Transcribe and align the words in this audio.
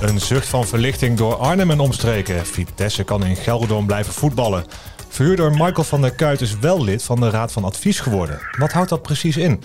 Een 0.00 0.20
zucht 0.20 0.48
van 0.48 0.66
verlichting 0.66 1.16
door 1.16 1.34
Arnhem 1.34 1.70
en 1.70 1.80
omstreken. 1.80 2.46
Vitesse 2.46 3.04
kan 3.04 3.24
in 3.24 3.36
Gelderdoom 3.36 3.86
blijven 3.86 4.12
voetballen. 4.12 4.64
Verhuurder 5.08 5.50
Michael 5.50 5.84
van 5.84 6.00
der 6.00 6.14
Kuit 6.14 6.40
is 6.40 6.58
wel 6.58 6.84
lid 6.84 7.02
van 7.02 7.20
de 7.20 7.30
Raad 7.30 7.52
van 7.52 7.64
Advies 7.64 8.00
geworden. 8.00 8.38
Wat 8.58 8.72
houdt 8.72 8.88
dat 8.88 9.02
precies 9.02 9.36
in? 9.36 9.62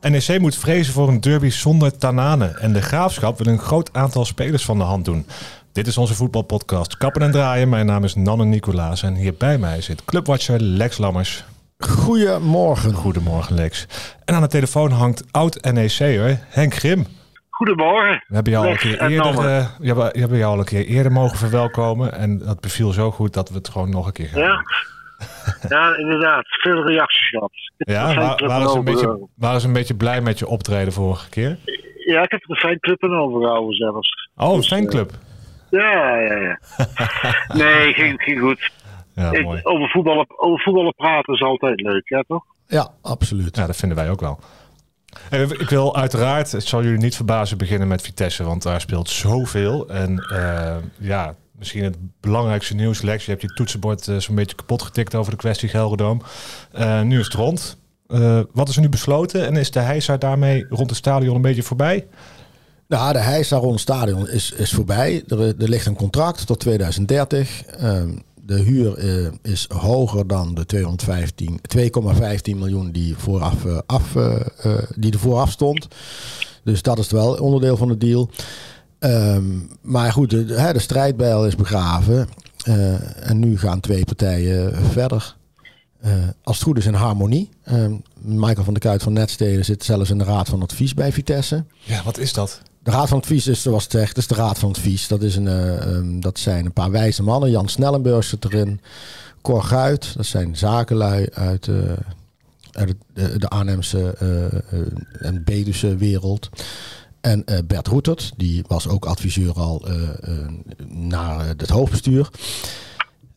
NEC 0.00 0.38
moet 0.40 0.56
vrezen 0.56 0.92
voor 0.92 1.08
een 1.08 1.20
derby 1.20 1.50
zonder 1.50 1.98
Tanane. 1.98 2.46
En 2.46 2.72
de 2.72 2.82
Graafschap 2.82 3.38
wil 3.38 3.52
een 3.52 3.58
groot 3.58 3.92
aantal 3.92 4.24
spelers 4.24 4.64
van 4.64 4.78
de 4.78 4.84
hand 4.84 5.04
doen. 5.04 5.26
Dit 5.72 5.86
is 5.86 5.98
onze 5.98 6.14
voetbalpodcast 6.14 6.96
Kappen 6.96 7.22
en 7.22 7.30
Draaien. 7.30 7.68
Mijn 7.68 7.86
naam 7.86 8.04
is 8.04 8.14
Nanne 8.14 8.44
Nicolaas 8.44 9.02
en 9.02 9.14
hier 9.14 9.34
bij 9.34 9.58
mij 9.58 9.80
zit 9.80 10.04
clubwatcher 10.04 10.60
Lex 10.60 10.98
Lammers. 10.98 11.44
Goedemorgen. 11.78 12.94
Goedemorgen 12.94 13.54
Lex. 13.54 13.86
En 14.24 14.34
aan 14.34 14.42
de 14.42 14.48
telefoon 14.48 14.90
hangt 14.90 15.22
oud 15.30 15.72
NEC'er 15.72 16.40
Henk 16.48 16.74
Grim. 16.74 17.06
Goedemorgen. 17.66 18.24
We 18.28 18.34
hebben 18.34 18.52
jou, 18.52 18.64
al 18.66 18.70
een 18.72 18.78
keer 18.78 19.00
eerder, 19.00 19.16
Nanne. 19.34 19.58
eh, 19.58 19.66
we 19.78 20.18
hebben, 20.18 20.38
jou 20.38 20.52
al 20.52 20.58
een 20.58 20.64
keer 20.64 20.86
eerder 20.86 21.12
mogen 21.12 21.38
verwelkomen. 21.38 22.12
En 22.12 22.38
dat 22.38 22.60
beviel 22.60 22.92
zo 22.92 23.10
goed 23.10 23.32
dat 23.34 23.48
we 23.48 23.54
het 23.54 23.68
gewoon 23.68 23.90
nog 23.90 24.06
een 24.06 24.12
keer 24.12 24.26
gaan 24.28 24.40
Ja? 24.40 24.62
ja, 25.68 25.96
inderdaad. 25.96 26.44
Veel 26.46 26.86
reacties 26.86 27.28
gehad. 27.28 27.50
Ja, 27.76 28.08
Een 28.10 28.46
waren, 28.48 28.68
ze 28.70 28.76
een 28.78 28.84
beetje, 28.84 29.28
waren 29.36 29.60
ze 29.60 29.66
een 29.66 29.72
beetje 29.72 29.94
blij 29.94 30.20
met 30.20 30.38
je 30.38 30.46
optreden 30.46 30.92
vorige 30.92 31.28
keer? 31.28 31.58
Ja, 32.06 32.22
ik 32.22 32.30
heb 32.30 32.42
er 32.42 32.50
een 32.50 32.56
fanclub 32.56 33.02
aan 33.04 33.16
overgehouden 33.18 33.74
zelfs. 33.76 34.28
Oh, 34.36 34.50
een 34.50 34.56
Dus, 34.56 34.70
eh, 34.70 34.78
fanclub. 34.78 35.10
Ja, 35.70 36.16
ja, 36.18 36.34
ja. 36.36 36.58
nee, 37.62 37.92
ging, 37.92 38.22
ging 38.22 38.40
goed. 38.40 38.70
Ja, 39.14 39.32
Ik- 39.32 39.44
mooi. 39.44 39.60
over, 39.62 39.88
voetballen, 39.88 40.26
over 40.36 40.62
voetballen 40.62 40.94
praten 40.94 41.34
is 41.34 41.42
altijd 41.42 41.80
leuk, 41.80 42.08
ja 42.08 42.22
toch? 42.26 42.44
Ja, 42.66 42.88
absoluut. 43.02 43.56
Ja, 43.56 43.66
dat 43.66 43.76
vinden 43.76 43.96
wij 43.98 44.10
ook 44.10 44.20
wel. 44.20 44.38
En 45.30 45.60
ik 45.60 45.68
wil 45.68 45.96
uiteraard, 45.96 46.52
het 46.52 46.64
zal 46.66 46.82
jullie 46.82 46.98
niet 46.98 47.16
verbazen, 47.16 47.58
beginnen 47.58 47.88
met 47.88 48.02
Vitesse. 48.02 48.44
Want 48.44 48.62
daar 48.62 48.80
speelt 48.80 49.08
zoveel. 49.08 49.88
En 49.88 50.18
eh, 50.18 50.76
ja, 50.98 51.34
misschien 51.58 51.84
het 51.84 51.96
belangrijkste 52.20 52.74
nieuws, 52.74 53.02
Lex. 53.02 53.24
Je 53.24 53.30
hebt 53.30 53.42
je 53.42 53.48
toetsenbord 53.48 54.08
eh, 54.08 54.16
zo'n 54.16 54.34
beetje 54.34 54.56
kapot 54.56 54.82
getikt 54.82 55.14
over 55.14 55.30
de 55.30 55.38
kwestie 55.38 55.68
Gelderdoom. 55.68 56.22
Eh, 56.72 57.02
nu 57.02 57.18
is 57.18 57.24
het 57.24 57.34
rond. 57.34 57.76
Eh, 58.06 58.40
wat 58.52 58.68
is 58.68 58.76
er 58.76 58.82
nu 58.82 58.88
besloten? 58.88 59.46
En 59.46 59.56
is 59.56 59.70
de 59.70 59.80
heisa 59.80 60.16
daarmee 60.16 60.66
rond 60.68 60.90
het 60.90 60.98
stadion 60.98 61.34
een 61.34 61.42
beetje 61.42 61.62
voorbij? 61.62 62.06
Nou, 62.88 63.12
de 63.12 63.18
heisa 63.18 63.56
rond 63.56 63.72
het 63.72 63.80
stadion 63.80 64.28
is, 64.28 64.52
is 64.52 64.72
voorbij. 64.72 65.24
Er, 65.26 65.54
ligt 65.56 65.86
een 65.86 65.96
contract 65.96 66.46
tot 66.46 66.60
2030. 66.60 67.64
Ehm, 67.64 68.16
de 68.46 68.58
huur 68.58 68.98
eh, 68.98 69.32
is 69.42 69.66
hoger 69.68 70.26
dan 70.26 70.54
de 70.54 70.66
215 70.66 71.60
2,15 71.76 72.56
miljoen 72.56 72.90
die, 72.92 73.16
vooraf, 73.16 73.64
eh, 73.64 73.78
af, 73.86 74.16
eh, 74.16 74.78
die 74.96 75.12
er 75.12 75.18
vooraf 75.18 75.50
stond. 75.50 75.88
Dus 76.64 76.82
dat 76.82 76.98
is 76.98 77.10
wel 77.10 77.34
onderdeel 77.34 77.76
van 77.76 77.88
de 77.88 77.98
deal. 77.98 78.30
Ehm, 78.98 79.44
maar 79.80 80.12
goed, 80.12 80.30
de, 80.30 80.44
de, 80.44 80.70
de 80.72 80.78
strijdbijl 80.78 81.46
is 81.46 81.56
begraven. 81.56 82.28
En 83.20 83.38
nu 83.38 83.58
gaan 83.58 83.80
twee 83.80 84.04
partijen 84.04 84.74
verder. 84.90 85.36
Als 86.42 86.56
het 86.56 86.64
goed 86.64 86.78
is 86.78 86.86
in 86.86 86.94
harmonie. 86.94 87.48
Ehm, 87.64 87.92
Michael 88.20 88.64
van 88.64 88.72
der 88.72 88.82
Kuit 88.82 89.02
van 89.02 89.12
Netsteden 89.12 89.64
zit 89.64 89.84
zelfs 89.84 90.10
in 90.10 90.18
de 90.18 90.24
raad 90.24 90.48
van 90.48 90.62
advies 90.62 90.94
bij 90.94 91.12
Vitesse. 91.12 91.64
Ja, 91.78 92.02
wat 92.04 92.18
is 92.18 92.32
dat? 92.32 92.60
De 92.82 92.90
Raad 92.90 93.08
van 93.08 93.18
Advies 93.18 93.46
is, 93.46 93.62
zoals 93.62 93.82
het 93.82 93.92
zegt, 93.92 94.16
is 94.16 94.26
de 94.26 94.34
Raad 94.34 94.58
van 94.58 94.68
Advies. 94.68 95.08
Dat, 95.08 95.22
is 95.22 95.36
een, 95.36 95.48
eh, 95.48 95.96
ehm, 95.96 96.20
dat 96.20 96.38
zijn 96.38 96.64
een 96.64 96.72
paar 96.72 96.90
wijze 96.90 97.22
mannen. 97.22 97.50
Jan 97.50 97.68
Snellenburg 97.68 98.24
zit 98.24 98.44
erin. 98.44 98.80
Cor 99.42 99.62
Guit, 99.62 100.16
dat 100.16 100.26
zijn 100.26 100.56
zakenlui 100.56 101.26
uit, 101.32 101.68
eh, 101.68 101.74
uit 102.72 102.94
de, 103.14 103.48
Arnhemse 103.48 104.14
eh, 104.18 104.46
eh, 104.46 104.86
en 105.18 105.44
Bedusse 105.44 105.96
wereld. 105.96 106.48
En 107.22 107.44
eh, 107.44 107.58
Bert 107.66 107.86
Roetert, 107.86 108.32
die 108.36 108.64
was 108.66 108.88
ook 108.88 109.04
adviseur 109.04 109.52
al 109.52 109.86
eh, 109.86 110.02
eh, 110.02 110.48
naar 110.88 111.40
eh, 111.40 111.46
het 111.46 111.68
hoofdbestuur. 111.68 112.28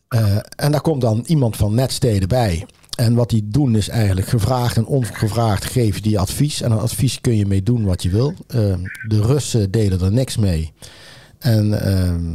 Eh, 0.08 0.36
en 0.56 0.72
daar 0.72 0.80
komt 0.80 1.00
dan 1.00 1.24
iemand 1.26 1.56
van 1.56 1.74
Netsteden 1.74 2.28
bij. 2.28 2.66
En 2.96 3.14
wat 3.14 3.30
die 3.30 3.48
doen 3.48 3.76
is 3.76 3.88
eigenlijk 3.88 4.28
gevraagd 4.28 4.76
en 4.76 4.86
ongevraagd 4.86 5.64
geven 5.64 6.02
die 6.02 6.18
advies. 6.18 6.62
En 6.62 6.72
een 6.72 6.78
advies 6.78 7.20
kun 7.20 7.36
je 7.36 7.46
mee 7.46 7.62
doen 7.62 7.84
wat 7.84 8.02
je 8.02 8.10
wil. 8.10 8.34
Ehm, 8.46 8.80
de 9.08 9.20
Russen 9.20 9.70
delen 9.70 10.00
er 10.00 10.12
niks 10.12 10.36
mee. 10.36 10.72
En 11.38 11.80
ehm, 11.80 12.34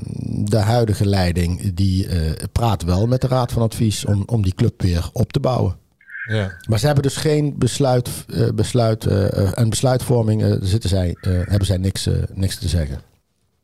de 0.50 0.58
huidige 0.58 1.06
leiding 1.06 1.74
die 1.74 2.08
eh, 2.08 2.32
praat 2.52 2.84
wel 2.84 3.08
met 3.08 3.22
de 3.22 3.28
Raad 3.28 3.52
van 3.52 3.62
Advies 3.62 4.06
om, 4.06 4.24
om 4.26 4.44
die 4.44 4.56
club 4.56 4.82
weer 4.82 5.10
op 5.14 5.32
te 5.32 5.40
bouwen. 5.40 5.76
Ja. 6.26 6.58
Maar 6.70 6.80
ze 6.80 6.86
hebben 6.86 7.04
dus 7.04 7.16
geen 7.16 7.56
besluit, 7.58 8.10
eh, 8.28 8.50
besluit 8.50 9.06
eh, 9.06 9.58
en 9.60 9.70
besluitvorming 9.70 10.58
zitten 10.62 10.90
zij, 10.90 11.16
hebben 11.22 11.66
zij 11.66 11.78
niks, 11.78 12.10
niks 12.34 12.58
te 12.58 12.68
zeggen. 12.68 13.02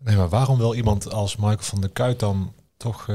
Nee, 0.04 0.16
maar 0.16 0.30
waarom 0.30 0.58
wil 0.58 0.74
iemand 0.74 1.12
als 1.12 1.36
Michael 1.36 1.58
van 1.60 1.82
der 1.82 1.90
Kuit 1.90 2.20
dan 2.20 2.54
toch 2.78 3.06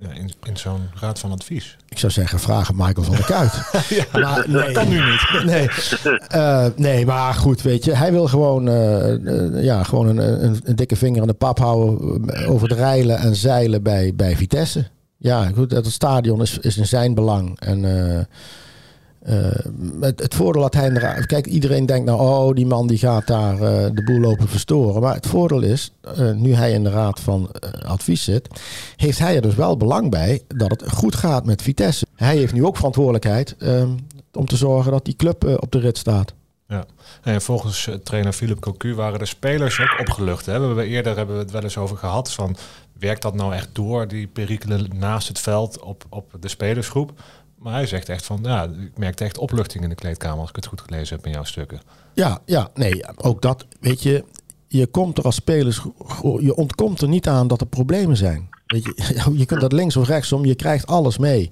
ja, 0.00 0.12
in, 0.12 0.30
in 0.42 0.56
zo'n 0.56 0.88
raad 1.00 1.18
van 1.18 1.32
advies? 1.32 1.76
Ik 1.88 1.98
zou 1.98 2.12
zeggen, 2.12 2.38
vragen 2.38 2.74
Michael 2.76 3.02
van 3.06 3.14
der 3.14 3.24
Kuit. 3.24 3.52
maar 4.12 4.44
nee, 4.48 4.72
kan 4.72 4.88
nu 4.88 5.00
niet. 5.10 5.28
Nee, 5.52 5.68
Eh, 6.28 6.66
nee, 6.76 7.06
maar 7.06 7.34
goed, 7.34 7.62
weet 7.62 7.84
je. 7.84 7.94
Hij 7.96 8.12
wil 8.12 8.26
gewoon, 8.26 8.68
eh, 8.68 9.12
eh, 9.14 9.62
ja, 9.64 9.82
gewoon 9.82 10.06
een, 10.06 10.44
een, 10.44 10.60
een 10.64 10.76
dikke 10.76 10.96
vinger 10.96 11.20
aan 11.20 11.26
de 11.26 11.34
pap 11.34 11.58
houden 11.58 12.48
over 12.48 12.68
het 12.68 12.78
reilen 12.78 13.18
en 13.18 13.36
zeilen 13.36 13.82
bij, 13.82 14.14
bij 14.14 14.36
Vitesse. 14.36 14.84
Ja, 15.16 15.50
goed, 15.54 15.70
dat 15.70 15.84
het 15.84 15.94
stadion 15.94 16.42
is, 16.42 16.58
is 16.58 16.76
in 16.76 16.86
zijn 16.86 17.14
belang. 17.14 17.60
En 17.60 17.84
eh, 19.20 19.50
het, 20.00 20.20
het 20.20 20.34
voordeel 20.34 20.62
dat 20.62 20.74
hij. 20.74 21.24
Kijk, 21.26 21.46
iedereen 21.46 21.86
denkt 21.86 22.06
nou, 22.06 22.20
oh, 22.20 22.54
die 22.54 22.66
man 22.66 22.86
die 22.86 22.98
gaat 22.98 23.26
daar 23.26 23.54
eh, 23.54 23.90
de 23.94 24.02
boel 24.04 24.20
lopen 24.20 24.48
verstoren. 24.48 25.02
Maar 25.02 25.14
het 25.14 25.26
voordeel 25.26 25.62
is, 25.62 25.92
eh, 26.00 26.30
nu 26.30 26.54
hij 26.54 26.72
in 26.72 26.84
de 26.84 26.90
raad 26.90 27.20
van 27.20 27.50
advies 27.86 28.24
zit... 28.24 28.48
heeft 28.96 29.18
hij 29.18 29.36
er 29.36 29.42
dus 29.42 29.54
wel 29.54 29.76
belang 29.76 30.10
bij 30.10 30.42
dat 30.48 30.70
het 30.70 30.92
goed 30.92 31.14
gaat 31.14 31.44
met 31.44 31.62
Vitesse. 31.62 32.06
Hij 32.16 32.36
heeft 32.36 32.52
nu 32.52 32.64
ook 32.64 32.76
verantwoordelijkheid 32.76 33.56
om 34.32 34.46
te 34.46 34.56
zorgen 34.56 34.92
dat 34.92 35.04
die 35.04 35.16
club 35.16 35.44
op 35.60 35.72
de 35.72 35.78
rit 35.78 35.98
staat. 35.98 36.34
Ja. 36.68 36.84
En 37.22 37.42
volgens 37.42 37.88
trainer 38.04 38.32
Philip 38.32 38.60
Cocu 38.60 38.94
waren 38.94 39.18
de 39.18 39.26
spelers 39.26 39.80
ook 39.80 40.00
opgelucht. 40.00 40.46
Hè? 40.46 40.74
We 40.74 40.84
eerder 40.84 41.16
hebben 41.16 41.34
we 41.34 41.42
het 41.42 41.50
wel 41.50 41.62
eens 41.62 41.76
over 41.76 41.96
gehad 41.96 42.32
van 42.32 42.56
werkt 43.00 43.22
dat 43.22 43.34
nou 43.34 43.54
echt 43.54 43.68
door 43.72 44.08
die 44.08 44.26
perikelen 44.26 44.88
naast 44.94 45.28
het 45.28 45.38
veld 45.38 45.80
op, 45.80 46.04
op 46.08 46.32
de 46.40 46.48
spelersgroep? 46.48 47.12
Maar 47.60 47.72
hij 47.72 47.86
zegt 47.86 48.08
echt 48.08 48.24
van 48.24 48.38
ja, 48.42 48.62
ik 48.64 48.98
merkte 48.98 49.24
echt 49.24 49.38
opluchting 49.38 49.82
in 49.82 49.88
de 49.88 49.94
kleedkamer 49.94 50.38
als 50.40 50.48
ik 50.48 50.56
het 50.56 50.66
goed 50.66 50.80
gelezen 50.80 51.16
heb 51.16 51.26
in 51.26 51.32
jouw 51.32 51.44
stukken. 51.44 51.80
Ja, 52.14 52.40
ja, 52.44 52.70
nee, 52.74 53.04
ook 53.16 53.42
dat, 53.42 53.66
weet 53.80 54.02
je, 54.02 54.24
je 54.68 54.86
komt 54.86 55.18
er 55.18 55.24
als 55.24 55.34
spelers, 55.34 55.80
je 56.38 56.54
ontkomt 56.54 57.00
er 57.00 57.08
niet 57.08 57.28
aan 57.28 57.48
dat 57.48 57.60
er 57.60 57.66
problemen 57.66 58.16
zijn. 58.16 58.48
Weet 58.66 58.84
je, 58.84 59.20
je 59.40 59.44
kunt 59.44 59.60
dat 59.60 59.72
links 59.72 59.96
of 59.96 60.08
rechtsom, 60.08 60.44
je 60.44 60.54
krijgt 60.54 60.86
alles 60.86 61.18
mee. 61.18 61.50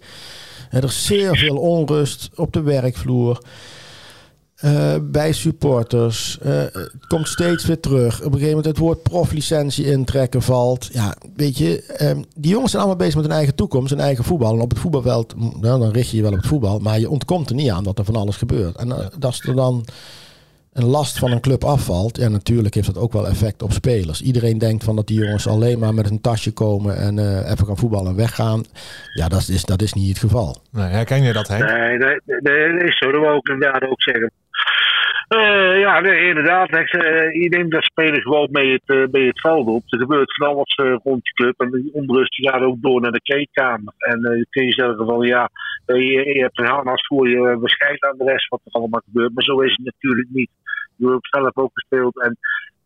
En 0.71 0.79
er 0.79 0.89
is 0.89 1.07
zeer 1.07 1.37
veel 1.37 1.57
onrust 1.57 2.31
op 2.35 2.53
de 2.53 2.63
werkvloer, 2.63 3.43
eh, 4.59 4.95
bij 5.03 5.33
supporters. 5.33 6.39
Eh, 6.39 6.53
het 6.53 7.07
komt 7.07 7.29
steeds 7.29 7.67
weer 7.67 7.81
terug. 7.81 8.19
Op 8.19 8.25
een 8.25 8.33
gegeven 8.33 8.49
moment 8.49 8.67
het 8.67 8.79
woord 8.79 9.03
proflicentie 9.03 9.85
intrekken 9.85 10.43
valt. 10.43 10.89
Ja, 10.93 11.15
weet 11.37 11.59
je, 11.59 11.83
ehm, 11.83 12.23
die 12.37 12.51
jongens 12.51 12.71
zijn 12.71 12.83
allemaal 12.83 13.01
bezig 13.01 13.15
met 13.15 13.25
hun 13.25 13.35
eigen 13.35 13.55
toekomst, 13.55 13.91
hun 13.91 14.01
eigen 14.01 14.25
voetbal. 14.25 14.55
En 14.55 14.61
op 14.61 14.71
het 14.71 14.79
voetbalveld, 14.79 15.35
nou, 15.37 15.81
dan 15.81 15.91
richt 15.91 16.11
je 16.11 16.17
je 16.17 16.23
wel 16.23 16.33
op 16.33 16.39
het 16.39 16.47
voetbal. 16.47 16.79
Maar 16.79 17.01
je 17.01 17.11
ontkomt 17.11 17.49
er 17.49 17.55
niet 17.55 17.71
aan 17.71 17.85
dat 17.85 17.99
er 17.99 18.05
van 18.05 18.17
alles 18.17 18.37
gebeurt. 18.37 18.77
En 18.77 18.93
eh, 18.93 19.07
dat 19.19 19.33
is 19.33 19.41
er 19.41 19.55
dan 19.55 19.85
een 20.73 20.87
last 20.87 21.19
van 21.19 21.33
een 21.33 21.41
club 21.41 21.65
afvalt, 21.65 22.17
ja, 22.17 22.29
natuurlijk 22.29 22.75
heeft 22.75 22.87
dat 22.87 23.03
ook 23.03 23.13
wel 23.13 23.29
effect 23.29 23.63
op 23.63 23.73
spelers. 23.73 24.23
Iedereen 24.23 24.59
denkt 24.59 24.85
van 24.85 24.97
dat 24.97 25.07
die 25.07 25.19
jongens 25.19 25.49
alleen 25.49 25.79
maar 25.79 25.95
met 25.95 26.11
een 26.11 26.21
tasje 26.21 26.53
komen 26.53 26.97
en 26.97 27.19
eh, 27.19 27.51
even 27.51 27.67
gaan 27.67 27.77
voetballen 27.77 28.11
en 28.11 28.17
weggaan. 28.17 28.65
Ja, 29.15 29.29
dat 29.29 29.49
is, 29.49 29.65
dat 29.65 29.83
is 29.83 29.93
niet 29.93 30.09
het 30.09 30.19
geval. 30.19 30.57
Nee, 30.71 30.85
herken 30.85 31.23
je 31.23 31.33
dat, 31.33 31.49
Henk? 31.49 31.65
Nee, 31.65 31.99
nee, 31.99 32.21
nee, 32.25 32.73
nee, 32.73 32.93
zo. 32.93 33.13
Dat 33.13 33.21
wou 33.21 33.37
ik 33.37 33.49
inderdaad 33.49 33.83
ook 33.83 34.03
zeggen. 34.03 34.33
Eh, 35.29 35.81
ja, 35.81 36.01
nee, 36.01 36.29
inderdaad. 36.29 36.71
Eh, 36.71 37.33
je 37.43 37.49
neemt 37.49 37.71
dat 37.71 37.83
spelen 37.83 38.23
gewoon 38.23 38.49
mee 38.51 38.73
het, 38.73 38.83
eh, 38.87 39.05
mee 39.11 39.31
veld 39.35 39.67
op. 39.67 39.83
Er 39.87 39.99
gebeurt 39.99 40.35
van 40.35 40.49
alles 40.49 40.75
rond 41.03 41.27
je 41.27 41.33
club. 41.33 41.61
En 41.61 41.71
die 41.71 41.93
onrust 41.93 42.35
gaat 42.35 42.63
ook 42.63 42.83
door 42.83 43.01
naar 43.01 43.13
de 43.13 43.21
kleedkamer. 43.21 43.95
En 43.99 44.21
je 44.21 44.47
kun 44.51 44.65
je 44.65 44.73
zeggen 44.73 45.07
van 45.07 45.27
ja, 45.27 45.51
je, 45.87 46.35
je 46.35 46.41
hebt 46.41 46.59
een 46.59 46.67
harnas 46.67 47.07
voor 47.07 47.29
je 47.29 47.37
uh, 47.37 47.57
bescheid 47.57 48.03
aan 48.05 48.19
de 48.19 48.25
rest 48.25 48.49
wat 48.49 48.61
er 48.65 48.73
allemaal 48.73 49.03
gebeurt. 49.05 49.35
Maar 49.35 49.45
zo 49.45 49.61
is 49.61 49.71
het 49.71 49.85
natuurlijk 49.85 50.29
niet. 50.31 50.51
Ik 50.99 51.09
heb 51.09 51.27
zelf 51.27 51.57
ook 51.57 51.71
gespeeld. 51.73 52.23
En 52.23 52.39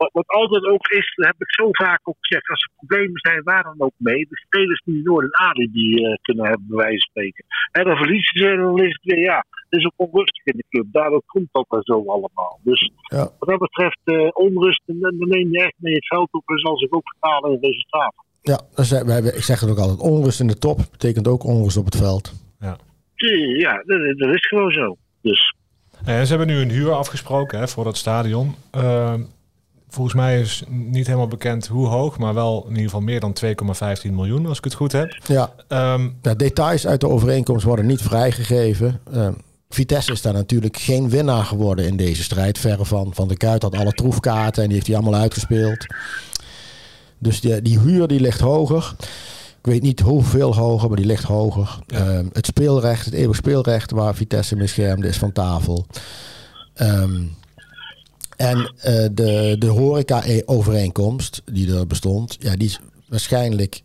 wat, 0.02 0.10
wat 0.12 0.26
altijd 0.40 0.64
ook 0.64 0.86
is, 0.86 1.12
dat 1.16 1.26
heb 1.26 1.34
ik 1.38 1.54
zo 1.54 1.66
vaak 1.70 2.00
ook 2.08 2.16
gezegd, 2.20 2.48
als 2.48 2.62
er 2.62 2.70
problemen 2.76 3.20
zijn, 3.20 3.42
waar 3.42 3.62
dan 3.62 3.80
ook 3.86 3.96
mee. 3.96 4.26
De 4.28 4.36
spelers 4.46 4.82
die 4.84 5.02
nooit 5.02 5.24
een 5.26 5.36
alibi 5.48 5.86
uh, 5.94 6.14
kunnen 6.22 6.44
hebben, 6.46 6.66
bij 6.68 6.76
wijze 6.76 6.98
van 7.00 7.10
spreken. 7.10 7.44
En 7.72 7.84
dan 7.84 7.96
verliezen 7.96 8.38
ze 8.40 8.46
en 8.48 8.60
dan 8.60 8.78
is 8.82 8.92
het 9.00 9.04
weer, 9.12 9.18
ja, 9.30 9.44
het 9.68 9.80
is 9.80 9.84
ook 9.86 9.92
onrustig 10.08 10.44
in 10.44 10.56
de 10.56 10.64
club. 10.68 10.86
Daardoor 10.92 11.22
komt 11.26 11.48
dat 11.52 11.66
wel 11.68 11.82
zo 11.82 12.04
allemaal. 12.10 12.60
Dus 12.62 12.90
Ja. 13.02 13.28
wat 13.38 13.48
dat 13.48 13.58
betreft, 13.58 13.98
uh, 14.04 14.28
onrust, 14.32 14.82
dan 14.86 14.98
dan 15.00 15.28
neem 15.28 15.48
je 15.52 15.58
echt 15.62 15.74
mee 15.76 15.94
het 15.94 16.06
veld 16.06 16.32
op 16.32 16.48
en 16.48 16.58
zal 16.58 16.76
zich 16.78 16.90
ook 16.90 17.08
vertalen 17.08 17.52
in 17.52 17.58
resultaten. 17.70 18.24
Ja, 18.42 18.60
zei- 18.74 19.04
wij- 19.04 19.20
ik 19.22 19.42
zeg 19.42 19.60
het 19.60 19.70
ook 19.70 19.78
altijd. 19.78 20.00
Onrust 20.00 20.40
in 20.40 20.46
de 20.46 20.58
top 20.58 20.78
betekent 20.90 21.28
ook 21.28 21.44
onrust 21.44 21.76
op 21.76 21.84
het 21.84 21.96
veld. 21.96 22.32
Eh, 22.60 22.72
Ja, 23.58 23.72
dat, 23.86 24.18
dat 24.18 24.34
is 24.34 24.46
gewoon 24.48 24.72
zo. 24.72 24.96
Dus 25.22 25.54
En 26.04 26.26
ze 26.26 26.36
hebben 26.36 26.54
nu 26.54 26.60
een 26.62 26.70
huur 26.70 26.92
afgesproken 26.92 27.58
hè, 27.58 27.68
voor 27.68 27.84
dat 27.84 27.96
stadion. 27.96 28.54
Ehm, 28.70 29.20
volgens 29.92 30.14
mij 30.16 30.40
is 30.40 30.62
niet 30.68 31.06
helemaal 31.06 31.28
bekend 31.28 31.66
hoe 31.66 31.86
hoog, 31.86 32.18
maar 32.18 32.34
wel 32.34 32.62
in 32.62 32.68
ieder 32.68 32.84
geval 32.84 33.00
meer 33.00 33.20
dan 33.20 33.32
2,15 33.32 34.12
miljoen, 34.14 34.46
als 34.46 34.58
ik 34.58 34.64
het 34.64 34.74
goed 34.74 34.92
heb. 34.92 35.18
Ja, 35.26 35.52
Ehm, 35.68 36.08
Ja, 36.22 36.34
details 36.34 36.86
uit 36.86 37.00
de 37.00 37.08
overeenkomst 37.08 37.64
worden 37.64 37.86
niet 37.86 38.02
vrijgegeven. 38.02 39.00
Eh, 39.12 39.28
Vitesse 39.68 40.12
is 40.12 40.22
daar 40.22 40.32
natuurlijk 40.32 40.76
geen 40.76 41.08
winnaar 41.10 41.44
geworden 41.44 41.86
in 41.86 41.96
deze 41.96 42.22
strijd. 42.22 42.58
Verre 42.58 42.84
van. 42.84 43.10
Van 43.14 43.28
de 43.28 43.36
Kuit 43.36 43.62
had 43.62 43.76
alle 43.76 43.92
troefkaarten 43.92 44.62
en 44.62 44.68
die 44.68 44.76
heeft 44.76 44.88
hij 44.88 44.96
allemaal 44.96 45.20
uitgespeeld. 45.20 45.86
Dus 47.18 47.40
die, 47.40 47.62
die 47.62 47.78
huur 47.78 48.06
die 48.06 48.20
ligt 48.20 48.40
hoger. 48.40 48.94
Ik 49.58 49.66
weet 49.72 49.82
niet 49.82 50.00
hoeveel 50.00 50.54
hoger, 50.54 50.88
maar 50.88 50.96
die 50.96 51.06
ligt 51.06 51.24
hoger. 51.24 51.78
Ja. 51.86 51.98
Ehm, 51.98 52.26
het 52.32 52.46
speelrecht, 52.46 53.04
het 53.04 53.14
eeuwig 53.14 53.36
speelrecht 53.36 53.90
waar 53.90 54.14
Vitesse 54.14 54.56
mee 54.56 54.66
schermde, 54.66 55.08
is 55.08 55.18
van 55.18 55.32
tafel. 55.32 55.86
Ehm, 56.74 57.22
en 58.42 58.72
eh, 58.76 59.06
de, 59.12 59.56
de 59.58 59.66
horeca-overeenkomst 59.66 61.42
die 61.44 61.74
er 61.74 61.86
bestond, 61.86 62.36
ja, 62.38 62.56
die 62.56 62.68
is 62.68 62.80
waarschijnlijk 63.08 63.82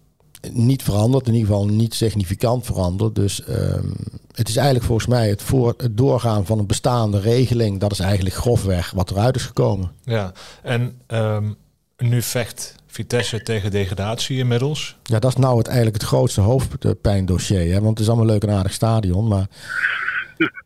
niet 0.52 0.84
veranderd. 0.84 1.28
In 1.28 1.34
ieder 1.34 1.50
geval 1.50 1.68
niet 1.68 1.94
significant 1.94 2.66
veranderd. 2.66 3.16
Dus 3.16 3.44
ehm, 3.44 3.88
het 4.32 4.50
is 4.50 4.56
eigenlijk 4.56 4.86
volgens 4.86 5.08
mij 5.08 5.30
het, 5.30 5.42
voor, 5.42 5.74
het 5.78 5.98
doorgaan 5.98 6.46
van 6.46 6.60
een 6.60 6.66
bestaande 6.66 7.20
regeling. 7.20 7.80
Dat 7.80 7.92
is 7.92 8.00
eigenlijk 8.00 8.36
grofweg 8.36 8.92
wat 8.92 9.12
eruit 9.12 9.36
is 9.36 9.46
gekomen. 9.46 9.92
ja, 10.04 10.32
en 10.64 11.02
ehm, 11.08 11.52
nu 11.98 12.22
vecht 12.22 12.76
Vitesse 12.88 13.42
tegen 13.42 13.72
degradatie 13.72 14.38
inmiddels. 14.38 14.96
Ja, 15.04 15.20
dat 15.20 15.32
is 15.32 15.38
nou 15.38 15.58
het, 15.58 15.68
eigenlijk 15.68 15.98
het 15.98 16.08
grootste 16.08 16.42
hoofdpijndossier. 16.42 17.74
Hè? 17.74 17.80
Want 17.80 17.90
het 17.90 18.00
is 18.00 18.08
allemaal 18.08 18.26
leuk 18.26 18.44
en 18.44 18.50
aardig 18.50 18.74
stadion. 18.74 19.28
Maar 19.28 19.48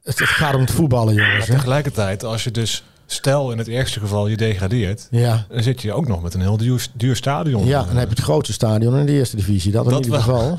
het, 0.04 0.20
het 0.20 0.30
gaat 0.30 0.54
om 0.54 0.62
het 0.62 0.72
voetballen, 0.72 1.16
Maar 1.16 1.26
jongens. 1.26 1.48
Hè? 1.48 1.54
tegelijkertijd, 1.54 2.24
als 2.24 2.44
je 2.44 2.52
dus, 2.52 2.84
stel 3.14 3.52
in 3.52 3.58
het 3.58 3.68
eerste 3.68 4.00
geval 4.00 4.28
je 4.28 4.38
degradeert, 4.38 5.08
Ja. 5.12 5.46
dan 5.50 5.64
zit 5.64 5.82
je 5.82 5.94
ook 5.94 6.08
nog 6.08 6.24
met 6.24 6.34
een 6.34 6.42
heel 6.42 6.58
duur, 6.58 6.88
duur 6.94 7.16
stadion. 7.16 7.66
ja, 7.66 7.80
en 7.82 7.88
dan 7.88 7.96
heb 7.96 8.10
je 8.10 8.16
het 8.16 8.24
grootste 8.24 8.54
stadion 8.54 8.98
in 8.98 9.06
de 9.06 9.12
eerste 9.12 9.36
divisie. 9.36 9.72
Dat 9.72 9.92
in 9.92 10.04
ieder 10.04 10.20
geval. 10.20 10.48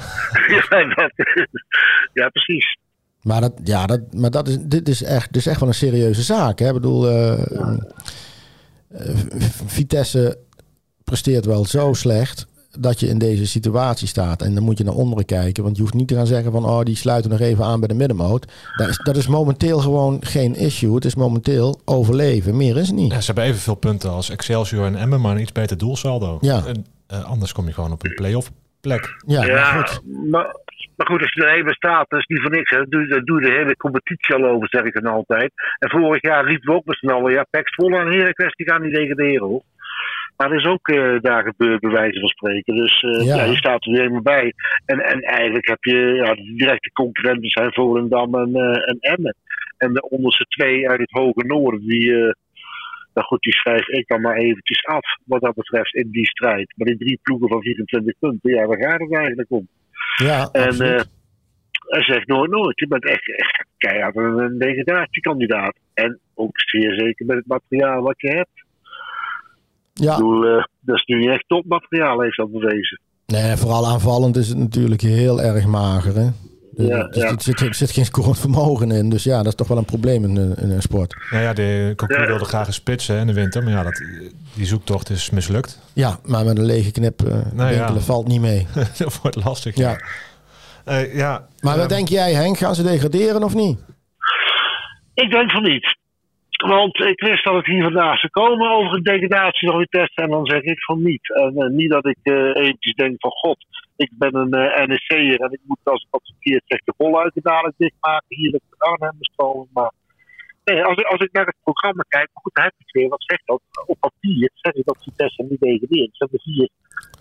ja, 0.49 0.95
dat, 0.95 1.13
ja, 2.23 2.29
precies. 2.29 2.77
Maar, 3.23 3.41
dat, 3.41 3.53
ja, 3.65 3.87
dat, 3.87 4.01
maar 4.15 4.31
dat 4.31 4.49
is, 4.49 4.57
dit, 4.61 4.89
is 4.89 5.03
echt, 5.03 5.33
dit 5.33 5.37
is 5.37 5.47
echt 5.47 5.61
wel 5.61 5.69
een 5.69 5.75
serieuze 5.75 6.23
zaak. 6.23 6.59
Hè? 6.59 6.67
Ik 6.67 6.73
bedoel, 6.73 7.09
eh, 7.09 7.43
eh, 8.89 9.17
Vitesse 9.67 10.39
presteert 11.05 11.45
wel 11.45 11.67
zo 11.67 11.93
slecht 11.93 12.47
dat 12.79 13.01
je 13.01 13.07
in 13.07 13.19
deze 13.19 13.47
situatie 13.47 14.09
staat. 14.09 14.43
En 14.43 14.55
dan 14.55 14.63
moet 14.65 14.79
je 14.79 14.85
naar 14.85 14.95
onderen 14.95 15.25
kijken. 15.25 15.63
Want 15.63 15.77
je 15.77 15.83
hoeft 15.83 15.95
niet 15.95 16.09
te 16.09 16.15
gaan 16.15 16.27
zeggen 16.27 16.53
van... 16.53 16.65
oh, 16.65 16.81
die 16.81 16.97
sluiten 16.97 17.31
nog 17.31 17.41
even 17.41 17.65
aan 17.65 17.79
bij 17.79 17.89
de 17.89 17.95
middenmoot. 17.95 18.53
Dat 18.77 18.89
is, 18.89 18.97
dat 18.97 19.17
is 19.17 19.27
momenteel 19.27 19.79
gewoon 19.79 20.25
geen 20.25 20.55
issue. 20.55 20.95
Het 20.95 21.05
is 21.05 21.15
momenteel 21.15 21.81
overleven. 21.85 22.57
Meer 22.57 22.77
is 22.77 22.87
het 22.87 22.97
niet. 22.97 23.13
Ja, 23.13 23.21
ze 23.21 23.27
hebben 23.27 23.45
evenveel 23.45 23.75
punten 23.75 24.11
als 24.11 24.31
Excelsior 24.31 24.87
en 24.87 24.97
Emmen, 24.97 25.21
maar 25.21 25.35
een 25.35 25.41
iets 25.41 25.53
beter 25.53 25.79
doelsaldo. 25.79 26.39
Ja. 26.41 26.65
En, 26.67 26.87
eh, 27.07 27.25
anders 27.25 27.53
kom 27.53 27.67
je 27.67 27.73
gewoon 27.73 27.93
op 27.93 28.05
een 28.05 28.15
play-off 28.15 28.51
plek. 28.81 29.23
Ja, 29.27 29.45
Ja, 29.45 29.75
maar 29.75 29.89
goed. 29.89 30.01
maar, 30.31 30.57
maar 30.97 31.07
goed, 31.07 31.21
als 31.21 31.33
je 31.33 31.45
er 31.45 31.59
even 31.59 31.75
staat, 31.75 32.11
dat 32.11 32.19
is 32.19 32.27
niet 32.27 32.41
voor 32.41 32.51
niks. 32.51 32.71
Hè. 32.71 32.79
Dat 32.79 32.91
doe, 32.91 33.07
dat 33.07 33.27
doe 33.27 33.41
de 33.41 33.53
hele 33.53 33.77
competitie 33.77 34.35
al 34.35 34.45
over, 34.45 34.69
zeg 34.69 34.83
ik 34.83 34.95
dan 35.03 35.13
altijd. 35.13 35.53
En 35.79 35.91
vorig 35.91 36.23
jaar 36.23 36.45
riepen 36.45 36.71
we 36.71 36.79
ook 36.79 36.85
met 36.85 36.99
z'n 36.99 37.09
allen, 37.09 37.33
ja, 37.33 37.47
Pek 37.51 37.69
Zwolle 37.69 37.99
en 37.99 38.13
Heracles, 38.13 38.55
die 38.55 38.69
gaan 38.69 38.83
niet 38.83 38.95
degraderen, 38.95 39.47
hoor. 39.47 39.63
Maar 40.43 40.51
dat 40.51 40.61
is 40.61 40.67
ook 40.67 40.89
eh, 40.89 41.21
daar 41.21 41.43
gebeurd, 41.43 41.81
bij 41.81 41.91
wijze 41.91 42.19
van 42.19 42.29
spreken. 42.29 42.77
Dus 42.77 43.01
eh, 43.01 43.27
Ja. 43.27 43.37
ja. 43.37 43.45
je 43.45 43.57
staat 43.57 43.85
er 43.85 43.91
weer 43.91 44.01
helemaal 44.01 44.23
bij. 44.23 44.53
En, 44.85 44.99
en 45.01 45.21
eigenlijk 45.21 45.67
heb 45.67 45.85
je, 45.85 45.97
ja, 45.97 46.35
de 46.35 46.55
directe 46.57 46.93
concurrenten 46.93 47.51
zijn 47.51 47.73
Volendam 47.73 48.35
en, 48.35 48.55
eh, 48.55 48.89
en 48.89 48.97
Emmen. 49.01 49.37
En 49.77 49.93
de 49.93 50.09
onderste 50.09 50.45
twee 50.45 50.89
uit 50.89 51.01
het 51.01 51.11
hoge 51.11 51.45
noorden, 51.47 51.87
die... 51.87 52.11
nou 53.15 53.27
goed, 53.27 53.41
die 53.43 53.53
schrijf 53.53 53.89
ik 53.89 54.09
dan 54.09 54.21
maar 54.21 54.37
eventjes 54.37 54.85
af, 54.85 55.19
wat 55.25 55.41
dat 55.41 55.55
betreft, 55.55 55.95
in 55.95 56.11
die 56.11 56.27
strijd. 56.27 56.75
Maar 56.77 56.87
die 56.87 56.99
drie 56.99 57.19
ploegen 57.23 57.49
van 57.49 57.63
24 57.63 58.19
punten, 58.19 58.51
ja, 58.51 58.67
waar 58.67 58.83
gaat 58.83 59.01
het 59.01 59.15
eigenlijk 59.15 59.51
om? 59.51 59.69
Ja, 60.17 60.49
En 60.53 60.77
hij 61.87 62.03
zegt 62.03 62.27
nooit 62.27 62.51
nooit. 62.51 62.79
Je 62.79 62.87
bent 62.87 63.05
echt, 63.05 63.37
echt 63.37 63.65
keihard 63.77 64.17
een, 64.17 64.39
een 64.39 64.59
degradatiekandidaat. 64.59 65.77
En 65.95 66.21
ook 66.35 66.61
zeer 66.61 66.95
zeker 66.95 67.27
met 67.27 67.37
het 67.37 67.47
materiaal 67.47 68.03
wat 68.03 68.21
je 68.21 68.29
hebt. 68.29 68.62
Ja. 69.93 70.11
Ik 70.13 70.17
bedoel, 70.19 70.45
eh, 70.45 70.65
dat 70.81 70.97
is 70.97 71.05
nu 71.05 71.19
niet 71.19 71.29
echt 71.29 71.45
topmateriaal, 71.49 72.21
heeft 72.21 72.37
dat 72.37 72.51
bewezen. 72.53 73.01
Nee, 73.27 73.57
vooral 73.57 73.87
aanvallend 73.87 74.37
is 74.37 74.49
het 74.49 74.59
natuurlijk 74.59 75.01
heel 75.01 75.43
erg 75.43 75.67
mager. 75.67 76.15
Hè? 76.17 76.29
De- 76.71 76.83
Ja, 76.87 77.03
dus 77.07 77.23
ja. 77.23 77.29
Er, 77.29 77.41
zit, 77.43 77.61
er 77.61 77.75
zit 77.75 77.91
geen 77.91 78.05
scorend 78.05 78.39
vermogen 78.39 78.91
in. 78.91 79.11
Dus 79.11 79.25
ja, 79.25 79.37
dat 79.37 79.47
is 79.47 79.55
toch 79.55 79.69
wel 79.69 79.77
een 79.79 79.85
probleem 79.85 80.25
in, 80.25 80.37
een- 80.37 80.57
in 80.57 80.71
een 80.71 80.83
sport. 80.83 81.17
Nou 81.31 81.43
ja, 81.43 81.53
de 81.53 81.93
Cocu 81.97 82.15
Ja. 82.21 82.27
wilde 82.27 82.45
graag 82.45 82.67
een 82.67 82.73
spitsen 82.73 83.19
in 83.19 83.27
de 83.27 83.33
winter, 83.33 83.63
maar 83.63 83.73
ja, 83.73 83.83
dat, 83.83 84.03
die 84.55 84.67
zoektocht 84.67 85.11
is 85.11 85.31
mislukt. 85.31 85.79
Ja, 85.93 86.19
maar 86.25 86.45
met 86.45 86.59
een 86.59 86.65
lege 86.65 86.91
knip 86.91 87.23
eh 87.23 87.35
Nou 87.53 87.71
ja. 87.71 87.77
winkelen 87.79 88.03
valt 88.03 88.27
niet 88.29 88.41
mee. 88.41 88.67
dat 88.99 89.21
wordt 89.23 89.45
lastig. 89.45 89.77
Ja. 89.77 89.97
Eh, 90.85 91.15
ja 91.15 91.47
Maar 91.61 91.73
wat 91.77 91.87
ehm, 91.87 91.95
denk 91.95 92.09
jij, 92.09 92.33
Henk? 92.35 92.59
Gaan 92.59 92.75
ze 92.75 92.83
degraderen 92.83 93.43
of 93.43 93.55
niet? 93.55 93.79
Ik 95.15 95.31
denk 95.31 95.51
van 95.51 95.63
niet. 95.63 95.97
Want 96.63 97.01
ik 97.01 97.21
wist 97.21 97.45
dat 97.45 97.55
het 97.55 97.67
hier 97.67 97.83
vandaag 97.83 98.19
zou 98.19 98.33
komen 98.33 98.71
over 98.71 98.95
een 98.95 99.03
degradatie 99.03 99.69
nog 99.69 99.77
weer 99.77 99.87
testen. 99.87 100.25
En 100.25 100.31
dan 100.31 100.47
zeg 100.47 100.63
ik 100.63 100.83
van 100.83 101.03
niet. 101.03 101.35
En 101.35 101.57
eh, 101.57 101.69
niet 101.69 101.91
dat 101.91 102.07
ik 102.07 102.19
eh, 102.23 102.35
eventjes 102.35 102.95
denk 102.95 103.15
van 103.19 103.31
god, 103.31 103.67
ik 103.97 104.11
ben 104.19 104.35
een 104.35 104.53
eh 104.53 104.87
NEC'er 104.87 105.41
en 105.41 105.53
ik 105.53 105.61
moet 105.65 105.79
als 105.85 106.03
ik 106.03 106.09
wat 106.11 106.31
verkeerd 106.33 106.63
zeg 106.67 106.81
de 106.85 106.95
bol 106.97 107.21
uit 107.21 107.35
de 107.35 107.41
dadelijk 107.43 107.79
dichtmaken. 107.79 108.37
Hier 108.37 108.55
op 108.55 108.63
de 108.71 108.77
Arnhem. 108.79 109.69
Maar 109.73 109.93
nee, 110.65 110.85
als, 110.85 111.05
als 111.05 111.21
ik 111.21 111.33
naar 111.33 111.47
het 111.47 111.63
programma 111.63 112.05
kijk, 112.09 112.29
goed, 112.33 112.55
dan 112.55 112.65
heb 112.65 112.75
ik 112.79 112.93
weer. 112.93 113.09
Wat 113.09 113.23
zegt 113.27 113.43
dat? 113.45 113.61
Op 113.87 113.97
papier 114.01 114.51
zeg 114.55 114.73
ik 114.73 114.85
dat 114.85 115.03
Vitesse 115.03 115.43
niet 115.43 115.61
degradeert. 115.61 116.17
Ze 116.17 116.25
hebben 116.25 116.41
vier 116.41 116.69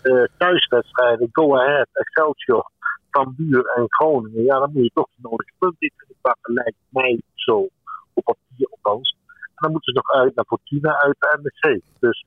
eh, 0.02 0.38
thuiswedstrijden. 0.38 1.30
Go 1.32 1.58
Ahead, 1.58 1.88
Excelsior, 1.94 2.72
Cambuur 3.10 3.66
en 3.66 3.86
Groningen. 3.88 4.44
Ja, 4.44 4.60
dan 4.60 4.72
moet 4.74 4.84
je 4.84 4.92
toch 4.94 5.10
de 5.16 5.28
nodige 5.30 5.52
punten 5.60 5.88
in 5.88 5.94
kunnen 5.96 6.18
pakken. 6.22 6.54
Lijkt 6.54 6.78
mij 6.90 7.22
zo. 7.36 7.68
Op 8.14 8.24
papier 8.24 8.70
althans. 8.70 9.20
Dan 9.62 9.72
moeten 9.72 9.94
ze 9.94 10.00
nog 10.04 10.24
uit 10.24 10.36
naar 10.36 10.46
Fortuna 10.46 11.02
uit 11.02 11.16
de 11.20 11.40
NEC. 11.42 11.82
Dus 12.00 12.26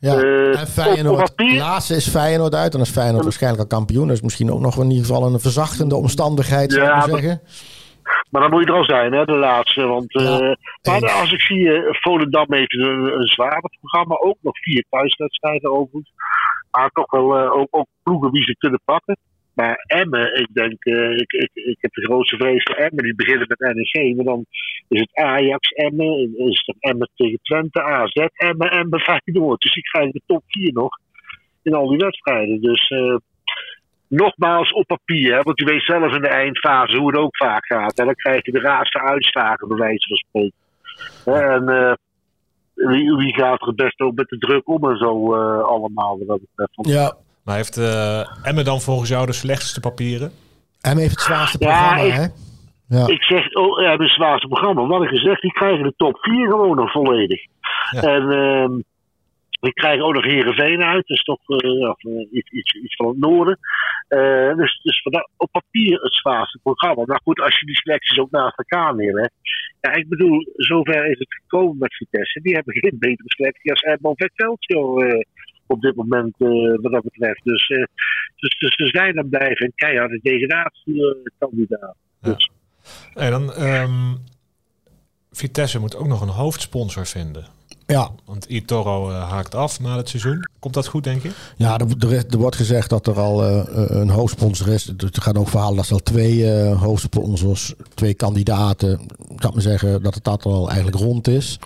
Ja. 0.00 0.14
eh, 0.14 0.60
en 0.60 0.66
Feyenoord. 0.66 1.32
Laatste 1.36 1.94
is 1.94 2.08
Feyenoord 2.08 2.54
uit. 2.54 2.72
Dan 2.72 2.80
is 2.80 2.90
Feyenoord 2.90 3.22
waarschijnlijk 3.24 3.62
al 3.62 3.78
kampioen. 3.78 4.06
Dat 4.06 4.16
is 4.16 4.22
misschien 4.22 4.52
ook 4.52 4.60
nog 4.60 4.76
in 4.76 4.90
ieder 4.90 5.06
geval 5.06 5.26
een 5.26 5.40
verzachtende 5.40 5.94
omstandigheid, 5.94 6.72
zou 6.72 6.86
ik 6.96 7.02
zeggen. 7.02 7.40
Maar 8.30 8.42
dan 8.42 8.50
moet 8.50 8.60
je 8.64 8.66
er 8.72 8.78
al 8.78 8.84
zijn, 8.84 9.12
hè, 9.12 9.24
de 9.24 9.36
laatste. 9.36 9.86
Want 9.86 10.14
eh, 10.14 10.38
maar 10.82 11.10
als 11.20 11.32
ik 11.32 11.40
zie, 11.40 11.72
eh, 11.72 11.94
Volendam 12.00 12.46
heeft 12.48 12.72
een, 12.74 13.18
een 13.18 13.26
zwaarder 13.26 13.76
programma. 13.80 14.14
Ook 14.14 14.36
nog 14.40 14.58
vier 14.58 14.84
thuiswedstrijden 14.90 15.70
overigens. 15.72 16.12
Maar 16.70 16.90
toch 16.90 17.10
wel 17.10 17.50
ook, 17.50 17.68
ook 17.70 17.86
ploegen 18.02 18.32
die 18.32 18.42
ze 18.44 18.56
kunnen 18.58 18.80
pakken. 18.84 19.16
Maar 19.54 19.84
Emmen, 19.86 20.34
ik 20.34 20.48
denk, 20.52 20.84
eh, 20.84 21.10
ik, 21.10 21.32
ik, 21.32 21.50
ik 21.54 21.76
heb 21.80 21.92
de 21.92 22.04
grootste 22.04 22.36
vrees 22.36 22.62
voor 22.62 22.74
Emmen. 22.74 23.04
Die 23.04 23.14
beginnen 23.14 23.46
met 23.48 23.74
NEC. 23.74 24.16
Maar 24.16 24.24
dan 24.24 24.46
is 24.88 25.00
het 25.00 25.14
Ajax 25.14 25.68
Emmen. 25.68 26.34
Is 26.36 26.62
het 26.66 26.76
Emmen 26.78 27.10
tegen 27.14 27.38
Twente, 27.42 27.82
AZ 27.82 28.14
Emmen, 28.34 28.70
Emmen 28.70 29.00
Feyenoord. 29.00 29.60
Dus 29.60 29.74
ik 29.74 29.84
krijg 29.84 30.12
de 30.12 30.20
top 30.26 30.42
vier 30.46 30.72
nog 30.72 30.98
in 31.62 31.74
al 31.74 31.88
die 31.88 31.98
wedstrijden. 31.98 32.60
Dus 32.60 32.88
eh, 32.88 33.16
nogmaals 34.08 34.72
op 34.72 34.86
papier. 34.86 35.34
Hè, 35.34 35.42
want 35.42 35.60
u 35.60 35.64
weet 35.64 35.82
zelf 35.82 36.14
in 36.14 36.22
de 36.22 36.28
eindfase 36.28 36.96
hoe 36.96 37.10
het 37.10 37.20
ook 37.20 37.36
vaak 37.36 37.66
gaat. 37.66 37.98
En 37.98 38.04
dan 38.04 38.14
krijg 38.14 38.44
je 38.44 38.52
de 38.52 38.60
raarste 38.60 39.00
uitslagen, 39.00 39.68
bij 39.68 39.76
wijze 39.76 40.08
van 40.08 40.16
spreken. 40.16 40.58
En 41.24 41.68
eh, 41.68 41.92
wie, 43.16 43.34
gaat 43.34 43.60
er 43.60 43.66
het 43.66 43.76
beste 43.76 44.04
ook 44.04 44.14
met 44.14 44.28
de 44.28 44.38
druk 44.38 44.68
om 44.68 44.90
en 44.90 44.96
zo 44.96 45.34
allemaal. 45.62 46.18
Wat 46.18 46.26
dat 46.26 46.40
betreft. 46.40 46.88
Ja. 46.88 47.16
Maar 47.44 47.56
heeft 47.56 47.76
eh 47.76 48.46
Emmen 48.46 48.64
dan 48.64 48.80
volgens 48.80 49.08
jou 49.08 49.26
de 49.26 49.32
slechtste 49.32 49.80
papieren? 49.80 50.32
En 50.80 50.96
heeft 50.98 51.10
het 51.10 51.20
zwaarste 51.20 51.56
Ja, 51.64 51.66
programma, 51.66 52.02
ik- 52.02 52.12
hè? 52.12 52.26
Ja. 52.98 53.06
Ik 53.06 53.22
zeg, 53.22 53.54
oh, 53.54 53.80
ja, 53.82 53.96
het 53.96 54.10
zwaarste 54.10 54.46
programma. 54.48 54.86
Wat 54.86 55.02
ik 55.02 55.08
gezegd, 55.08 55.40
die 55.40 55.52
krijgen 55.52 55.82
de 55.82 55.94
top 55.96 56.18
4 56.20 56.48
gewoon 56.48 56.76
nog 56.76 56.90
volledig. 56.90 57.40
Ja. 57.90 58.02
En 58.02 58.30
ehm 58.30 58.78
we 59.60 59.72
krijgen 59.72 60.04
ook 60.04 60.14
nog 60.14 60.24
Heerenveen 60.24 60.82
uit. 60.84 61.06
Dus 61.06 61.22
toch 61.22 61.40
eh, 61.46 61.80
ja, 61.80 61.96
iets, 62.30 62.50
iets, 62.50 62.74
iets 62.74 62.96
van 62.96 63.06
het 63.06 63.18
noorden. 63.18 63.58
Eh, 64.08 64.54
dus 64.56 64.80
dus 64.82 65.02
vandaar, 65.02 65.28
op 65.36 65.50
papier 65.52 66.00
het 66.02 66.14
zwaarste 66.14 66.58
programma. 66.62 67.02
Maar 67.06 67.20
goed, 67.22 67.40
als 67.40 67.58
je 67.60 67.66
die 67.66 67.76
selecties 67.76 68.18
ook 68.18 68.30
naast 68.30 68.58
elkaar 68.58 68.94
neerlegt. 68.94 69.32
Ja, 69.80 69.92
ik 69.92 70.08
bedoel, 70.08 70.46
zover 70.56 71.06
is 71.10 71.18
het 71.18 71.34
gekomen 71.34 71.76
met 71.78 71.94
Vitesse. 71.94 72.40
Die 72.40 72.54
hebben 72.54 72.74
geen 72.74 72.96
betere 72.98 73.28
selectie 73.28 73.70
als 73.70 74.14
Vetveltje 74.14 74.76
uh, 74.76 75.20
op 75.70 75.80
dit 75.80 75.96
moment 75.96 76.34
uh, 76.38 76.78
wat 76.82 76.92
dat 76.92 77.02
betreft. 77.02 77.44
Dus, 77.44 77.68
uh, 77.68 77.84
dus, 78.36 78.58
dus 78.58 78.74
ze 78.74 78.86
zijn 78.86 79.14
dan 79.14 79.28
blijven 79.28 79.66
een 79.66 79.72
keiharde 79.74 80.20
degradatiekandidaat. 80.22 81.96
Ja. 82.20 82.32
Dus. 82.32 82.50
En 83.14 83.30
dan, 83.30 83.62
um, 83.62 84.18
Vitesse 85.32 85.78
moet 85.78 85.96
ook 85.96 86.06
nog 86.06 86.20
een 86.20 86.28
hoofdsponsor 86.28 87.06
vinden. 87.06 87.44
Ja. 87.86 88.10
Want 88.24 88.44
Itoro 88.44 89.10
uh, 89.10 89.30
haakt 89.30 89.54
af 89.54 89.80
na 89.80 89.96
het 89.96 90.08
seizoen. 90.08 90.48
Komt 90.58 90.74
dat 90.74 90.86
goed, 90.86 91.04
denk 91.04 91.22
je? 91.22 91.30
Ja, 91.56 91.78
er, 91.78 92.24
er, 92.30 92.38
wordt 92.38 92.56
gezegd 92.56 92.90
dat 92.90 93.06
er 93.06 93.18
al 93.18 93.44
uh, 93.44 93.62
een 93.74 94.08
hoofdsponsor 94.08 94.68
is. 94.68 94.88
Er 94.88 95.08
gaan 95.12 95.36
ook 95.36 95.48
verhalen 95.48 95.76
dat 95.76 95.86
er 95.86 95.92
al 95.92 95.98
twee 95.98 96.36
uh, 96.36 96.82
hoofdsponsors, 96.82 97.74
twee 97.94 98.14
kandidaten, 98.14 99.00
ik 99.28 99.36
kan 99.36 99.52
maar 99.52 99.62
zeggen 99.62 100.02
dat 100.02 100.14
het 100.14 100.24
dat 100.24 100.44
al 100.44 100.68
eigenlijk 100.68 100.96
rond 100.96 101.28
is. 101.28 101.58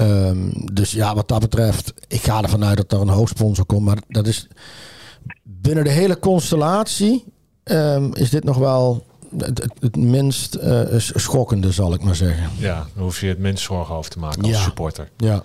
Um, 0.00 0.52
dus 0.72 0.92
ja, 0.92 1.14
wat 1.14 1.28
dat 1.28 1.40
betreft, 1.40 1.92
ik 2.08 2.22
ga 2.22 2.42
ervan 2.42 2.64
uit 2.64 2.76
dat 2.76 2.92
er 2.92 3.00
een 3.00 3.08
hoofdsponsor 3.08 3.64
komt. 3.64 3.84
Maar 3.84 3.98
dat 4.08 4.26
is 4.26 4.48
binnen 5.42 5.84
de 5.84 5.90
hele 5.90 6.18
constellatie 6.18 7.24
um, 7.64 8.14
is 8.14 8.30
dit 8.30 8.44
nog 8.44 8.56
wel 8.56 9.06
het, 9.38 9.66
het 9.80 9.96
minst 9.96 10.56
uh, 10.56 10.80
schokkende, 10.96 11.72
zal 11.72 11.94
ik 11.94 12.02
maar 12.02 12.14
zeggen. 12.14 12.50
Ja, 12.58 12.86
dan 12.94 13.02
hoef 13.02 13.20
je 13.20 13.26
het 13.26 13.38
minst 13.38 13.64
zorgen 13.64 13.94
over 13.94 14.10
te 14.10 14.18
maken 14.18 14.42
als 14.42 14.50
ja. 14.50 14.62
supporter. 14.62 15.08
Ja. 15.16 15.42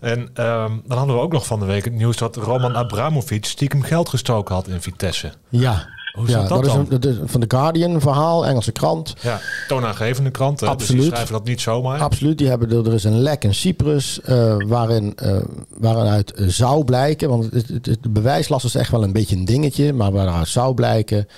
En 0.00 0.20
um, 0.20 0.82
dan 0.86 0.98
hadden 0.98 1.16
we 1.16 1.22
ook 1.22 1.32
nog 1.32 1.46
van 1.46 1.60
de 1.60 1.66
week 1.66 1.84
het 1.84 1.94
nieuws 1.94 2.16
dat 2.16 2.36
Roman 2.36 2.76
Abramovic 2.76 3.44
stiekem 3.44 3.82
geld 3.82 4.08
gestoken 4.08 4.54
had 4.54 4.68
in 4.68 4.82
Vitesse. 4.82 5.32
Ja. 5.48 5.88
Hoe 6.16 6.28
ja, 6.28 6.38
dat, 6.38 6.48
dat 6.48 6.64
dan? 6.64 6.70
is 6.70 6.78
een, 6.78 7.00
dat 7.00 7.04
is 7.04 7.16
van 7.24 7.40
de 7.40 7.46
Guardian 7.48 8.00
verhaal, 8.00 8.46
Engelse 8.46 8.72
krant. 8.72 9.14
Ja, 9.20 9.40
toonaangevende 9.68 10.30
krant. 10.30 10.60
Hè? 10.60 10.66
Dus 10.66 10.74
Absoluut. 10.74 11.02
die 11.02 11.10
schrijven 11.10 11.32
dat 11.32 11.44
niet 11.44 11.60
zomaar. 11.60 12.00
Absoluut, 12.00 12.38
die 12.38 12.48
hebben 12.48 12.70
er, 12.70 12.94
is 12.94 13.04
een 13.04 13.20
lek 13.20 13.44
in 13.44 13.54
Cyprus 13.54 14.20
uh, 14.28 14.56
waarin, 14.66 15.16
uh, 15.22 15.36
waaruit 15.68 16.32
zou 16.36 16.84
blijken, 16.84 17.28
want 17.28 17.44
het, 17.44 17.68
het, 17.68 17.86
het, 17.86 18.02
de 18.02 18.08
bewijslast 18.08 18.64
is 18.64 18.74
echt 18.74 18.90
wel 18.90 19.02
een 19.02 19.12
beetje 19.12 19.36
een 19.36 19.44
dingetje, 19.44 19.92
maar 19.92 20.12
waaruit 20.12 20.48
zou 20.48 20.74
blijken 20.74 21.28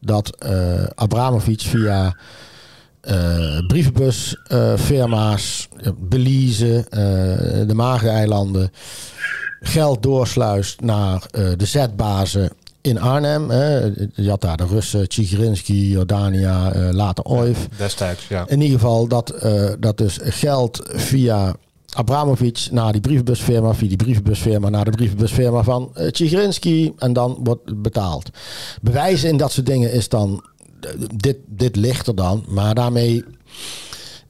dat 0.00 0.36
uh, 0.46 0.84
Abramovic 0.94 1.60
via 1.60 2.16
uh, 3.02 3.66
brievenbusfirma's, 3.66 5.68
uh, 5.80 5.88
Belize, 5.98 6.86
de 7.66 7.74
Magereilanden, 7.74 8.72
geld 9.60 10.02
doorsluist 10.02 10.80
naar 10.80 11.26
de 11.30 11.66
zetbazen 11.66 12.50
in 12.82 13.00
Arnhem. 13.00 13.50
Hè. 13.50 13.80
Je 14.14 14.28
had 14.28 14.40
daar 14.40 14.56
de 14.56 14.66
Russen, 14.66 15.08
Tchigrinsky, 15.08 15.72
Jordania, 15.72 16.72
later 16.92 17.24
Oif. 17.24 17.68
Destijds, 17.76 18.28
ja. 18.28 18.48
In 18.48 18.60
ieder 18.60 18.78
geval 18.78 19.06
dat, 19.06 19.34
dat 19.80 19.98
dus 19.98 20.18
geld 20.22 20.82
via 20.84 21.54
Abramovic 21.94 22.68
naar 22.70 22.92
die 22.92 23.00
brievenbusfirma, 23.00 23.74
via 23.74 23.88
die 23.88 23.96
brievenbusfirma 23.96 24.68
naar 24.68 24.84
de 24.84 24.90
brievenbusfirma 24.90 25.62
van 25.62 25.92
uh, 25.96 26.88
en 26.98 27.12
dan 27.12 27.38
wordt 27.42 27.82
betaald. 27.82 28.30
Bewijzen 28.82 29.28
in 29.28 29.36
dat 29.36 29.52
soort 29.52 29.66
dingen 29.66 29.92
is 29.92 30.08
dan, 30.08 30.44
dit, 31.14 31.36
dit 31.46 31.76
ligt 31.76 32.06
er 32.06 32.14
dan, 32.14 32.44
maar 32.48 32.74
daarmee 32.74 33.24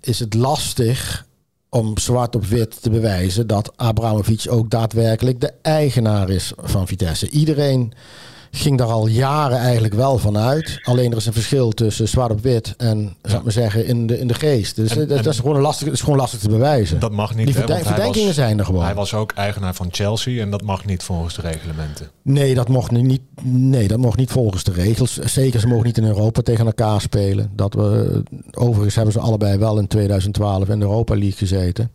is 0.01 0.19
het 0.19 0.35
lastig 0.35 1.27
om 1.69 1.99
zwart 1.99 2.35
op 2.35 2.45
wit 2.45 2.83
te 2.83 2.91
bewijzen 2.91 3.47
dat 3.47 3.73
Abramovic 3.77 4.45
ook 4.49 4.71
daadwerkelijk 4.71 5.41
de 5.41 5.53
eigenaar 5.63 6.31
is 6.31 6.53
van 6.57 6.87
Vitesse. 6.87 7.31
Iedereen 7.31 7.93
ging 8.55 8.79
daar 8.79 8.87
al 8.89 9.07
jaren 9.07 9.59
eigenlijk 9.59 9.95
wel 9.95 10.19
van 10.19 10.39
uit. 10.39 10.79
Alleen 10.83 11.11
er 11.11 11.17
is 11.17 11.27
een 11.27 11.33
verschil 11.33 11.71
tussen 11.71 12.09
zwart 12.09 12.31
op 12.33 12.41
wit 12.43 12.75
en, 12.77 13.17
zou 13.23 13.37
ik 13.37 13.43
maar 13.43 13.53
zeggen, 13.53 13.87
in 13.87 14.07
de, 14.07 14.19
in 14.19 14.27
de 14.27 14.35
geest. 14.35 14.77
Dus 14.77 14.91
En- 14.97 15.09
dat, 15.09 15.19
en- 15.25 15.31
is 15.31 15.39
gewoon 15.39 15.61
lastig, 15.61 15.89
is 15.89 16.01
gewoon 16.01 16.17
lastig 16.19 16.41
te 16.41 16.49
bewijzen. 16.49 17.01
Dat 17.01 17.13
mag 17.13 17.35
niet. 17.35 17.47
Die 17.47 17.57
hè, 17.57 17.79
verdenkingen 17.85 18.27
was- 18.27 18.35
zijn 18.35 18.59
er 18.59 18.65
gewoon. 18.65 18.85
Hij 18.85 18.95
was 18.95 19.15
ook 19.15 19.33
eigenaar 19.33 19.75
van 19.75 19.89
Chelsea 19.91 20.43
en 20.43 20.51
dat 20.51 20.63
mag 20.63 20.85
niet 20.85 21.03
volgens 21.03 21.35
de 21.35 21.41
reglementen. 21.43 22.11
Nee, 22.23 22.55
dat 22.55 22.69
mocht 22.69 22.91
niet, 22.91 23.23
nee, 23.43 23.89
dat 23.89 23.99
mocht 23.99 24.17
niet 24.19 24.31
volgens 24.31 24.65
de 24.65 24.73
regels. 24.73 25.17
Zeker, 25.19 25.61
ze 25.61 25.67
mogen 25.67 25.87
niet 25.87 25.99
in 25.99 26.05
Europa 26.05 26.41
tegen 26.43 26.67
elkaar 26.67 27.01
spelen. 27.01 27.51
Dat 27.57 27.75
we, 27.75 28.23
overigens 28.53 28.95
hebben 28.95 29.13
ze 29.13 29.21
allebei 29.21 29.59
wel 29.59 29.79
in 29.79 29.87
2012 29.87 30.69
in 30.69 30.79
de 30.79 30.85
Europa 30.85 31.15
League 31.15 31.37
gezeten. 31.37 31.91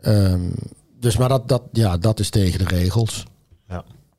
Ehm, 0.00 0.40
dus 1.00 1.16
maar 1.16 1.28
dat, 1.28 1.48
dat, 1.48 1.62
ja, 1.72 1.96
dat 1.96 2.20
is 2.20 2.30
tegen 2.30 2.58
de 2.58 2.64
regels. 2.64 3.24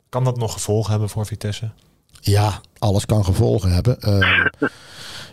Kan 0.09 0.23
dat 0.23 0.37
nog 0.37 0.53
gevolgen 0.53 0.91
hebben 0.91 1.09
voor 1.09 1.25
Vitesse? 1.25 1.69
Ja, 2.21 2.61
alles 2.77 3.05
kan 3.05 3.25
gevolgen 3.25 3.71
hebben. 3.71 4.01
Ehm, 4.01 4.47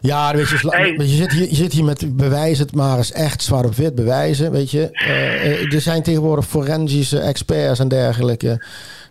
ja, 0.07 0.35
weet 0.35 0.49
je, 0.49 0.57
Hey. 0.69 0.95
je, 0.99 1.07
zit 1.07 1.33
hier, 1.33 1.49
je 1.49 1.55
zit 1.55 1.73
hier 1.73 1.85
met 1.85 2.17
bewijs 2.17 2.59
het 2.59 2.75
maar 2.75 2.97
eens 2.97 3.13
echt 3.13 3.43
zwart 3.43 3.67
op 3.67 3.75
wit 3.75 3.95
bewijzen. 3.95 4.51
Weet 4.53 4.71
je, 4.71 4.89
Eh, 4.91 5.45
eh, 5.63 5.73
er 5.73 5.81
zijn 5.81 6.03
tegenwoordig 6.03 6.47
forensische 6.47 7.19
experts 7.19 7.79
en 7.79 7.89
dergelijke. 7.89 8.63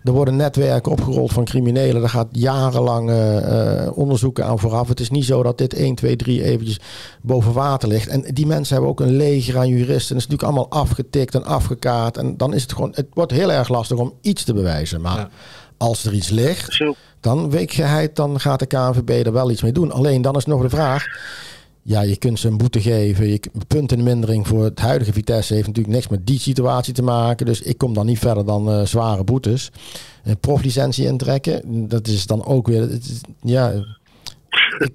Er 0.03 0.12
worden 0.12 0.35
netwerken 0.35 0.91
opgerold 0.91 1.31
van 1.33 1.45
criminelen. 1.45 2.01
Daar 2.01 2.09
gaat 2.09 2.27
jarenlang 2.31 3.09
eh, 3.09 3.85
eh, 3.85 3.97
onderzoeken 3.97 4.45
aan 4.45 4.59
vooraf. 4.59 4.88
Het 4.88 5.00
is 5.00 5.09
niet 5.09 5.25
zo 5.25 5.43
dat 5.43 5.57
dit 5.57 5.73
1, 5.73 5.95
2, 5.95 6.15
3 6.15 6.43
eventjes 6.43 6.79
boven 7.21 7.53
water 7.53 7.88
ligt. 7.89 8.07
En 8.07 8.21
die 8.33 8.45
mensen 8.45 8.73
hebben 8.73 8.91
ook 8.91 9.00
een 9.00 9.15
leger 9.15 9.57
aan 9.57 9.67
juristen. 9.67 10.15
Het 10.15 10.25
is 10.25 10.29
natuurlijk 10.31 10.43
allemaal 10.43 10.69
afgetikt 10.69 11.35
en 11.35 11.43
afgekaart. 11.45 12.17
En 12.17 12.38
dan 12.38 12.53
is 12.53 12.62
het 12.62 12.73
gewoon, 12.73 12.91
het 12.95 13.07
wordt 13.13 13.31
heel 13.31 13.51
erg 13.51 13.69
lastig 13.69 13.97
om 13.97 14.13
iets 14.21 14.43
te 14.43 14.53
bewijzen. 14.53 15.01
Maar 15.01 15.17
Ja. 15.17 15.29
als 15.77 16.05
er 16.05 16.13
iets 16.13 16.29
ligt, 16.29 16.73
Zo, 16.73 16.95
dan 17.24 17.51
je, 17.51 18.10
dan 18.13 18.39
gaat 18.39 18.60
de 18.60 18.65
KNVB 18.65 19.25
er 19.25 19.34
wel 19.34 19.51
iets 19.51 19.62
mee 19.62 19.72
doen. 19.72 19.92
Alleen 19.92 20.22
dan 20.22 20.36
is 20.36 20.46
nog 20.46 20.62
de 20.62 20.70
vraag. 20.70 21.06
Ja, 21.86 22.01
je 22.01 22.18
kunt 22.18 22.39
ze 22.39 22.48
een 22.48 22.58
boete 22.58 22.82
geven. 22.82 23.27
Je 23.27 23.39
puntenmindering 23.68 24.48
voor 24.48 24.63
het 24.63 24.80
huidige 24.80 25.13
Vitesse 25.13 25.53
heeft 25.53 25.68
natuurlijk 25.68 25.96
niks 25.96 26.08
met 26.08 26.27
die 26.27 26.39
situatie 26.39 26.94
te 26.94 27.03
maken. 27.03 27.46
Dus 27.46 27.62
ik 27.62 27.77
kom 27.77 27.94
dan 27.94 28.06
niet 28.06 28.20
verder 28.20 28.46
dan 28.46 28.70
eh, 28.70 28.82
zware 28.82 29.24
boetes. 29.24 29.72
Een 30.24 30.39
proflicentie 30.39 31.06
intrekken, 31.06 31.88
dat 31.89 32.08
is 32.08 32.27
dan 32.27 32.46
ook 32.46 32.68
weer. 32.68 32.89
ja, 33.42 33.72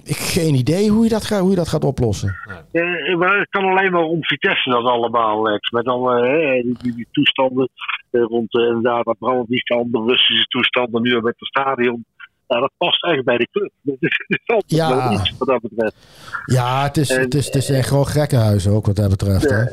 ik, 0.04 0.16
geen 0.16 0.54
idee 0.54 0.90
hoe 0.90 1.04
je 1.04 1.10
dat, 1.10 1.24
gaat, 1.24 1.40
hoe 1.40 1.50
je 1.50 1.56
dat 1.56 1.68
gaat 1.68 1.84
oplossen. 1.84 2.34
Eh, 2.72 3.16
maar 3.16 3.38
het 3.38 3.48
kan 3.50 3.64
alleen 3.64 3.92
maar 3.92 4.02
om 4.02 4.24
Vitesse 4.24 4.70
dat 4.70 4.84
allemaal, 4.84 5.42
Lex. 5.42 5.70
Met 5.70 5.86
alle 5.86 6.26
eh, 6.26 6.74
die, 6.78 7.06
toestanden 7.12 7.68
rond 8.10 8.54
inderdaad 8.54 9.04
dat 9.04 9.18
Brandwiek 9.18 9.64
kan, 9.64 9.88
de 9.90 10.04
Russische 10.06 10.46
toestanden 10.46 11.02
nu 11.02 11.14
met 11.14 11.34
het 11.38 11.48
stadion. 11.48 12.04
Ja, 12.48 12.60
dat 12.60 12.70
past 12.78 13.04
echt 13.04 13.24
bij 13.24 13.36
de 13.36 13.48
club. 13.52 13.70
Dat 13.82 13.96
is, 14.00 14.40
altijd 14.46 14.70
Ja. 14.80 14.96
wel 14.96 15.12
iets 15.12 15.32
wat 15.38 15.48
dat 15.48 15.60
betreft. 15.60 15.96
Ja, 16.44 16.82
het 16.82 16.96
is, 16.96 17.08
het 17.08 17.34
is, 17.34 17.46
het 17.46 17.54
is 17.54 17.70
echt 17.70 17.88
gewoon 17.88 18.06
gekkenhuis 18.06 18.68
ook 18.68 18.86
wat 18.86 18.96
dat 18.96 19.08
betreft. 19.10 19.50
Hè? 19.50 19.64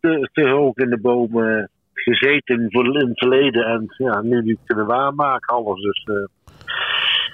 Te, 0.00 0.28
te 0.32 0.48
hoog 0.48 0.76
in 0.76 0.90
de 0.90 0.98
bomen 1.00 1.70
gezeten 1.94 2.66
voor, 2.70 2.84
in 3.00 3.08
het 3.08 3.18
verleden 3.18 3.64
en 3.66 3.94
ja, 3.98 4.20
nu 4.20 4.42
niet 4.42 4.58
kunnen 4.64 4.86
waarmaken 4.86 5.56
alles. 5.56 5.82
Dus 5.82 6.04
eh, 6.04 6.14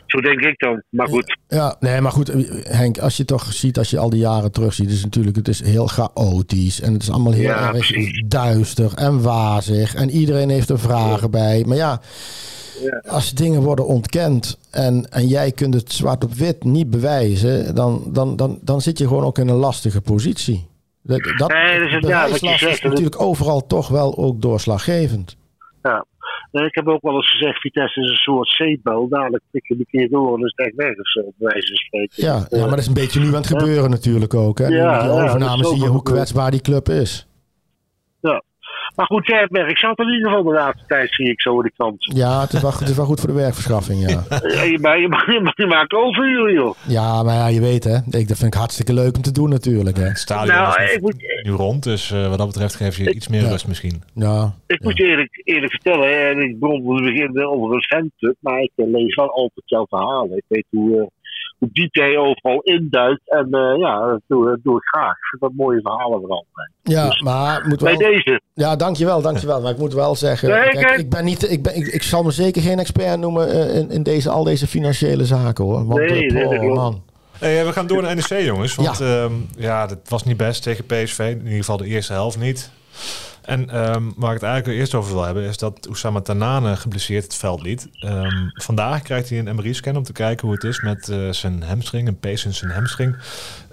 zo 0.06 0.18
denk 0.20 0.40
ik 0.40 0.58
dan. 0.58 0.82
Maar 0.88 1.08
goed, 1.08 1.36
Ja, 1.48 1.76
nee, 1.80 2.00
maar 2.00 2.12
goed, 2.12 2.32
Henk, 2.68 2.98
als 2.98 3.16
je 3.16 3.24
toch 3.24 3.52
ziet, 3.52 3.78
als 3.78 3.90
je 3.90 3.98
al 3.98 4.10
die 4.10 4.20
jaren 4.20 4.52
terugziet, 4.52 4.90
is 4.90 5.02
natuurlijk, 5.04 5.36
het 5.36 5.48
is 5.48 5.62
heel 5.62 5.86
chaotisch 5.86 6.80
en 6.80 6.92
het 6.92 7.02
is 7.02 7.10
allemaal 7.10 7.32
heel 7.32 7.42
Ja, 7.42 7.60
erg 7.62 7.70
precies. 7.70 8.22
duister 8.26 8.94
en 8.94 9.22
wazig 9.22 9.94
en 9.94 10.10
iedereen 10.10 10.48
heeft 10.48 10.68
er 10.70 10.78
vragen 10.78 11.30
bij. 11.30 11.64
Maar 11.66 11.76
ja, 11.76 12.00
Ja. 12.82 13.02
als 13.10 13.32
dingen 13.34 13.62
worden 13.62 13.86
ontkend 13.86 14.58
en, 14.70 15.06
en 15.10 15.26
jij 15.26 15.52
kunt 15.52 15.74
het 15.74 15.92
zwart 15.92 16.24
op 16.24 16.32
wit 16.34 16.64
niet 16.64 16.90
bewijzen, 16.90 17.74
dan, 17.74 18.02
dan, 18.06 18.36
dan, 18.36 18.58
dan 18.60 18.80
zit 18.80 18.98
je 18.98 19.06
gewoon 19.08 19.24
ook 19.24 19.38
in 19.38 19.48
een 19.48 19.56
lastige 19.56 20.00
positie. 20.00 20.66
Dat, 21.02 21.20
dat, 21.38 21.50
Nee, 21.52 21.78
dat 21.78 21.86
is 21.88 21.94
het, 21.94 22.06
ja, 22.06 22.20
wat 22.22 22.34
je 22.34 22.40
bewijslast 22.40 22.58
zegt, 22.60 22.72
is 22.74 22.80
dat- 22.80 22.90
natuurlijk 22.90 23.20
overal 23.20 23.66
toch 23.66 23.88
wel 23.88 24.16
ook 24.18 24.40
doorslaggevend. 24.42 25.36
ja. 25.82 26.04
Nee, 26.52 26.66
ik 26.66 26.74
heb 26.74 26.88
ook 26.88 27.02
wel 27.02 27.14
eens 27.14 27.30
gezegd, 27.30 27.60
Vitesse 27.60 28.00
is 28.00 28.10
een 28.10 28.16
soort 28.16 28.48
zeepbel. 28.48 29.08
Dadelijk 29.08 29.42
tik 29.52 29.66
je 29.68 29.74
een 29.78 29.86
keer 29.90 30.08
door 30.08 30.36
en 30.38 30.44
is 30.44 30.52
het 30.56 30.66
echt 30.66 30.76
weg 30.76 30.98
of 30.98 31.10
zo, 31.10 31.20
bij 31.22 31.48
wijze 31.48 31.66
van 31.66 31.76
spreken. 31.76 32.22
Ja, 32.24 32.46
ja, 32.50 32.60
maar 32.60 32.70
dat 32.70 32.78
is 32.78 32.86
een 32.86 32.94
beetje 32.94 33.20
nu 33.20 33.26
aan 33.26 33.34
het 33.34 33.46
gebeuren 33.46 33.90
natuurlijk 33.90 34.34
ook. 34.34 34.58
Hè? 34.58 34.66
Ja, 34.66 34.70
met 34.90 35.00
die 35.00 35.08
ja, 35.10 35.16
dat 35.16 35.24
overname 35.24 35.62
is 35.62 35.68
zie 35.68 35.78
je 35.82 35.86
hoe 35.88 36.02
kwetsbaar 36.02 36.50
die 36.50 36.60
club 36.60 36.88
is. 36.88 37.26
Maar 38.96 39.06
goed, 39.06 39.26
ja, 39.26 39.40
ik 39.66 39.78
zat 39.78 39.98
in 39.98 40.08
ieder 40.12 40.28
geval 40.28 40.42
de 40.44 40.52
laatste 40.52 40.84
tijd, 40.86 41.14
zie 41.14 41.30
ik 41.30 41.40
zo 41.40 41.56
in 41.56 41.62
de 41.62 41.70
krant. 41.76 42.04
Ja, 42.14 42.40
het 42.40 42.52
is 42.52 42.60
wel, 42.62 42.70
het 42.72 42.88
is 42.88 42.96
wel 42.96 43.04
goed 43.04 43.20
voor 43.20 43.28
de 43.28 43.34
werkverschaffing, 43.34 44.10
ja. 44.10 44.24
Ja, 44.56 44.62
je, 44.62 44.78
ma- 44.80 44.92
je, 44.94 45.08
ma- 45.08 45.24
je, 45.32 45.40
ma- 45.40 45.52
je 45.54 45.66
maakt 45.66 45.92
overuren, 45.92 46.52
joh. 46.54 46.74
Ja, 46.88 47.22
maar 47.22 47.34
ja, 47.34 47.46
je 47.46 47.60
weet 47.60 47.84
hè. 47.84 47.96
Ik, 47.96 48.28
dat 48.28 48.38
vind 48.38 48.54
ik 48.54 48.54
hartstikke 48.54 48.92
leuk 48.94 49.16
om 49.16 49.22
te 49.22 49.32
doen 49.32 49.48
natuurlijk, 49.48 49.96
hè. 49.96 50.02
Het 50.04 50.18
stadion 50.18 50.56
Nou, 50.56 50.82
is 50.82 50.92
ik 50.94 51.00
moet, 51.00 51.40
nu 51.42 51.50
rond, 51.50 51.82
dus 51.82 52.10
eh, 52.10 52.28
wat 52.28 52.38
dat 52.38 52.46
betreft 52.46 52.74
geeft 52.74 52.96
je 52.96 53.14
iets 53.14 53.28
meer 53.28 53.42
Ja. 53.42 53.48
rust 53.48 53.68
misschien. 53.68 54.02
Ja, 54.14 54.52
ik 54.66 54.82
moet 54.82 54.96
je 54.96 55.04
eerlijk, 55.04 55.40
eerlijk 55.44 55.72
vertellen, 55.72 56.08
hè, 56.08 56.30
en 56.30 56.40
ik 56.40 56.58
begon 56.58 56.82
in 56.98 57.04
het 57.04 57.14
begin 57.14 57.44
over 57.46 57.74
een 57.74 57.82
fanclub, 57.82 58.36
maar 58.40 58.60
ik 58.60 58.70
eh, 58.76 58.86
lees 58.86 59.14
wel 59.14 59.30
altijd 59.30 59.62
jouw 59.68 59.86
verhalen. 59.88 60.36
Ik 60.36 60.44
weet 60.48 60.66
hoe, 60.70 61.00
eh, 61.00 61.06
jij 61.72 62.16
overal 62.16 62.60
induikt 62.60 63.30
en 63.30 63.48
eh, 63.50 63.78
ja, 63.78 64.06
dat 64.06 64.20
doe, 64.26 64.48
dat 64.48 64.58
doe 64.62 64.76
ik 64.76 64.82
graag. 64.82 65.16
Dat 65.38 65.52
mooie 65.56 65.80
verhalen 65.80 66.20
vooral. 66.20 66.46
ja 66.82 67.20
maar 67.24 67.58
ik 67.58 67.66
moet 67.66 67.80
Bij 67.80 67.96
wel... 67.96 68.10
deze. 68.10 68.40
Ja, 68.54 68.76
dankjewel, 68.76 69.22
dankjewel. 69.22 69.60
Maar 69.60 69.72
ik 69.72 69.78
moet 69.78 69.94
wel 69.94 70.14
zeggen, 70.14 70.48
Nee, 70.48 70.58
kijk, 70.70 70.86
kijk. 70.86 70.98
ik, 70.98 71.10
ben 71.10 71.24
niet, 71.24 71.50
ik, 71.50 71.62
ben, 71.62 71.76
ik, 71.76 71.86
ik 71.86 72.02
zal 72.02 72.22
me 72.22 72.30
zeker 72.30 72.62
geen 72.62 72.78
expert 72.78 73.18
noemen 73.20 73.48
eh, 73.50 73.76
in, 73.76 73.90
in 73.90 74.02
deze, 74.02 74.30
al 74.30 74.44
deze 74.44 74.66
financiële 74.66 75.24
zaken, 75.24 75.64
hoor. 75.64 75.86
Want, 75.86 76.00
Nee, 76.00 76.26
eh, 76.26 76.34
nee, 76.34 76.44
dat 76.44 76.52
oh, 76.52 76.58
klopt. 76.58 76.74
man. 76.74 77.02
Hey, 77.38 77.66
we 77.66 77.72
gaan 77.72 77.86
door 77.86 78.02
naar 78.02 78.14
NEC, 78.14 78.44
jongens. 78.44 78.74
Want 78.74 78.98
ja. 78.98 79.22
Um, 79.22 79.48
ja, 79.56 79.86
dat 79.86 79.98
was 80.08 80.24
niet 80.24 80.36
best 80.36 80.62
tegen 80.62 80.86
PSV. 80.86 81.18
In 81.18 81.38
ieder 81.38 81.58
geval 81.58 81.76
de 81.76 81.86
eerste 81.86 82.12
helft 82.12 82.38
niet. 82.38 82.70
En 83.42 83.60
um, 83.94 84.12
waar 84.16 84.34
ik 84.34 84.40
het 84.40 84.50
eigenlijk 84.50 84.78
eerst 84.78 84.94
over 84.94 85.12
wil 85.12 85.22
hebben... 85.22 85.42
is 85.42 85.56
dat 85.56 85.88
Oussama 85.88 86.20
Tanane 86.20 86.76
geblesseerd 86.76 87.24
het 87.24 87.34
veld 87.34 87.62
liet. 87.62 87.88
Um, 88.04 88.50
vandaag 88.54 89.02
krijgt 89.02 89.28
hij 89.28 89.38
een 89.38 89.54
MRI-scan 89.54 89.96
om 89.96 90.02
te 90.02 90.12
kijken 90.12 90.46
hoe 90.46 90.54
het 90.54 90.64
is 90.64 90.80
met 90.80 91.08
uh, 91.08 91.30
zijn 91.30 91.62
hamstring. 91.62 92.08
Een 92.08 92.18
pees 92.18 92.44
in 92.44 92.54
zijn 92.54 92.70
hamstring. 92.70 93.16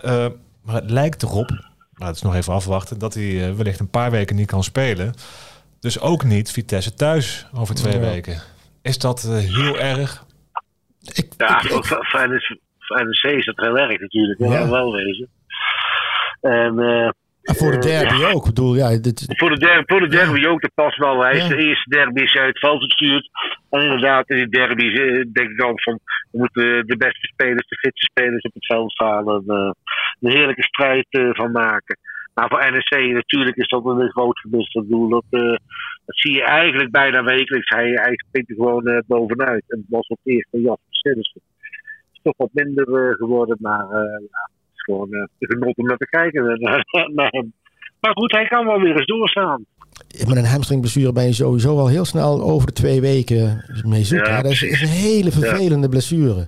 Uh, 0.06 0.26
maar 0.64 0.76
het 0.76 0.92
lijkt 0.92 1.24
erop, 1.24 1.50
maar 1.94 2.08
het 2.08 2.16
is 2.16 2.22
nog 2.22 2.36
even 2.36 2.54
afwachten... 2.54 3.00
dat 3.00 3.14
hij 3.14 3.24
uh, 3.24 3.56
wellicht 3.56 3.80
een 3.80 3.90
paar 3.90 4.12
weken 4.12 4.36
niet 4.36 4.48
kan 4.48 4.64
spelen. 4.64 5.14
Dus 5.80 6.00
ook 6.00 6.24
niet 6.24 6.52
Vitesse 6.52 6.94
thuis 6.94 7.48
over 7.54 7.76
twee 7.76 7.94
ja. 7.94 8.00
weken. 8.00 8.42
Is 8.82 8.98
dat 8.98 9.22
heel 9.22 9.78
erg? 9.80 10.24
Ik, 11.02 11.34
ja, 11.38 11.62
ik, 11.62 11.86
voor, 11.86 12.06
voor 12.80 13.06
NEC 13.06 13.38
is 13.38 13.46
dat 13.46 13.58
heel 13.58 13.78
erg 13.78 14.00
natuurlijk. 14.00 14.40
Ja. 14.40 14.70
wel 14.70 14.92
wezen. 14.92 15.30
En... 16.42 17.14
Voor 17.56 17.72
de 17.72 17.78
derby 17.78 18.24
ook. 18.24 18.46
Ik 18.46 18.54
bedoel, 18.54 18.76
ja, 18.76 18.98
dit... 18.98 19.24
voor, 19.28 19.50
de 19.50 19.60
derby, 19.60 19.84
voor 19.86 20.00
de 20.00 20.08
derby 20.08 20.46
ook, 20.46 20.62
dat 20.62 20.74
past 20.74 20.98
wel. 20.98 21.24
Hij 21.24 21.38
is 21.38 21.48
de 21.48 21.58
eerste 21.58 21.90
derby 21.90 22.22
is 22.22 22.36
uit 22.36 22.48
het 22.48 22.60
veld 22.60 22.84
gestuurd. 22.84 23.30
En 23.70 23.82
inderdaad, 23.82 24.30
in 24.30 24.36
die 24.36 24.50
derby 24.50 24.94
denk 25.32 25.50
ik 25.50 25.58
dan 25.58 25.80
van... 25.80 26.00
we 26.32 26.38
moeten 26.38 26.88
de 26.88 26.98
beste 26.98 27.28
spelers, 27.28 27.68
de 27.68 27.76
fitste 27.76 28.06
spelers 28.06 28.44
op 28.44 28.54
het 28.54 28.66
veld 28.66 28.92
staan. 28.92 29.30
En 29.30 29.44
uh, 29.48 29.72
een 30.20 30.32
heerlijke 30.32 30.64
strijd 30.64 31.08
uh, 31.10 31.30
van 31.32 31.52
maken. 31.52 31.98
Maar 32.34 32.50
voor 32.50 32.72
NEC 32.72 33.14
natuurlijk 33.14 33.56
is 33.56 33.68
dat 33.68 33.86
een 33.86 34.12
groot 34.12 34.40
gemist. 34.40 34.76
Ik 34.76 34.82
bedoel, 34.82 35.10
dat, 35.10 35.26
uh, 35.30 35.42
dat 36.06 36.18
zie 36.18 36.34
je 36.34 36.44
eigenlijk 36.44 36.92
bijna 36.92 37.24
wekelijks. 37.24 37.70
Hij, 37.70 37.90
hij 37.90 38.14
springt 38.28 38.50
er 38.50 38.56
gewoon 38.56 39.04
bovenuit. 39.08 39.64
En 39.68 39.78
het 39.78 39.90
was 39.90 40.08
op 40.08 40.20
het 40.24 40.34
eerste 40.34 40.62
Jasper 40.62 40.88
Sillissen 40.90 41.42
toch 42.22 42.38
wat 42.38 42.64
minder 42.64 43.16
geworden. 43.16 43.58
Maar 43.60 43.86
uh, 43.86 44.20
ja, 44.32 44.42
het 44.44 44.56
is 44.56 44.59
gewoon 44.90 45.08
uh, 45.12 45.24
genot 45.40 45.78
om 45.78 45.86
naar 45.86 45.98
te 45.98 46.08
kijken 46.10 46.44
naar 47.16 47.30
hem. 47.30 47.54
Maar 48.00 48.14
goed, 48.14 48.32
hij 48.32 48.48
kan 48.48 48.66
wel 48.66 48.80
weer 48.80 48.96
eens 48.96 49.06
doorstaan. 49.06 49.66
Met 50.28 50.38
een 50.38 50.46
hamstringblessure 50.46 51.12
ben 51.12 51.26
je 51.26 51.34
sowieso 51.34 51.78
al 51.78 51.88
heel 51.88 52.06
snel 52.06 52.42
over 52.42 52.68
de 52.68 52.74
twee 52.74 53.02
weken 53.02 53.66
mee 53.86 54.04
zoek. 54.04 54.26
Ja, 54.26 54.42
dat 54.42 54.52
is, 54.52 54.64
is, 54.64 54.82
een 54.82 54.88
hele 54.88 55.32
vervelende 55.32 55.82
ja. 55.82 55.88
blessure. 55.88 56.48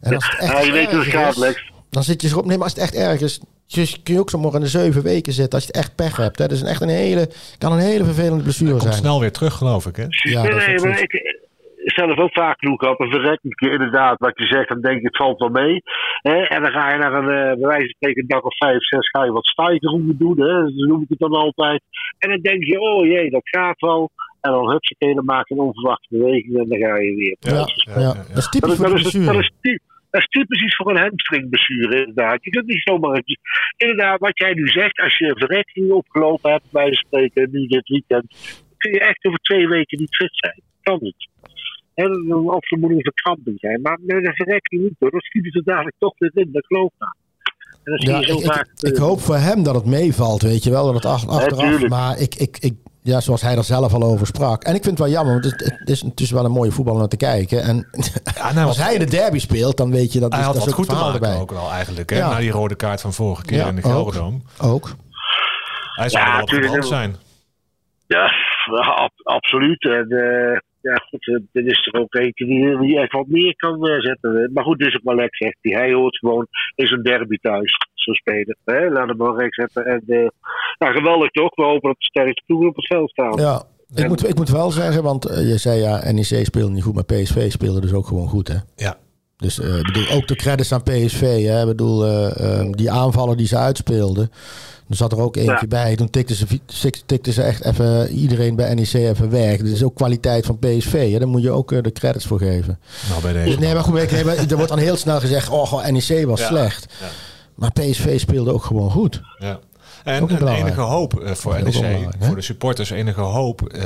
En 0.00 0.14
als 0.14 0.30
het 0.30 0.40
echt 0.40 0.52
ja, 0.52 0.60
je 0.60 0.72
weet 0.72 0.90
hoe 0.90 0.98
het 0.98 1.08
gaat, 1.08 1.36
Lex. 1.36 1.72
Dan 1.90 2.02
zit 2.02 2.22
je 2.22 2.28
erop. 2.28 2.44
Nee, 2.44 2.56
maar 2.56 2.64
als 2.64 2.74
het 2.74 2.82
echt 2.82 2.94
erg 2.94 3.20
is, 3.20 3.40
dus 3.66 4.02
kun 4.02 4.14
je 4.14 4.20
ook 4.20 4.30
zomaar 4.30 4.54
in 4.54 4.60
de 4.60 4.66
zeven 4.66 5.02
weken 5.02 5.32
zitten 5.32 5.52
als 5.54 5.62
je 5.62 5.66
het 5.66 5.76
echt 5.76 5.94
pech 5.94 6.16
hebt. 6.16 6.38
Hè. 6.38 6.46
Dat 6.46 6.56
is 6.56 6.62
een 6.62 6.66
echt 6.66 6.80
een 6.80 6.88
hele, 6.88 7.30
kan 7.58 7.72
een 7.72 7.78
hele 7.78 8.04
vervelende 8.04 8.42
blessure 8.42 8.70
zijn. 8.70 8.80
komt 8.80 8.94
snel 8.94 9.20
weer 9.20 9.32
terug, 9.32 9.54
geloof 9.54 9.86
ik. 9.86 9.96
Hè? 9.96 10.04
Ja, 10.08 10.42
nee, 10.42 10.50
dat 10.50 10.60
is 10.60 10.66
nee, 10.66 10.78
maar 10.78 11.00
ik, 11.00 11.42
zelf 11.84 12.18
ook 12.18 12.32
vaak 12.32 12.58
genoeg 12.58 12.80
gehad. 12.80 13.00
Een 13.00 13.10
verrekking 13.10 13.60
inderdaad, 13.60 14.18
wat 14.18 14.38
je 14.38 14.46
zegt, 14.46 14.68
dan 14.68 14.80
denk 14.80 15.00
je 15.00 15.06
het 15.06 15.16
valt 15.16 15.38
wel 15.38 15.48
mee. 15.48 15.82
Hè? 16.22 16.36
En 16.36 16.62
dan 16.62 16.72
ga 16.72 16.92
je 16.92 16.98
naar 16.98 17.12
een, 17.12 17.30
uh, 17.30 17.60
bij 17.60 17.68
wijze 17.68 17.84
van 17.84 17.94
spreken, 17.96 18.22
een 18.22 18.28
dag 18.28 18.42
of 18.42 18.56
vijf, 18.56 18.84
zes, 18.84 19.08
ga 19.10 19.24
je 19.24 19.32
wat 19.32 19.46
stijgeroemen 19.46 20.18
doen. 20.18 20.40
Hè? 20.40 20.70
Zo 20.70 20.86
noem 20.86 21.02
ik 21.02 21.08
het 21.08 21.18
dan 21.18 21.32
altijd. 21.32 21.82
En 22.18 22.28
dan 22.30 22.40
denk 22.40 22.64
je, 22.64 22.80
oh 22.80 23.06
jee, 23.06 23.30
dat 23.30 23.48
gaat 23.48 23.80
wel. 23.80 24.10
En 24.40 24.50
dan 24.52 24.70
hupsakee, 24.70 25.14
dan 25.14 25.24
maak 25.24 25.48
je 25.48 25.54
een 25.54 25.60
onverwachte 25.60 26.06
beweging 26.10 26.58
en 26.58 26.68
dan 26.68 26.78
ga 26.78 26.96
je 26.96 27.14
weer. 27.14 27.36
Ja, 27.38 27.66
ja, 27.84 28.00
ja. 28.00 28.14
dat 28.14 28.36
is 28.36 28.48
typisch 28.48 28.76
voor 28.76 28.88
dat, 28.88 28.98
de 28.98 29.04
is, 29.04 29.26
dat, 29.26 29.34
is, 29.34 29.50
dat 30.10 30.20
is 30.20 30.26
typisch 30.26 30.62
iets 30.62 30.76
voor 30.76 30.90
een 30.90 31.02
hamstringblessure, 31.02 31.98
inderdaad. 31.98 32.44
Je 32.44 32.50
kunt 32.50 32.66
niet 32.66 32.82
zomaar... 32.84 33.22
Inderdaad, 33.76 34.18
wat 34.20 34.38
jij 34.38 34.52
nu 34.52 34.68
zegt, 34.68 34.98
als 35.00 35.18
je 35.18 35.26
een 35.26 35.38
verrekking 35.38 35.90
opgelopen 35.90 36.50
hebt, 36.50 36.72
bij 36.72 36.90
de 36.90 36.96
spreken, 36.96 37.48
nu 37.50 37.66
dit 37.66 37.88
weekend, 37.88 38.24
kun 38.76 38.92
je 38.92 39.00
echt 39.00 39.24
over 39.24 39.38
twee 39.38 39.68
weken 39.68 39.98
niet 39.98 40.16
fit 40.16 40.30
zijn. 40.32 40.60
Kan 40.82 40.98
niet. 41.00 41.28
En 41.94 42.34
of 42.34 42.70
er 42.70 42.78
moet 42.78 42.90
een 42.90 43.00
verkramping 43.00 43.58
zijn. 43.60 43.80
Maar 43.82 43.98
met 44.02 44.26
een 44.26 44.34
verrekking 44.34 44.82
niet 44.82 44.94
hoor. 44.98 45.10
Dan 45.10 45.20
schieten 45.20 45.52
ze 45.52 45.62
dadelijk 45.64 45.96
toch 45.98 46.14
weer 46.18 46.30
in. 46.34 46.48
Dat 46.52 46.66
geloof 46.66 46.90
ik. 46.98 47.22
Ja, 47.84 48.18
ik, 48.18 48.28
ik, 48.28 48.66
ik, 48.80 48.96
hoop 48.96 49.20
voor 49.20 49.36
hem 49.36 49.62
dat 49.62 49.74
het 49.74 49.84
meevalt, 49.84 50.42
weet 50.42 50.64
je 50.64 50.70
wel. 50.70 50.84
Dat 50.84 50.94
het 50.94 51.04
ach, 51.04 51.28
achteraf. 51.28 51.80
Ja, 51.80 51.88
maar 51.88 52.18
ik, 52.18 52.34
ik, 52.34 52.56
ik, 52.60 52.74
ja, 53.02 53.20
zoals 53.20 53.42
hij 53.42 53.56
er 53.56 53.64
zelf 53.64 53.94
al 53.94 54.02
over 54.02 54.26
sprak. 54.26 54.62
En 54.62 54.74
ik 54.74 54.82
vind 54.82 54.98
het 54.98 55.06
wel 55.06 55.16
jammer, 55.16 55.32
want 55.32 55.44
het, 55.44 55.76
het 55.78 55.88
is 55.88 56.02
natuurlijk 56.02 56.38
wel 56.38 56.44
een 56.44 56.56
mooie 56.56 56.70
voetbal 56.70 56.94
om 56.94 57.08
te 57.08 57.16
kijken. 57.16 57.62
En 57.62 57.88
ja, 58.34 58.52
nou, 58.52 58.66
als 58.72 58.78
hij 58.78 58.92
in 58.92 58.98
de 58.98 59.10
derby 59.10 59.38
speelt, 59.38 59.76
dan 59.76 59.90
weet 59.90 60.12
je 60.12 60.20
dat, 60.20 60.32
hij 60.32 60.40
is, 60.40 60.46
had 60.46 60.54
dat 60.54 60.64
wat 60.64 60.74
goed 60.74 60.88
te 60.88 60.94
maken 60.94 61.14
erbij. 61.14 61.40
ook 61.40 61.50
wel 61.50 61.70
eigenlijk. 61.70 62.10
Hè? 62.10 62.16
Ja. 62.16 62.30
Na 62.30 62.38
die 62.38 62.50
rode 62.50 62.74
kaart 62.74 63.00
van 63.00 63.12
vorige 63.12 63.44
keer 63.44 63.58
ja, 63.58 63.68
in 63.68 63.76
de 63.76 63.82
Gelderdoom. 63.82 64.42
Ook. 64.60 64.72
ook. 64.72 64.94
Hij 65.94 66.08
zou 66.08 66.24
ja, 66.24 66.60
wel 66.60 66.76
op 66.76 66.84
zijn. 66.84 67.16
Ja, 68.06 68.32
absoluut. 69.36 69.84
En, 69.84 70.06
uh, 70.08 70.58
ja, 70.84 70.94
goed, 70.94 71.26
er 71.52 71.66
is 71.66 71.86
er 71.92 72.00
ook 72.00 72.14
eentje 72.14 72.44
die, 72.46 72.78
die 72.78 72.98
echt 72.98 73.12
wat 73.12 73.26
meer 73.26 73.56
kan 73.56 73.88
uh, 73.88 74.00
zetten. 74.00 74.50
Maar 74.52 74.64
goed, 74.64 74.78
dit 74.78 74.88
is 74.88 74.96
ook 74.96 75.04
wel 75.04 75.14
lekker, 75.14 75.36
zegt 75.36 75.58
hij. 75.60 75.72
Hij 75.72 75.92
hoort 75.92 76.18
gewoon 76.18 76.46
in 76.74 76.86
zijn 76.86 77.02
derby 77.02 77.36
thuis, 77.36 77.76
zo 77.94 78.12
spelen. 78.12 78.56
Hè? 78.64 78.90
Laat 78.90 79.08
hem 79.08 79.18
wel 79.18 79.38
recht 79.38 79.54
zetten. 79.54 79.84
En, 79.84 80.02
uh, 80.06 80.28
nou, 80.78 80.94
geweldig 80.94 81.30
toch? 81.30 81.54
We 81.54 81.62
hopen 81.62 81.88
dat 81.88 81.98
de 81.98 82.04
sterkste 82.04 82.42
ploegen 82.46 82.68
op 82.68 82.76
het 82.76 82.86
veld 82.86 83.10
staan. 83.10 83.36
Ja, 83.36 83.62
ik, 83.94 84.02
en, 84.02 84.08
moet, 84.08 84.28
ik 84.28 84.36
moet 84.36 84.48
wel 84.48 84.70
zeggen, 84.70 85.02
want 85.02 85.30
uh, 85.30 85.50
je 85.50 85.58
zei 85.58 85.80
ja, 85.80 86.12
NEC 86.12 86.44
speelde 86.44 86.72
niet 86.72 86.82
goed, 86.82 86.94
maar 86.94 87.04
PSV 87.04 87.50
speelde 87.50 87.80
dus 87.80 87.92
ook 87.92 88.06
gewoon 88.06 88.28
goed, 88.28 88.48
hè? 88.48 88.58
Ja. 88.76 88.96
Dus 89.36 89.58
uh, 89.58 89.82
bedoel, 89.82 90.10
ook 90.10 90.28
de 90.28 90.36
credits 90.36 90.72
aan 90.72 90.82
PSV. 90.82 91.44
Hè? 91.46 91.60
Ik 91.60 91.66
bedoel, 91.66 92.08
uh, 92.08 92.66
die 92.70 92.90
aanvallen 92.90 93.36
die 93.36 93.46
ze 93.46 93.56
uitspeelden. 93.56 94.30
Er 94.88 94.96
zat 94.96 95.12
er 95.12 95.20
ook 95.20 95.36
eentje 95.36 95.52
ja. 95.52 95.66
bij. 95.66 95.96
Toen 95.96 96.10
tikten 96.10 96.36
ze, 96.36 96.92
tikten 97.06 97.32
ze 97.32 97.42
echt 97.42 97.64
even 97.64 98.08
iedereen 98.08 98.56
bij 98.56 98.74
NEC 98.74 98.92
even 98.92 99.30
weg. 99.30 99.56
Dat 99.56 99.66
is 99.66 99.82
ook 99.82 99.94
kwaliteit 99.94 100.46
van 100.46 100.58
PSV. 100.58 101.12
Hè? 101.12 101.18
Daar 101.18 101.28
moet 101.28 101.42
je 101.42 101.50
ook 101.50 101.72
uh, 101.72 101.82
de 101.82 101.92
credits 101.92 102.26
voor 102.26 102.38
geven. 102.38 102.78
Nou, 103.08 103.22
bij 103.22 103.32
deze 103.32 103.58
nee, 103.58 103.74
maar 103.74 103.82
goed, 103.82 104.10
nee, 104.10 104.24
maar, 104.24 104.36
er 104.36 104.56
wordt 104.56 104.68
dan 104.68 104.78
heel 104.78 104.96
snel 104.96 105.20
gezegd: 105.20 105.48
oh, 105.48 105.86
NEC 105.86 106.26
was 106.26 106.40
ja. 106.40 106.46
slecht. 106.46 106.92
Ja. 107.00 107.06
Maar 107.54 107.72
PSV 107.72 108.20
speelde 108.20 108.52
ook 108.52 108.64
gewoon 108.64 108.90
goed. 108.90 109.20
Ja. 109.38 109.58
En, 110.04 110.28
en 110.28 110.48
enige 110.48 110.80
hoop 110.80 111.30
voor 111.34 111.62
NEC, 111.62 112.08
voor 112.18 112.34
de 112.34 112.42
supporters, 112.42 112.90
enige 112.90 113.20
hoop 113.20 113.74
uh, 113.74 113.82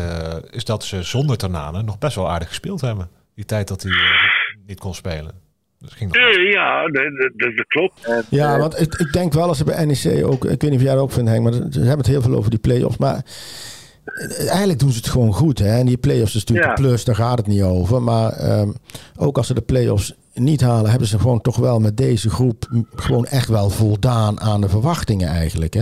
is 0.50 0.64
dat 0.64 0.84
ze 0.84 1.02
zonder 1.02 1.36
Tanane 1.36 1.82
nog 1.82 1.98
best 1.98 2.16
wel 2.16 2.30
aardig 2.30 2.48
gespeeld 2.48 2.80
hebben. 2.80 3.08
Die 3.34 3.44
tijd 3.44 3.68
dat 3.68 3.82
hij 3.82 3.92
niet 4.68 4.80
kon 4.80 4.94
spelen. 4.94 5.32
Dus 5.78 5.92
ging 5.92 6.16
uh, 6.16 6.52
ja, 6.52 6.82
dat, 6.82 7.02
dat, 7.36 7.56
dat 7.56 7.66
klopt. 7.66 8.04
En, 8.04 8.24
ja, 8.30 8.54
uh, 8.54 8.60
want 8.60 8.80
ik, 8.80 8.94
ik, 8.94 9.12
denk 9.12 9.32
wel 9.32 9.48
als 9.48 9.58
ze 9.58 9.64
bij 9.64 9.84
NEC 9.84 10.24
ook, 10.24 10.44
ik 10.44 10.60
weet 10.60 10.70
niet 10.70 10.74
of 10.74 10.82
jij 10.82 10.94
dat 10.94 11.02
ook 11.02 11.12
vindt 11.12 11.30
Henk, 11.30 11.42
maar 11.42 11.52
ze 11.52 11.78
hebben 11.78 11.96
het 11.96 12.06
heel 12.06 12.22
veel 12.22 12.34
over 12.34 12.50
die 12.50 12.58
play-offs. 12.58 12.96
Maar 12.96 13.24
eigenlijk 14.38 14.78
doen 14.78 14.90
ze 14.90 14.96
het 14.96 15.08
gewoon 15.08 15.32
goed. 15.32 15.58
Hè? 15.58 15.78
En 15.78 15.86
die 15.86 15.96
play-offs 15.96 16.34
is 16.34 16.44
natuurlijk 16.44 16.78
ja. 16.78 16.82
plus, 16.82 17.04
daar 17.04 17.14
gaat 17.14 17.38
het 17.38 17.46
niet 17.46 17.62
over. 17.62 18.02
Maar 18.02 18.58
um, 18.60 18.74
ook 19.16 19.36
als 19.36 19.46
ze 19.46 19.54
de 19.54 19.60
play-offs 19.60 20.14
niet 20.34 20.60
halen, 20.60 20.90
hebben 20.90 21.08
ze 21.08 21.18
gewoon 21.18 21.40
toch 21.40 21.56
wel 21.56 21.80
met 21.80 21.96
deze 21.96 22.30
groep 22.30 22.84
gewoon 22.94 23.26
echt 23.26 23.48
wel 23.48 23.70
voldaan 23.70 24.40
aan 24.40 24.60
de 24.60 24.68
verwachtingen 24.68 25.28
eigenlijk. 25.28 25.74
Hè? 25.74 25.80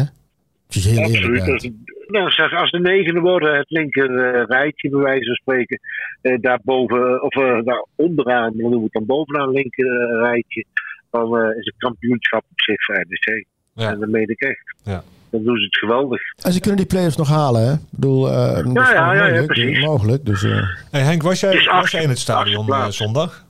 Het 0.66 0.76
is 0.76 0.84
heel 0.84 1.02
Absoluut. 1.02 1.40
eerlijk. 1.40 1.72
Nou, 2.06 2.30
zeg, 2.30 2.52
als 2.52 2.70
de 2.70 2.80
negende 2.80 3.20
worden, 3.20 3.56
het 3.56 3.70
linker 3.70 4.10
uh, 4.10 4.44
rijtje 4.44 4.90
bij 4.90 5.00
wijze 5.00 5.24
van 5.24 5.34
spreken, 5.34 5.80
uh, 6.22 6.36
daarboven, 6.40 7.22
of 7.22 7.34
uh, 7.34 7.62
daar 7.64 7.86
onderaan, 7.96 8.52
dan 8.52 8.60
noemen 8.60 8.78
we 8.78 8.84
het 8.84 8.92
dan 8.92 9.06
bovenaan 9.06 9.50
linker 9.50 10.18
rijtje, 10.22 10.64
dan 11.10 11.52
is 11.52 11.64
het 11.64 11.74
kampioenschap 11.78 12.44
op 12.50 12.60
zich 12.60 12.84
voor 12.84 13.04
NEC. 13.08 13.46
Ja. 13.72 13.90
En 13.90 14.00
dat 14.00 14.08
meen 14.08 14.28
ik 14.28 14.40
echt. 14.40 14.74
Ja. 14.84 15.02
Dan 15.30 15.42
doen 15.42 15.56
ze 15.56 15.64
het 15.64 15.78
geweldig. 15.78 16.20
En 16.44 16.52
ze 16.52 16.60
kunnen 16.60 16.78
die 16.78 16.88
players 16.88 17.16
nog 17.16 17.28
halen, 17.28 17.66
hè? 17.66 17.72
Ik 17.72 17.80
bedoel, 17.90 18.28
ja, 18.28 18.62
ja, 18.72 19.14
ja, 19.14 19.22
mogelijk, 19.22 19.40
ja, 19.40 19.46
precies. 19.46 19.84
Mogelijk, 19.84 20.24
dus, 20.24 20.42
hey 20.90 21.00
Henk, 21.00 21.22
was 21.22 21.40
jij, 21.40 21.64
was 21.64 21.90
jij 21.90 22.02
in 22.02 22.08
het 22.08 22.18
stadion 22.18 22.92
zondag? 22.92 23.44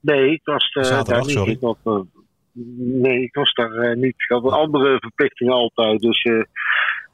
Nee, 0.00 0.32
ik 0.32 0.40
was 0.44 0.70
Zaterdag, 0.72 1.06
daar 1.06 1.24
sorry. 1.24 1.48
niet. 1.48 1.56
Ik 1.56 1.76
was, 1.82 2.04
nee, 2.78 3.22
ik 3.22 3.34
was 3.34 3.52
daar 3.52 3.96
niet. 3.96 4.14
Ik 4.16 4.26
had 4.28 4.50
andere 4.50 4.96
verplichtingen 4.98 5.52
altijd, 5.52 6.00
dus 6.00 6.22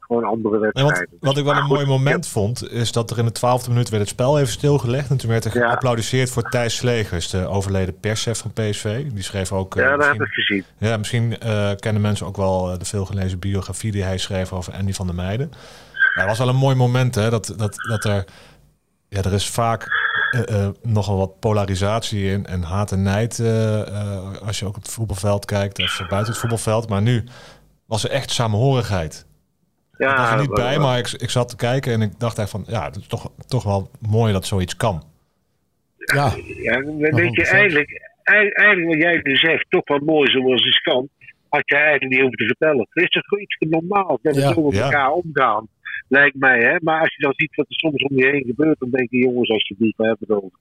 gewoon 0.05 0.23
andere 0.23 0.59
wedstrijden. 0.59 1.07
Nee, 1.09 1.19
wat 1.19 1.37
ik 1.37 1.43
wel 1.43 1.55
een 1.55 1.65
mooi 1.65 1.85
moment 1.85 2.27
vond, 2.27 2.71
is 2.71 2.91
dat 2.91 3.11
er 3.11 3.17
in 3.17 3.25
de 3.25 3.31
twaalfde 3.31 3.69
minuut 3.69 3.89
werd 3.89 4.01
het 4.01 4.11
spel 4.11 4.39
even 4.39 4.51
stilgelegd. 4.51 5.09
En 5.09 5.17
toen 5.17 5.29
werd 5.29 5.45
er 5.45 5.51
geapplaudiseerd 5.51 6.29
voor 6.29 6.49
Thijs 6.49 6.75
Slegers, 6.75 7.29
de 7.29 7.47
overleden 7.47 7.99
perschef 7.99 8.39
van 8.39 8.53
PSV. 8.53 9.11
Die 9.11 9.23
schreef 9.23 9.51
ook... 9.51 9.75
Uh, 9.75 9.83
ja, 9.83 9.97
dat 9.97 10.07
heb 10.07 10.21
ik 10.21 10.33
gezien. 10.33 10.63
Ja, 10.77 10.97
misschien 10.97 11.35
uh, 11.45 11.71
kennen 11.75 12.01
mensen 12.01 12.25
ook 12.25 12.37
wel 12.37 12.77
de 12.77 12.85
veelgelezen 12.85 13.39
biografie 13.39 13.91
die 13.91 14.03
hij 14.03 14.17
schreef 14.17 14.53
over 14.53 14.73
Andy 14.73 14.93
van 14.93 15.05
der 15.05 15.15
Meijden. 15.15 15.51
Ja, 15.93 16.21
dat 16.21 16.25
was 16.25 16.37
wel 16.37 16.49
een 16.49 16.55
mooi 16.55 16.75
moment, 16.75 17.15
hè. 17.15 17.29
Dat, 17.29 17.53
dat, 17.57 17.75
dat 17.87 18.03
er... 18.03 18.25
Ja, 19.09 19.23
er 19.23 19.33
is 19.33 19.49
vaak 19.49 19.87
uh, 20.49 20.67
nogal 20.81 21.17
wat 21.17 21.39
polarisatie 21.39 22.31
in 22.31 22.45
en 22.45 22.63
haat 22.63 22.91
en 22.91 23.01
nijd 23.01 23.39
als 24.45 24.59
je 24.59 24.65
ook 24.65 24.75
op 24.75 24.83
het 24.83 24.91
voetbalveld 24.91 25.45
kijkt 25.45 25.79
of 25.79 25.97
buiten 25.97 26.31
het 26.31 26.37
voetbalveld. 26.37 26.89
Maar 26.89 27.01
nu 27.01 27.23
was 27.85 28.03
er 28.03 28.09
echt 28.09 28.31
samenhorigheid. 28.31 29.25
Ja, 29.97 30.11
ik 30.11 30.17
was 30.17 30.31
er 30.31 30.39
niet 30.39 30.53
bij, 30.53 30.77
wel. 30.77 30.87
maar 30.87 30.97
ik, 30.97 31.11
ik 31.11 31.29
zat 31.29 31.49
te 31.49 31.55
kijken 31.55 31.93
en 31.93 32.01
ik 32.01 32.19
dacht 32.19 32.37
echt 32.37 32.49
van, 32.49 32.63
ja, 32.67 32.83
het 32.85 32.95
is 32.95 33.07
toch, 33.07 33.31
toch 33.47 33.63
wel 33.63 33.89
mooi 34.09 34.33
dat 34.33 34.45
zoiets 34.45 34.75
kan. 34.75 35.03
Ja, 35.97 36.33
ja 36.61 36.83
weet 36.95 37.35
je, 37.35 37.47
eigenlijk, 37.47 38.13
eigenlijk 38.23 38.87
wat 38.87 39.01
jij 39.01 39.19
nu 39.23 39.35
zegt, 39.35 39.65
toch 39.69 39.87
wel 39.87 39.99
mooi 39.99 40.31
zoals 40.31 40.63
het 40.63 40.81
kan, 40.81 41.09
had 41.49 41.61
je 41.65 41.75
eigenlijk 41.75 42.11
niet 42.11 42.21
over 42.21 42.37
te 42.37 42.45
vertellen. 42.45 42.87
Het 42.89 43.03
is 43.03 43.23
toch 43.29 43.39
iets 43.39 43.57
normaal 43.59 44.19
dat 44.21 44.35
we 44.35 44.41
ja. 44.41 44.53
zo 44.53 44.63
met 44.63 44.79
elkaar 44.79 45.11
omgaan, 45.11 45.67
lijkt 46.07 46.35
mij. 46.35 46.59
Hè? 46.59 46.75
Maar 46.81 46.99
als 46.99 47.15
je 47.15 47.21
dan 47.21 47.33
ziet 47.35 47.55
wat 47.55 47.65
er 47.69 47.75
soms 47.75 48.03
om 48.03 48.17
je 48.17 48.25
heen 48.25 48.43
gebeurt, 48.45 48.79
dan 48.79 48.89
denk 48.89 49.11
je, 49.11 49.17
jongens, 49.17 49.49
alsjeblieft, 49.49 49.97
we 49.97 50.05
hebben 50.05 50.27
het 50.27 50.37
over. 50.37 50.59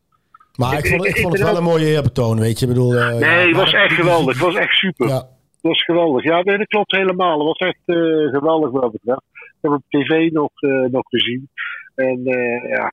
Maar 0.55 0.79
ik, 0.79 0.87
vond, 0.87 1.07
ik, 1.07 1.17
vond 1.17 1.33
het 1.33 1.43
wel 1.43 1.57
een 1.57 1.63
mooie 1.63 1.87
eerbetoon, 1.87 2.41
weet 2.41 2.59
je. 2.59 2.67
Ik 2.67 2.73
bedoel, 2.73 2.95
uh, 2.95 3.19
nee, 3.19 3.47
het 3.47 3.57
was 3.57 3.73
echt 3.73 3.93
geweldig. 3.93 4.35
Het 4.35 4.45
was 4.45 4.55
echt 4.55 4.75
super. 4.75 5.09
Ja. 5.09 5.29
Het 5.65 5.73
was 5.73 5.85
geweldig. 5.85 6.25
Ja, 6.25 6.43
nee, 6.43 6.59
dat 6.59 6.67
klopt 6.67 6.97
helemaal. 6.97 7.39
Het 7.39 7.47
was 7.47 7.69
echt 7.69 7.83
uh, 7.87 8.31
geweldig 8.31 8.71
wat 8.71 8.93
betreft. 8.93 9.23
Ik 9.33 9.57
heb 9.61 9.73
op 9.73 9.83
tv 9.89 10.31
nog, 10.31 10.51
uh, 10.61 10.87
nog 10.91 11.09
gezien. 11.09 11.49
En 11.95 12.23
ja, 12.69 12.93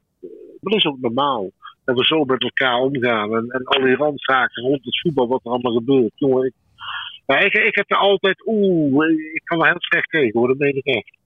dat 0.61 0.73
is 0.73 0.85
ook 0.85 0.99
normaal. 0.99 1.51
Dat 1.85 1.97
we 1.97 2.05
zo 2.05 2.23
met 2.23 2.43
elkaar 2.43 2.79
omgaan. 2.79 3.35
En, 3.35 3.45
en 3.47 3.63
al 3.63 3.81
die 3.81 3.95
randzaken 3.95 4.63
rond 4.63 4.85
het 4.85 4.99
voetbal, 4.99 5.27
wat 5.27 5.41
er 5.43 5.51
allemaal 5.51 5.73
gebeurt. 5.73 6.11
Jongen, 6.15 6.45
ik, 6.45 6.53
ja, 7.25 7.37
ik, 7.39 7.53
ik 7.53 7.75
heb 7.75 7.91
er 7.91 7.97
altijd, 7.97 8.43
oeh, 8.45 9.09
ik 9.33 9.41
kan 9.43 9.61
er 9.61 9.67
heel 9.67 9.81
slecht 9.81 10.09
tegen 10.09 10.39
hoor, 10.39 10.47
dat 10.47 10.57
meen 10.57 10.75
ik 10.75 10.85
echt. 10.85 11.19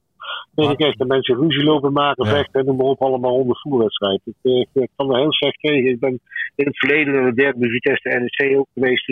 Nee, 0.55 0.69
ik 0.69 0.79
echt 0.79 0.97
dat 0.97 1.07
mensen 1.07 1.35
ruzie 1.35 1.63
lopen 1.63 1.93
maken, 1.93 2.25
ja. 2.25 2.31
vechten 2.31 2.59
en 2.59 2.65
noem 2.65 2.75
maar 2.75 2.85
op, 2.85 3.01
allemaal 3.01 3.35
onder 3.35 3.57
voerwedstrijd. 3.57 4.21
Ik, 4.25 4.35
ik, 4.41 4.67
ik, 4.73 4.89
kan 4.95 5.13
er 5.13 5.19
heel 5.19 5.33
slecht 5.33 5.59
tegen. 5.59 5.89
Ik 5.89 5.99
ben 5.99 6.19
in 6.55 6.65
het 6.65 6.77
verleden 6.77 7.13
naar 7.13 7.25
de 7.25 7.41
derde 7.41 7.69
Vitesse 7.69 8.09
de 8.09 8.19
NEC 8.19 8.57
ook 8.57 8.67
geweest. 8.73 9.07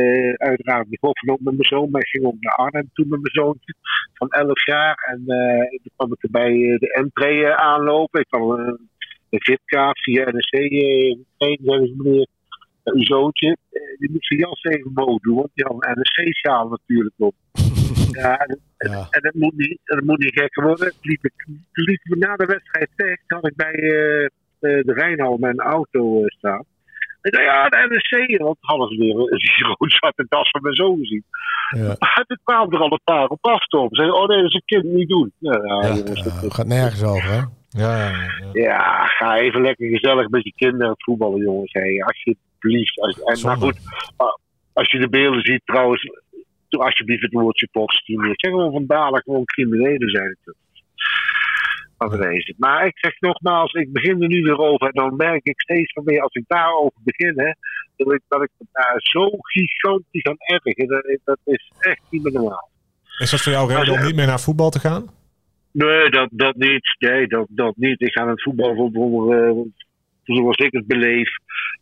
Uh, 0.00 0.34
uiteraard 0.34 0.88
begonnen 0.88 1.32
ook 1.32 1.40
met 1.40 1.56
mijn 1.56 1.68
zoon, 1.68 1.90
maar 1.90 2.00
ik 2.00 2.08
ging 2.08 2.24
ook 2.24 2.36
naar 2.40 2.54
Arnhem 2.54 2.90
toen 2.92 3.08
met 3.08 3.20
mijn 3.20 3.34
zoontje 3.34 3.74
van 4.14 4.28
11 4.28 4.64
jaar. 4.64 4.96
En 5.10 5.22
uh, 5.26 5.68
toen 5.68 5.92
kwam 5.96 6.12
ik 6.12 6.22
er 6.22 6.30
bij 6.30 6.76
de 6.78 6.92
entree 6.92 7.54
aanlopen. 7.56 8.20
Ik 8.20 8.26
kwam 8.28 8.50
een 8.50 8.88
VIP-kaart 9.30 9.98
via 10.02 10.30
NEC 10.30 10.70
heen, 10.70 11.26
zeggen 11.36 11.86
ze 11.86 11.94
meneer. 11.96 12.26
uw 12.84 13.04
zoontje, 13.04 13.56
die 13.98 14.10
moet 14.10 14.26
zijn 14.26 14.40
jas 14.40 14.62
even 14.62 14.90
omhoog 14.94 15.20
doen, 15.20 15.36
want 15.36 15.50
die 15.54 15.64
had 15.64 15.84
een 15.84 16.04
NEC-sjaal 16.14 16.68
natuurlijk 16.68 17.14
op. 17.16 17.34
ja, 18.20 18.36
en, 18.36 18.60
ja. 18.76 19.06
en 19.10 19.20
dat, 19.22 19.34
moet 19.34 19.56
niet, 19.56 19.78
dat 19.84 20.04
moet 20.04 20.18
niet 20.18 20.38
gek 20.38 20.54
worden. 20.54 20.88
Toen 20.88 20.98
liep, 21.00 21.24
ik, 21.24 21.46
liep 21.72 22.00
me 22.04 22.16
na 22.16 22.36
de 22.36 22.46
wedstrijd 22.46 22.90
weg, 22.96 23.18
had 23.26 23.46
ik 23.46 23.56
bij 23.56 23.72
de 24.58 24.92
Rijnhal 24.92 25.36
mijn 25.36 25.58
auto 25.58 26.22
staan. 26.26 26.64
Ik 27.24 27.34
zei, 27.34 27.44
ja, 27.44 27.68
de 27.68 27.86
NSC, 27.88 28.40
want 28.42 28.56
hadden 28.60 28.88
ze 28.88 28.96
weer 28.96 29.16
een 29.16 29.74
rood-zwarte 29.78 30.26
das 30.28 30.50
van 30.50 30.62
mijn 30.62 30.74
zoon 30.74 30.98
gezien. 30.98 31.24
Ja. 31.76 31.96
Maar 31.98 32.24
toen 32.26 32.38
kwamen 32.44 32.72
er 32.72 32.80
al 32.80 32.92
een 32.92 33.00
paar 33.04 33.28
op 33.28 33.46
afstomen. 33.46 33.96
Zeiden, 33.96 34.16
oh 34.16 34.28
nee, 34.28 34.36
dat 34.36 34.46
is 34.46 34.54
een 34.54 34.80
kind 34.80 34.84
niet 34.84 35.08
doen. 35.08 35.32
Ja, 35.38 35.52
ja, 35.52 35.86
ja, 35.86 35.94
jongens, 35.94 36.24
ja, 36.24 36.30
het 36.30 36.54
gaat 36.54 36.66
nergens 36.66 37.02
over, 37.02 37.30
hè? 37.30 37.42
Ja, 37.68 37.96
ja, 37.96 38.10
ja. 38.10 38.48
ja, 38.52 39.06
ga 39.06 39.36
even 39.36 39.62
lekker 39.62 39.88
gezellig 39.88 40.28
met 40.28 40.44
je 40.44 40.52
kinderen 40.56 40.94
voetballen, 40.98 41.40
jongens. 41.40 41.72
Hey, 41.72 42.04
alsjeblieft. 42.04 43.00
Als, 43.00 43.22
en, 43.22 43.46
maar 43.46 43.56
goed, 43.56 43.78
als 44.72 44.90
je 44.90 44.98
de 44.98 45.08
beelden 45.08 45.44
ziet 45.44 45.62
trouwens, 45.64 46.10
doe 46.68 46.84
alsjeblieft 46.84 47.22
het 47.22 47.32
woord 47.32 47.58
supporters 47.58 48.06
niet 48.06 48.18
meer. 48.18 48.34
Zeg 48.36 48.50
gewoon 48.50 48.72
van 48.72 48.86
dadelijk 48.86 49.24
gewoon 49.24 49.44
criminelen 49.44 50.10
zijn 50.10 50.36
het. 50.44 50.54
Maar 52.56 52.86
ik 52.86 52.98
zeg 52.98 53.20
nogmaals, 53.20 53.72
ik 53.72 53.92
begin 53.92 54.22
er 54.22 54.28
nu 54.28 54.42
weer 54.42 54.58
over. 54.58 54.86
En 54.86 54.92
dan 54.92 55.16
merk 55.16 55.44
ik 55.44 55.60
steeds 55.60 55.92
van 55.92 56.04
meer, 56.04 56.22
als 56.22 56.34
ik 56.34 56.44
daarover 56.46 57.00
begin, 57.04 57.32
hè, 57.40 57.52
dat 57.96 58.12
ik, 58.12 58.20
dat 58.28 58.42
ik 58.42 58.50
daar 58.72 58.94
zo 58.96 59.28
gigantisch 59.30 60.24
aan 60.24 60.36
erg. 60.38 60.62
Dat, 60.62 61.18
dat 61.24 61.38
is 61.44 61.72
echt 61.78 62.02
niet 62.10 62.22
meer 62.22 62.32
normaal. 62.32 62.68
Is 63.18 63.30
dat 63.30 63.40
voor 63.40 63.52
jou 63.52 63.74
reden 63.74 63.94
om 63.94 64.04
niet 64.04 64.16
meer 64.16 64.26
naar 64.26 64.40
voetbal 64.40 64.70
te 64.70 64.80
gaan? 64.80 65.10
Nee, 65.70 66.10
dat, 66.10 66.28
dat 66.32 66.56
niet. 66.56 66.96
Nee, 66.98 67.26
dat, 67.26 67.46
dat 67.50 67.76
niet. 67.76 68.00
Ik 68.00 68.12
ga 68.12 68.20
naar 68.20 68.30
het 68.30 68.42
voetbal 68.42 68.90
voor, 68.92 69.34
uh, 69.34 69.62
zoals 70.22 70.56
ik 70.56 70.72
het 70.72 70.86
beleef 70.86 71.30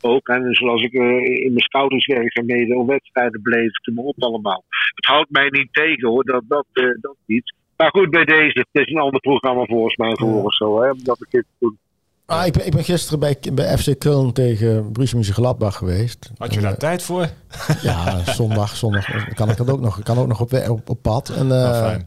ook. 0.01 0.29
En 0.29 0.55
zoals 0.55 0.83
ik 0.83 0.93
uh, 0.93 1.25
in 1.45 1.53
mijn 1.53 1.65
scoutingswerkzaamheden 1.65 2.77
of 2.77 2.87
wedstrijden 2.87 3.43
beleef, 3.43 3.73
te 3.73 3.93
me 3.93 4.03
op 4.03 4.23
allemaal. 4.23 4.65
Het 4.95 5.07
houdt 5.07 5.31
mij 5.31 5.49
niet 5.49 5.73
tegen 5.73 6.09
hoor, 6.09 6.25
dat, 6.25 6.43
dat, 6.49 6.67
uh, 6.73 6.95
dat 7.01 7.17
niet. 7.27 7.55
Maar 7.83 7.91
goed, 7.91 8.11
bij 8.11 8.25
deze, 8.25 8.67
het 8.71 8.87
is 8.87 8.95
een 8.95 9.01
ander 9.01 9.21
programma 9.21 9.65
volgens 9.65 9.97
mij 9.97 10.17
voor 10.17 10.45
of 10.45 10.55
zo, 10.55 10.83
hè, 10.83 10.91
dat 10.97 11.21
ik 11.21 11.31
dit 11.31 11.45
doen. 11.59 11.79
Ah, 12.27 12.47
ik, 12.47 12.53
ben, 12.53 12.67
ik 12.67 12.73
ben 12.73 12.85
gisteren 12.85 13.19
bij, 13.19 13.37
bij 13.53 13.79
FC 13.79 13.95
Köln 13.95 14.33
tegen 14.33 14.93
Borussia 14.93 15.19
Mönchengladbach 15.19 15.77
geweest. 15.77 16.31
Had 16.39 16.55
je 16.55 16.61
daar 16.61 16.73
uh, 16.73 16.79
tijd 16.79 17.03
voor? 17.03 17.29
Ja, 17.83 18.25
zondag, 18.25 18.77
zondag 18.77 19.35
kan 19.35 19.51
ik 19.51 19.57
dat 19.57 19.71
ook 19.71 19.81
nog, 19.81 20.03
kan 20.03 20.19
ook 20.19 20.27
nog 20.27 20.41
op, 20.41 20.53
op, 20.69 20.89
op 20.89 21.03
pad. 21.03 21.29
En, 21.29 21.47
uh, 21.47 21.53
oh, 21.53 21.79
fijn. 21.79 22.07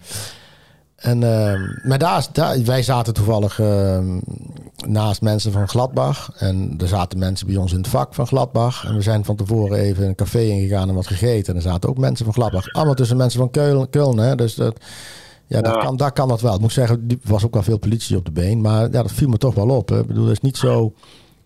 En, 0.95 1.21
uh, 1.21 1.87
maar 1.87 1.97
daar, 1.97 2.27
daar, 2.31 2.63
wij 2.63 2.83
zaten 2.83 3.13
toevallig 3.13 3.59
uh, 3.59 3.99
naast 4.87 5.21
mensen 5.21 5.51
van 5.51 5.67
Gladbach. 5.67 6.31
En 6.37 6.75
er 6.77 6.87
zaten 6.87 7.19
mensen 7.19 7.47
bij 7.47 7.55
ons 7.55 7.71
in 7.71 7.77
het 7.77 7.87
vak 7.87 8.13
van 8.13 8.27
Gladbach. 8.27 8.85
En 8.85 8.95
we 8.95 9.01
zijn 9.01 9.25
van 9.25 9.35
tevoren 9.35 9.77
even 9.77 10.07
een 10.07 10.15
café 10.15 10.41
ingegaan 10.41 10.89
en 10.89 10.95
wat 10.95 11.07
gegeten. 11.07 11.53
En 11.53 11.55
er 11.55 11.69
zaten 11.69 11.89
ook 11.89 11.97
mensen 11.97 12.25
van 12.25 12.33
Gladbach. 12.33 12.73
Allemaal 12.73 12.93
tussen 12.93 13.17
mensen 13.17 13.39
van 13.39 13.51
Keulen. 13.51 13.87
Köln 13.87 14.19
hè? 14.19 14.35
Dus 14.35 14.55
dat, 14.55 14.79
ja, 15.47 15.61
dat 15.61 15.77
Kan, 15.77 15.97
daar 15.97 16.11
kan 16.11 16.27
dat 16.27 16.41
wel. 16.41 16.55
Ik 16.55 16.61
moet 16.61 16.71
zeggen, 16.71 17.05
er 17.07 17.17
was 17.23 17.45
ook 17.45 17.53
wel 17.53 17.63
veel 17.63 17.79
politie 17.79 18.17
op 18.17 18.25
de 18.25 18.31
been. 18.31 18.61
Maar 18.61 18.81
ja, 18.81 18.87
dat 18.87 19.11
viel 19.11 19.29
me 19.29 19.37
toch 19.37 19.55
wel 19.55 19.69
op. 19.69 19.89
Hè. 19.89 19.99
Ik 19.99 20.07
bedoel, 20.07 20.23
dat 20.23 20.33
is 20.33 20.39
niet 20.39 20.57
zo... 20.57 20.93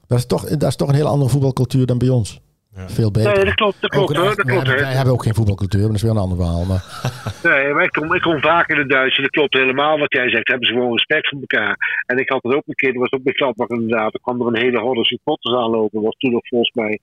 Dat 0.08 0.18
is, 0.18 0.26
toch, 0.26 0.44
dat 0.44 0.70
is 0.70 0.76
toch 0.76 0.90
een 0.90 0.96
hele 0.96 1.10
andere 1.10 1.30
voetbalcultuur 1.30 1.86
dan 1.86 1.98
bij 1.98 2.10
ons. 2.10 2.42
Ja. 2.76 2.90
Veel 2.90 3.12
beter. 3.12 3.34
Nee, 3.34 3.46
dat 3.46 3.56
klopt. 3.56 3.82
Dat 3.82 3.90
klopt, 3.90 4.16
hoor, 4.16 4.36
dat 4.36 4.46
klopt 4.46 4.68
wij, 4.68 4.80
wij 4.80 4.94
hebben 4.94 5.14
ook 5.14 5.24
geen 5.24 5.34
voetbalcultuur, 5.34 5.80
maar 5.82 5.90
dat 5.90 5.98
is 5.98 6.08
weer 6.08 6.12
een 6.12 6.26
ander 6.28 6.38
verhaal. 6.38 6.66
Maar... 6.66 6.84
Nee, 7.50 7.74
maar 7.74 7.84
ik 7.84 7.92
kom, 7.92 8.14
ik 8.14 8.22
kom 8.22 8.40
vaak 8.40 8.68
in 8.70 8.78
het 8.78 8.90
Duits 8.90 9.18
dat 9.18 9.30
klopt 9.30 9.54
helemaal 9.54 10.00
wat 10.00 10.14
jij 10.14 10.30
zegt. 10.30 10.48
Hebben 10.48 10.68
ze 10.68 10.74
gewoon 10.74 10.92
respect 10.92 11.28
voor 11.28 11.40
elkaar. 11.40 12.04
En 12.06 12.18
ik 12.18 12.30
had 12.30 12.44
het 12.44 12.54
ook 12.54 12.68
een 12.68 12.76
keer, 12.76 12.94
dat 12.94 13.02
was 13.02 13.12
ook 13.12 13.24
bij 13.24 13.34
Gladbach 13.34 13.68
inderdaad. 13.68 14.14
Er 14.14 14.20
kwam 14.20 14.42
er 14.42 14.48
een 14.48 14.64
hele 14.64 14.80
horde 14.80 15.06
supporters 15.06 15.56
aanlopen. 15.56 15.96
Dat 15.98 16.04
was 16.04 16.16
toen 16.18 16.32
nog 16.32 16.48
volgens 16.48 16.74
mij 16.74 17.00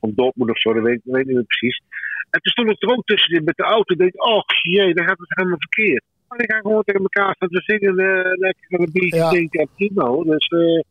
van 0.00 0.12
Dortmund 0.14 0.50
of 0.50 0.60
zo, 0.60 0.72
dat 0.72 0.82
weet, 0.82 1.00
dat 1.04 1.14
weet 1.14 1.20
ik 1.22 1.26
niet 1.26 1.36
meer 1.36 1.52
precies. 1.54 1.80
En 2.30 2.40
toen 2.40 2.52
stond 2.52 2.70
ik 2.70 2.82
er 2.82 2.96
ook 2.96 3.04
tussenin 3.04 3.44
met 3.44 3.56
de 3.56 3.62
auto. 3.62 3.94
En 3.94 3.98
denk 3.98 4.24
oh 4.24 4.42
jee, 4.62 4.94
dan 4.94 5.06
gaat 5.06 5.18
het 5.18 5.36
helemaal 5.36 5.58
verkeerd. 5.68 6.04
Maar 6.30 6.38
die 6.38 6.52
gaan 6.52 6.60
gewoon 6.60 6.82
tegen 6.82 7.00
elkaar 7.00 7.34
staan 7.34 7.48
te 7.48 7.62
zingen. 7.62 8.00
Uh, 8.00 8.38
lekker 8.38 8.64
met 8.68 8.80
een 8.80 8.92
biertje 8.92 9.16
ja. 9.16 9.28
drinken 9.28 9.60
en 9.60 9.68
prima. 9.76 10.24
Dus 10.24 10.48
uh, 10.48 10.82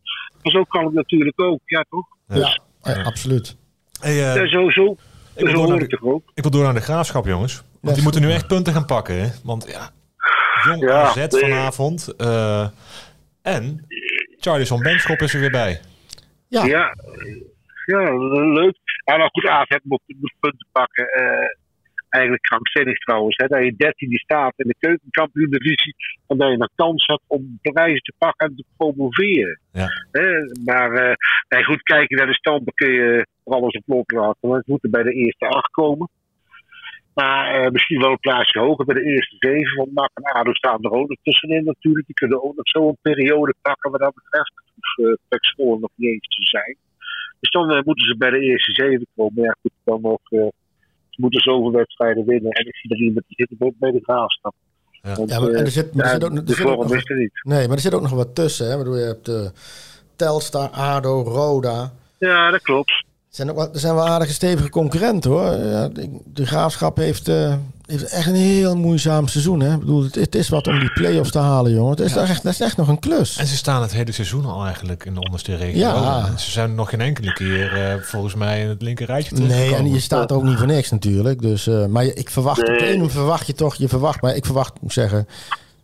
zo 0.42 0.64
kan 0.64 0.86
het 0.86 0.94
natuurlijk 0.94 1.42
ook. 1.42 1.60
Ja, 1.66 1.86
toch? 1.90 2.08
Ja, 2.28 2.36
dus, 2.36 2.60
ja 2.82 3.02
absoluut. 3.02 3.58
Hey, 4.00 4.12
uh, 4.12 4.36
ja, 4.36 4.48
zo, 4.48 4.70
zo. 4.70 4.96
Ik 5.36 5.46
wil, 5.46 5.54
door 5.54 5.68
naar 5.68 5.80
de, 5.80 6.22
ik 6.34 6.42
wil 6.42 6.52
door 6.52 6.64
naar 6.64 6.74
de 6.74 6.82
graafschap, 6.82 7.26
jongens. 7.26 7.64
Want 7.82 7.96
die 7.96 8.04
moeten 8.04 8.22
nu 8.22 8.32
echt 8.32 8.48
punten 8.48 8.74
gaan 8.74 8.86
pakken. 8.86 9.22
Hè? 9.22 9.28
Want 9.44 9.72
ja, 9.72 9.90
jong 10.66 10.82
ja, 10.82 11.02
AZ 11.02 11.16
nee. 11.16 11.28
vanavond. 11.28 12.14
Uh, 12.18 12.68
en 13.42 13.88
Charlie 14.40 14.68
van 14.68 14.82
Benschop 14.82 15.20
is 15.20 15.34
er 15.34 15.40
weer 15.40 15.52
bij. 15.52 15.82
Ja, 16.48 16.66
ja, 16.66 16.96
ja 17.86 18.18
leuk. 18.54 18.78
Ja, 19.06 19.18
maar 19.18 19.30
goed, 19.32 19.48
AZ 19.48 19.78
moet, 19.84 20.02
moet 20.06 20.34
punten 20.40 20.68
pakken. 20.72 21.04
Uh, 21.04 21.68
eigenlijk 22.10 22.44
krankzinnig 22.44 22.98
trouwens. 22.98 23.36
Hè, 23.38 23.48
dat 23.48 23.64
je 23.64 23.76
13 23.76 24.18
staat 24.18 24.54
in 24.56 24.68
de 24.68 24.76
keukenkampioen-divisie. 24.80 25.96
En 26.28 26.38
dat 26.38 26.52
je 26.52 26.58
nog 26.58 26.70
kans 26.76 27.06
hebt 27.06 27.24
om 27.28 27.60
prijzen 27.62 28.02
te 28.02 28.14
pakken 28.18 28.48
en 28.48 28.56
te 28.56 28.64
promoveren. 28.78 29.60
Ja. 29.72 29.88
Hè, 30.12 30.30
maar 30.66 31.18
uh, 31.50 31.66
goed, 31.66 31.82
kijken 31.82 32.18
naar 32.18 32.28
de 32.28 32.34
stand, 32.34 32.66
dan 32.66 32.74
kun 32.74 32.92
je 32.92 33.26
er 33.44 33.54
alles 33.54 33.76
op 33.76 33.84
loslaten. 33.86 34.50
Want 34.50 34.66
we 34.66 34.72
moeten 34.72 34.92
bij 34.92 35.04
de 35.04 35.14
eerste 35.14 35.46
acht 35.46 35.72
komen. 35.72 36.10
Maar 37.14 37.64
uh, 37.64 37.72
misschien 37.72 38.00
wel 38.00 38.12
een 38.12 38.20
plaatsje 38.20 38.60
hoger 38.60 38.86
bij 38.86 38.96
de 38.96 39.10
eerste 39.12 39.36
zeven. 39.40 39.78
Want 39.78 39.94
NAC 39.94 40.10
en 40.14 40.24
ADO 40.24 40.54
staan 40.54 40.84
er 40.84 40.92
ook 40.92 41.10
nog 41.10 41.18
tussenin 41.24 41.64
natuurlijk. 41.64 42.06
Die 42.06 42.16
kunnen 42.16 42.44
ook 42.44 42.56
nog 42.56 42.68
zo 42.68 42.88
een 42.88 42.98
periode 43.02 43.54
pakken 43.62 43.92
wat 43.92 44.00
dat 44.00 44.14
betreft. 44.14 44.54
Of 44.76 45.58
uh, 45.58 45.80
nog 45.80 45.90
niet 45.96 46.10
eens 46.10 46.28
te 46.28 46.46
zijn. 46.46 46.78
Dus 47.40 47.52
dan 47.52 47.72
uh, 47.72 47.82
moeten 47.84 48.08
ze 48.08 48.18
bij 48.18 48.30
de 48.30 48.40
eerste 48.40 48.72
zeven 48.72 49.08
komen. 49.16 49.44
Ja, 49.44 49.56
goed, 49.62 49.72
dan 49.84 50.02
nog 50.02 50.52
moeten 51.20 51.42
zoveel 51.42 51.72
wedstrijden 51.72 52.26
winnen. 52.26 52.52
En 52.52 52.66
ik 52.66 52.76
zie 52.76 52.92
er 52.92 52.98
iemand 52.98 53.26
die 53.28 53.48
zit 53.50 53.74
bij 53.80 53.92
de 53.92 54.00
graafschap. 54.02 54.54
Ja. 55.02 55.16
Want, 55.16 55.30
ja, 55.30 55.40
maar, 55.40 55.50
en 55.50 55.66
er 55.66 55.72
zit, 55.72 55.94
maar 55.96 56.06
er 56.06 56.12
zit 56.12 56.24
ook, 56.24 56.32
er 56.32 56.56
zit 56.56 56.66
ook 56.66 56.88
nog, 56.88 57.10
er 57.10 57.18
niet. 57.18 57.32
Nee, 57.44 57.68
maar 57.68 57.76
er 57.76 57.82
zit 57.82 57.94
ook 57.94 58.02
nog 58.02 58.12
wat 58.12 58.36
tussen. 58.36 58.70
Hè? 58.70 58.78
Bedoel, 58.78 58.98
je 58.98 59.06
hebt 59.06 59.28
uh, 59.28 59.50
Telstar, 60.16 60.70
ADO, 60.70 61.22
Roda. 61.24 61.94
Ja, 62.18 62.52
dat 62.52 62.62
klopt. 62.62 63.04
Er 63.30 63.36
zijn, 63.36 63.50
ook 63.50 63.56
wat, 63.56 63.74
er 63.74 63.80
zijn 63.80 63.96
wel 63.96 64.08
aardige 64.08 64.34
stevige 64.34 64.70
concurrenten 64.70 65.32
hoor. 65.32 65.56
Ja, 65.56 65.88
de, 65.88 66.20
de 66.26 66.46
graafschap 66.46 66.98
heeft, 66.98 67.30
uh, 67.30 67.54
heeft 67.86 68.04
echt 68.04 68.28
een 68.28 68.36
heel 68.36 68.78
moeizaam 68.78 69.28
seizoen. 69.28 69.60
Hè? 69.60 69.74
Ik 69.74 69.80
bedoel, 69.80 70.04
het, 70.04 70.16
het, 70.16 70.36
is 70.36 70.50
wat 70.50 70.68
om 70.68 70.80
die 70.80 70.92
play-offs 70.92 71.32
te 71.32 71.40
halen, 71.40 71.72
jongen. 71.72 71.90
Het 71.92 72.00
is, 72.00 72.14
ja. 72.14 72.22
echt, 72.22 72.44
dat 72.44 72.54
is 72.54 72.60
echt 72.60 72.78
nog 72.78 72.88
een 72.88 73.00
klus. 73.00 73.38
En 73.38 73.48
ze 73.48 73.56
staan 73.56 73.82
het 73.82 73.92
hele 73.92 74.12
seizoen 74.12 74.46
al 74.46 74.66
eigenlijk 74.66 75.06
in 75.06 75.14
de 75.14 75.20
onderste 75.20 75.56
regio. 75.56 75.80
Ja. 75.80 76.38
Ze 76.38 76.52
zijn 76.52 76.76
nog 76.76 76.90
geen 76.90 77.02
enkele 77.02 77.34
keer 77.34 77.96
uh, 77.96 78.02
volgens 78.02 78.36
mij 78.36 78.62
in 78.62 78.70
het 78.70 78.82
linker 78.82 79.06
rijtje 79.06 79.36
Nee, 79.36 79.76
en 79.76 79.94
je 79.94 80.00
staat 80.00 80.32
er 80.32 80.38
ook 80.38 80.44
niet 80.44 80.58
voor 80.58 80.68
niks 80.68 80.90
natuurlijk. 80.90 81.42
Dus, 81.42 81.68
uh, 81.68 81.86
maar 81.86 82.06
ik 82.06 82.30
verwacht, 82.30 82.68
nee. 82.68 82.78
op 82.78 82.84
ene 82.84 83.10
verwacht 83.10 83.48
je 83.48 83.54
toch, 83.54 83.76
je 83.76 83.88
verwacht, 83.88 84.22
maar 84.22 84.36
ik 84.36 84.46
verwacht, 84.46 84.82
moet 84.82 84.94
zeggen, 84.94 85.28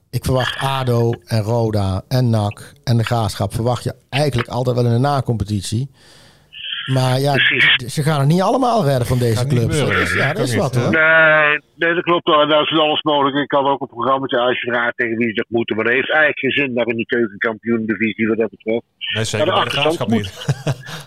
ik 0.10 0.26
verwacht 0.26 0.58
ADO 0.58 1.14
en 1.26 1.42
Roda 1.42 2.04
en 2.08 2.30
NAC 2.30 2.74
en 2.84 2.98
de 2.98 3.04
Graafschap 3.04 3.54
verwacht 3.54 3.84
je 3.84 3.96
eigenlijk 4.10 4.50
altijd 4.50 4.76
wel 4.76 4.86
in 4.86 4.92
de 4.92 4.98
na-competitie. 4.98 5.90
Maar 6.86 7.20
ja, 7.20 7.34
Precies. 7.34 7.94
ze 7.94 8.04
gaan 8.04 8.20
het 8.20 8.28
niet 8.28 8.42
allemaal 8.42 8.86
redden 8.86 9.08
van 9.08 9.20
deze 9.20 9.48
clubs. 9.48 9.82
Is, 9.82 10.14
ja, 10.14 10.34
dat 10.34 10.48
is 10.48 10.56
wat 10.56 10.76
hoor. 10.76 10.92
Nee, 10.92 11.60
nee, 11.76 11.94
dat 11.94 12.04
klopt 12.04 12.28
wel. 12.28 12.42
En 12.42 12.50
dat 12.50 12.62
is 12.62 12.78
alles 12.78 13.02
mogelijk. 13.02 13.36
Ik 13.36 13.48
kan 13.48 13.66
ook 13.66 13.82
een 13.82 13.88
programma 13.88 14.28
uiteraard 14.28 14.98
tegen 14.98 15.18
wie 15.18 15.28
ze 15.28 15.34
dat 15.34 15.46
moeten. 15.50 15.76
Maar 15.76 15.86
dat 15.86 15.94
heeft 15.94 16.10
eigenlijk 16.12 16.40
geen 16.40 16.52
zin 16.52 16.74
daar 16.74 16.88
in 16.88 16.96
die 16.96 17.06
keukenkampioen-divisie 17.06 18.28
wat 18.28 18.38
dat 18.38 18.50
betreft. 18.50 18.84
Nee, 19.14 19.24
zeker 19.24 19.54
bij 19.54 19.64
de 19.64 19.70
graafschap 19.70 20.08
niet. 20.08 20.46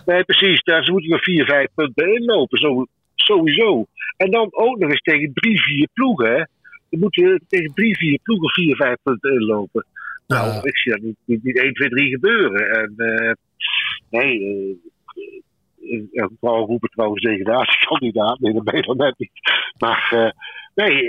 nee, 0.05 0.23
precies. 0.23 0.63
Daar 0.63 0.83
ze 0.83 0.91
moeten 0.91 1.11
er 1.11 1.23
vier, 1.23 1.45
vijf 1.45 1.67
punten 1.75 2.13
inlopen. 2.15 2.57
Zo, 2.57 2.85
sowieso. 3.15 3.85
En 4.17 4.31
dan 4.31 4.47
ook 4.51 4.77
nog 4.77 4.89
eens 4.89 5.01
tegen 5.01 5.31
drie, 5.33 5.61
vier 5.61 5.87
ploegen. 5.93 6.29
Hè. 6.29 6.43
Dan 6.89 6.99
moeten 6.99 7.45
tegen 7.47 7.71
drie, 7.73 7.97
vier 7.97 8.19
ploegen 8.23 8.49
vier, 8.49 8.75
vijf 8.75 8.97
punten 9.03 9.31
inlopen. 9.33 9.85
Nou, 10.27 10.53
ja. 10.53 10.63
ik 10.63 10.77
zie 10.77 10.91
dat 10.91 11.01
niet, 11.01 11.17
niet, 11.25 11.43
niet 11.43 11.59
1, 11.59 11.73
2, 11.73 11.89
3 11.89 12.09
gebeuren. 12.09 12.71
En 12.71 12.93
uh, 12.97 13.31
nee... 14.09 14.39
Uh, 14.39 14.75
vooral 16.39 16.65
roepen 16.65 16.89
trouwens 16.89 17.21
degradatiekandidaat. 17.21 18.39
Nee, 18.39 18.53
dat 18.53 18.63
ben 18.63 18.75
je 18.75 18.81
dan 18.81 18.97
net 18.97 19.13
niet. 19.17 19.31
Maar 19.77 20.33
nee, 20.75 21.07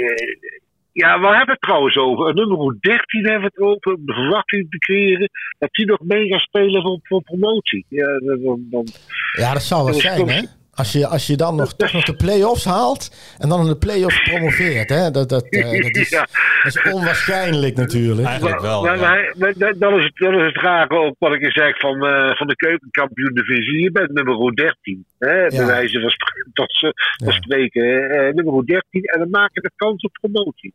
ja, 0.92 1.20
we 1.20 1.26
hebben 1.26 1.54
het 1.54 1.60
trouwens 1.60 1.96
over. 1.96 2.34
Nummer 2.34 2.76
13 2.80 3.26
hebben 3.26 3.40
we 3.40 3.46
het 3.54 3.58
over. 3.58 4.06
De 4.06 4.12
verwachting 4.12 4.70
te 4.70 4.78
creëren 4.78 5.30
dat 5.58 5.72
die 5.72 5.86
nog 5.86 6.00
mee 6.00 6.28
gaat 6.28 6.40
spelen 6.40 6.82
voor, 6.82 6.98
voor 7.02 7.22
promotie. 7.22 7.86
Ja, 7.88 8.18
dan, 8.18 8.66
dan, 8.70 8.86
ja, 9.32 9.52
dat 9.52 9.62
zou 9.62 9.84
wel 9.84 9.94
zijn, 9.94 10.28
hè? 10.28 10.42
Als 10.80 10.92
je, 10.92 11.06
als 11.06 11.26
je 11.26 11.36
dan 11.36 11.56
nog, 11.56 11.74
toch 11.76 11.92
nog 11.92 12.04
de 12.04 12.16
play-offs 12.16 12.64
haalt 12.64 13.34
en 13.38 13.48
dan 13.48 13.60
in 13.60 13.66
de 13.66 13.78
play-offs 13.78 14.22
promoveert, 14.22 14.88
hè? 14.88 15.10
Dat, 15.10 15.28
dat, 15.28 15.46
uh, 15.50 15.62
dat, 15.82 15.96
is, 15.96 16.10
dat, 16.10 16.28
is, 16.64 16.92
onwaarschijnlijk 16.92 17.76
natuurlijk. 17.76 18.26
Eigenlijk 18.26 18.60
wel. 18.60 18.82
Maar, 18.82 18.98
ja. 18.98 19.34
maar, 19.38 19.52
dat, 19.56 19.98
is 19.98 20.04
het, 20.04 20.16
dat 20.16 20.32
is 20.32 20.46
het 20.46 20.56
rare 20.56 20.94
ook 20.94 21.14
wat 21.18 21.32
ik 21.32 21.40
je 21.40 21.50
zeg 21.50 21.78
van, 21.78 21.94
uh, 22.06 22.36
van 22.36 22.46
de 22.46 22.56
keukenkampioen-divisie. 22.56 23.82
Je 23.82 23.90
bent 23.90 24.12
nummer 24.12 24.54
13. 24.54 25.04
Hè? 25.18 25.46
Bij 25.46 25.66
wijze 25.66 26.00
van, 26.00 26.10
tot, 26.52 26.94
van 27.24 27.32
spreken. 27.32 27.84
Uh, 27.84 28.32
nummer 28.32 28.66
13 28.66 29.02
en 29.04 29.18
dan 29.18 29.30
maak 29.30 29.50
je 29.52 29.60
de 29.60 29.72
kans 29.76 30.02
op 30.02 30.12
promotie. 30.20 30.74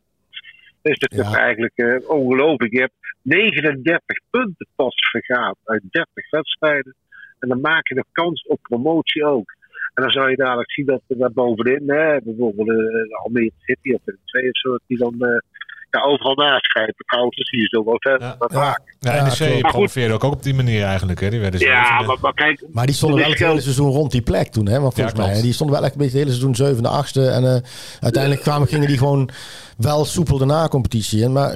Dus 0.82 0.98
dat 0.98 1.12
is 1.12 1.18
toch 1.18 1.36
eigenlijk 1.36 2.02
ongelooflijk. 2.06 2.72
Je 2.72 2.80
hebt 2.80 3.14
39 3.22 4.18
punten 4.30 4.66
pas 4.76 4.94
vergaat 5.10 5.56
uit 5.64 5.82
30 5.90 6.30
wedstrijden. 6.30 6.94
En 7.38 7.48
dan 7.48 7.60
maak 7.60 7.88
je 7.88 7.94
de 7.94 8.04
kans 8.12 8.46
op 8.46 8.58
promotie 8.62 9.24
ook. 9.24 9.54
En 9.96 10.02
dan 10.02 10.10
zou 10.10 10.30
je 10.30 10.36
dadelijk 10.36 10.72
zien 10.72 10.86
dat 10.86 11.00
we 11.06 11.16
daar 11.16 11.32
bovenin, 11.32 11.82
hè, 11.86 12.16
bijvoorbeeld 12.24 12.68
uh, 12.68 13.22
Almere 13.22 13.52
City 13.58 13.94
of 13.94 14.00
de 14.04 14.16
twee 14.24 14.48
of 14.50 14.56
zo, 14.56 14.70
dat 14.70 14.80
die 14.86 14.98
dan 14.98 15.14
uh, 15.18 15.28
ja, 15.90 16.00
overal 16.02 16.34
naschrijven. 16.34 17.04
Trouwens, 17.06 17.36
zie 17.36 17.60
je 17.60 17.66
zo 17.70 17.84
wat, 17.84 18.02
hè, 18.02 18.10
ja, 18.10 18.36
ja. 18.48 18.78
Ja, 19.00 19.24
NEC 19.38 19.60
promoveerde 19.60 20.14
ook, 20.14 20.24
ook 20.24 20.32
op 20.32 20.42
die 20.42 20.54
manier 20.54 20.82
eigenlijk. 20.84 21.20
Hè. 21.20 21.30
Die 21.30 21.40
werden 21.40 21.60
ja, 21.60 22.00
maar, 22.02 22.16
maar, 22.20 22.34
kijk... 22.34 22.62
Maar 22.72 22.86
die 22.86 22.94
stonden 22.94 23.20
wel 23.20 23.30
het 23.30 23.38
hele 23.38 23.60
seizoen 23.60 23.90
rond 23.90 24.10
die 24.10 24.22
plek 24.22 24.48
toen, 24.48 24.68
hè, 24.68 24.80
want 24.80 24.94
volgens 24.94 25.18
mij. 25.18 25.42
Die 25.42 25.52
stonden 25.52 25.76
wel 25.76 25.84
echt 25.84 25.94
een 25.94 26.00
beetje 26.00 26.18
het 26.18 26.26
hele 26.26 26.36
seizoen 26.38 26.66
zevende, 26.66 26.88
achtste. 26.88 27.28
En 27.28 27.42
uh, 27.42 27.56
uiteindelijk 28.00 28.42
kwamen, 28.42 28.68
gingen 28.68 28.88
die 28.88 28.98
gewoon 28.98 29.30
wel 29.78 30.04
soepel 30.04 30.38
de 30.38 30.44
na-competitie 30.44 31.22
in. 31.22 31.32
Maar 31.32 31.52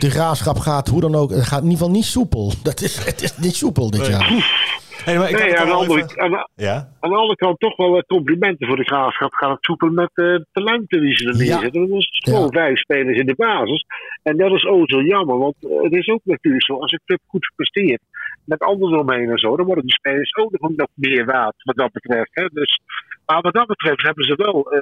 de 0.00 0.10
graafschap 0.10 0.58
gaat 0.58 0.88
hoe 0.88 1.00
dan 1.00 1.14
ook, 1.14 1.30
het 1.30 1.46
gaat 1.46 1.62
in 1.62 1.70
ieder 1.70 1.78
geval 1.78 1.94
niet 1.94 2.04
soepel. 2.04 2.52
Dat 2.68 2.80
is, 2.80 3.04
het 3.04 3.22
is 3.22 3.36
niet 3.36 3.54
soepel 3.54 3.90
dit 3.90 4.06
jaar. 4.06 4.58
Hey, 5.04 5.18
maar 5.18 5.30
ik 5.30 5.38
nee, 5.38 5.58
aan 5.58 5.66
de, 5.66 5.72
andere, 5.72 6.20
aan, 6.20 6.48
ja? 6.54 6.74
aan 7.00 7.10
de 7.10 7.16
andere 7.16 7.36
kant 7.36 7.58
toch 7.58 7.76
wel 7.76 8.02
complimenten 8.02 8.66
voor 8.66 8.76
de 8.76 8.84
graafschap. 8.84 9.32
Gaat 9.32 9.50
het 9.50 9.64
soepel 9.64 9.90
met 9.90 10.10
uh, 10.14 10.38
talenten 10.52 11.00
die 11.00 11.16
ze 11.16 11.28
er 11.28 11.36
neerzetten. 11.36 11.88
Ja. 11.88 11.96
is 11.96 12.20
gewoon 12.24 12.42
ja. 12.42 12.48
vijf 12.48 12.78
spelers 12.78 13.18
in 13.18 13.26
de 13.26 13.34
basis. 13.34 13.84
En 14.22 14.36
dat 14.36 14.52
is 14.52 14.64
ook 14.64 14.90
zo 14.90 15.02
jammer, 15.02 15.38
want 15.38 15.54
het 15.60 15.92
is 15.92 16.08
ook 16.08 16.20
natuurlijk 16.24 16.64
zo. 16.64 16.80
Als 16.80 16.92
een 16.92 17.00
club 17.04 17.20
goed 17.26 17.52
presteert, 17.56 18.02
met 18.44 18.60
anderen 18.60 19.00
omheen 19.00 19.30
en 19.30 19.38
zo, 19.38 19.56
dan 19.56 19.66
worden 19.66 19.84
die 19.84 19.94
spelers 19.94 20.36
ook 20.36 20.52
nog 20.60 20.88
meer 20.94 21.24
waard 21.24 21.54
wat 21.62 21.76
dat 21.76 21.92
betreft. 21.92 22.30
Hè. 22.32 22.46
Dus, 22.52 22.80
maar 23.26 23.40
wat 23.40 23.54
dat 23.54 23.66
betreft 23.66 24.02
hebben 24.02 24.24
ze 24.24 24.34
wel 24.36 24.74
uh, 24.74 24.80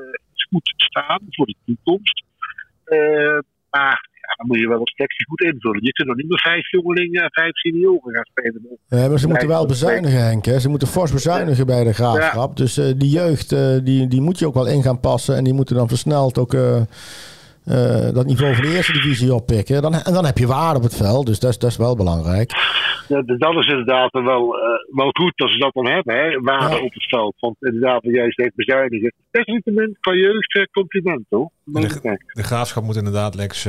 goed 0.51 0.75
staan 0.77 1.21
voor 1.31 1.47
de 1.47 1.57
toekomst. 1.65 2.25
maar 3.71 4.09
dan 4.37 4.47
moet 4.47 4.59
je 4.59 4.69
wel 4.69 4.81
een 4.81 4.87
selectie 4.87 5.27
goed 5.27 5.41
invullen. 5.41 5.83
Je 5.83 5.93
kunt 5.93 6.09
nog 6.09 6.17
niet 6.17 6.29
meer 6.29 6.41
vijf 6.41 6.71
jongelingen 6.71 7.23
en 7.23 7.33
vijf 7.33 7.57
senioren 7.57 8.15
gaan 8.15 8.25
spelen. 8.25 8.79
Ja, 8.89 9.09
maar 9.09 9.19
ze 9.19 9.29
moeten 9.29 9.49
wel 9.49 9.67
bezuinigen, 9.67 10.25
Henk. 10.25 10.45
Hè? 10.45 10.61
Ze 10.61 10.69
moeten 10.69 10.89
fors 10.89 11.13
bezuinigen 11.13 11.67
bij 11.67 11.85
de 11.85 11.93
graafschap. 11.93 12.57
Dus 12.57 12.79
uh, 12.79 12.87
die 12.97 13.11
jeugd, 13.11 13.53
uh, 13.53 13.79
die, 13.83 14.09
die 14.09 14.21
moet 14.21 14.39
je 14.39 14.47
ook 14.47 14.55
wel 14.55 14.69
in 14.69 14.83
gaan 14.83 15.01
passen. 15.01 15.37
En 15.37 15.45
die 15.45 15.53
moeten 15.53 15.77
dan 15.77 15.89
versneld 15.89 16.39
ook... 16.39 16.57
Uh, 17.69 18.07
uh, 18.09 18.15
dat 18.15 18.27
niveau 18.27 18.55
van 18.55 18.65
de 18.65 18.77
eerste 18.77 18.93
divisie 18.93 19.35
oppikken. 19.35 19.83
Dan, 19.83 19.95
en 19.95 20.13
dan 20.13 20.25
heb 20.25 20.39
je 20.39 20.47
waarde 20.47 20.79
op 20.79 20.83
het 20.83 20.97
veld, 20.97 21.27
dus 21.27 21.41
dat 21.41 21.51
is, 21.51 21.59
dat 21.59 21.71
is 21.71 21.77
wel 21.77 21.97
belangrijk. 21.97 22.51
Ja, 23.09 23.23
dat 23.23 23.55
is 23.55 23.67
inderdaad 23.67 24.13
wel, 24.13 24.57
uh, 24.57 24.63
wel 24.97 25.11
goed 25.11 25.33
dat 25.37 25.51
ze 25.51 25.59
dat 25.59 25.75
dan 25.75 25.87
hebben, 25.87 26.15
hè? 26.17 26.41
waarde 26.41 26.77
ja. 26.77 26.83
op 26.83 26.93
het 26.93 27.09
veld. 27.09 27.35
Want 27.39 27.57
inderdaad, 27.61 28.03
juist 28.03 28.37
heeft 28.37 28.55
bezuinigen. 28.55 29.13
Desalniettemin 29.31 29.97
van 30.01 30.19
jeugd 30.19 30.57
uh, 30.57 30.65
compliment, 30.73 31.25
hoor. 31.29 31.51
De, 31.65 32.19
de, 32.33 32.43
graafschap 32.43 32.83
moet 32.83 32.97
inderdaad 32.97 33.35
Lex 33.35 33.69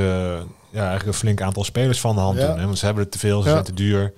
ja, 0.71 0.79
eigenlijk 0.79 1.07
een 1.07 1.13
flink 1.13 1.41
aantal 1.41 1.63
spelers 1.63 1.99
van 1.99 2.15
de 2.15 2.21
hand 2.21 2.39
doen. 2.39 2.57
Hè? 2.59 2.65
Want 2.65 2.77
ze 2.77 2.85
hebben 2.85 3.03
het 3.03 3.11
te 3.11 3.19
veel, 3.19 3.41
ze 3.41 3.49
zijn 3.49 3.63
te 3.63 3.73
duur. 3.73 4.13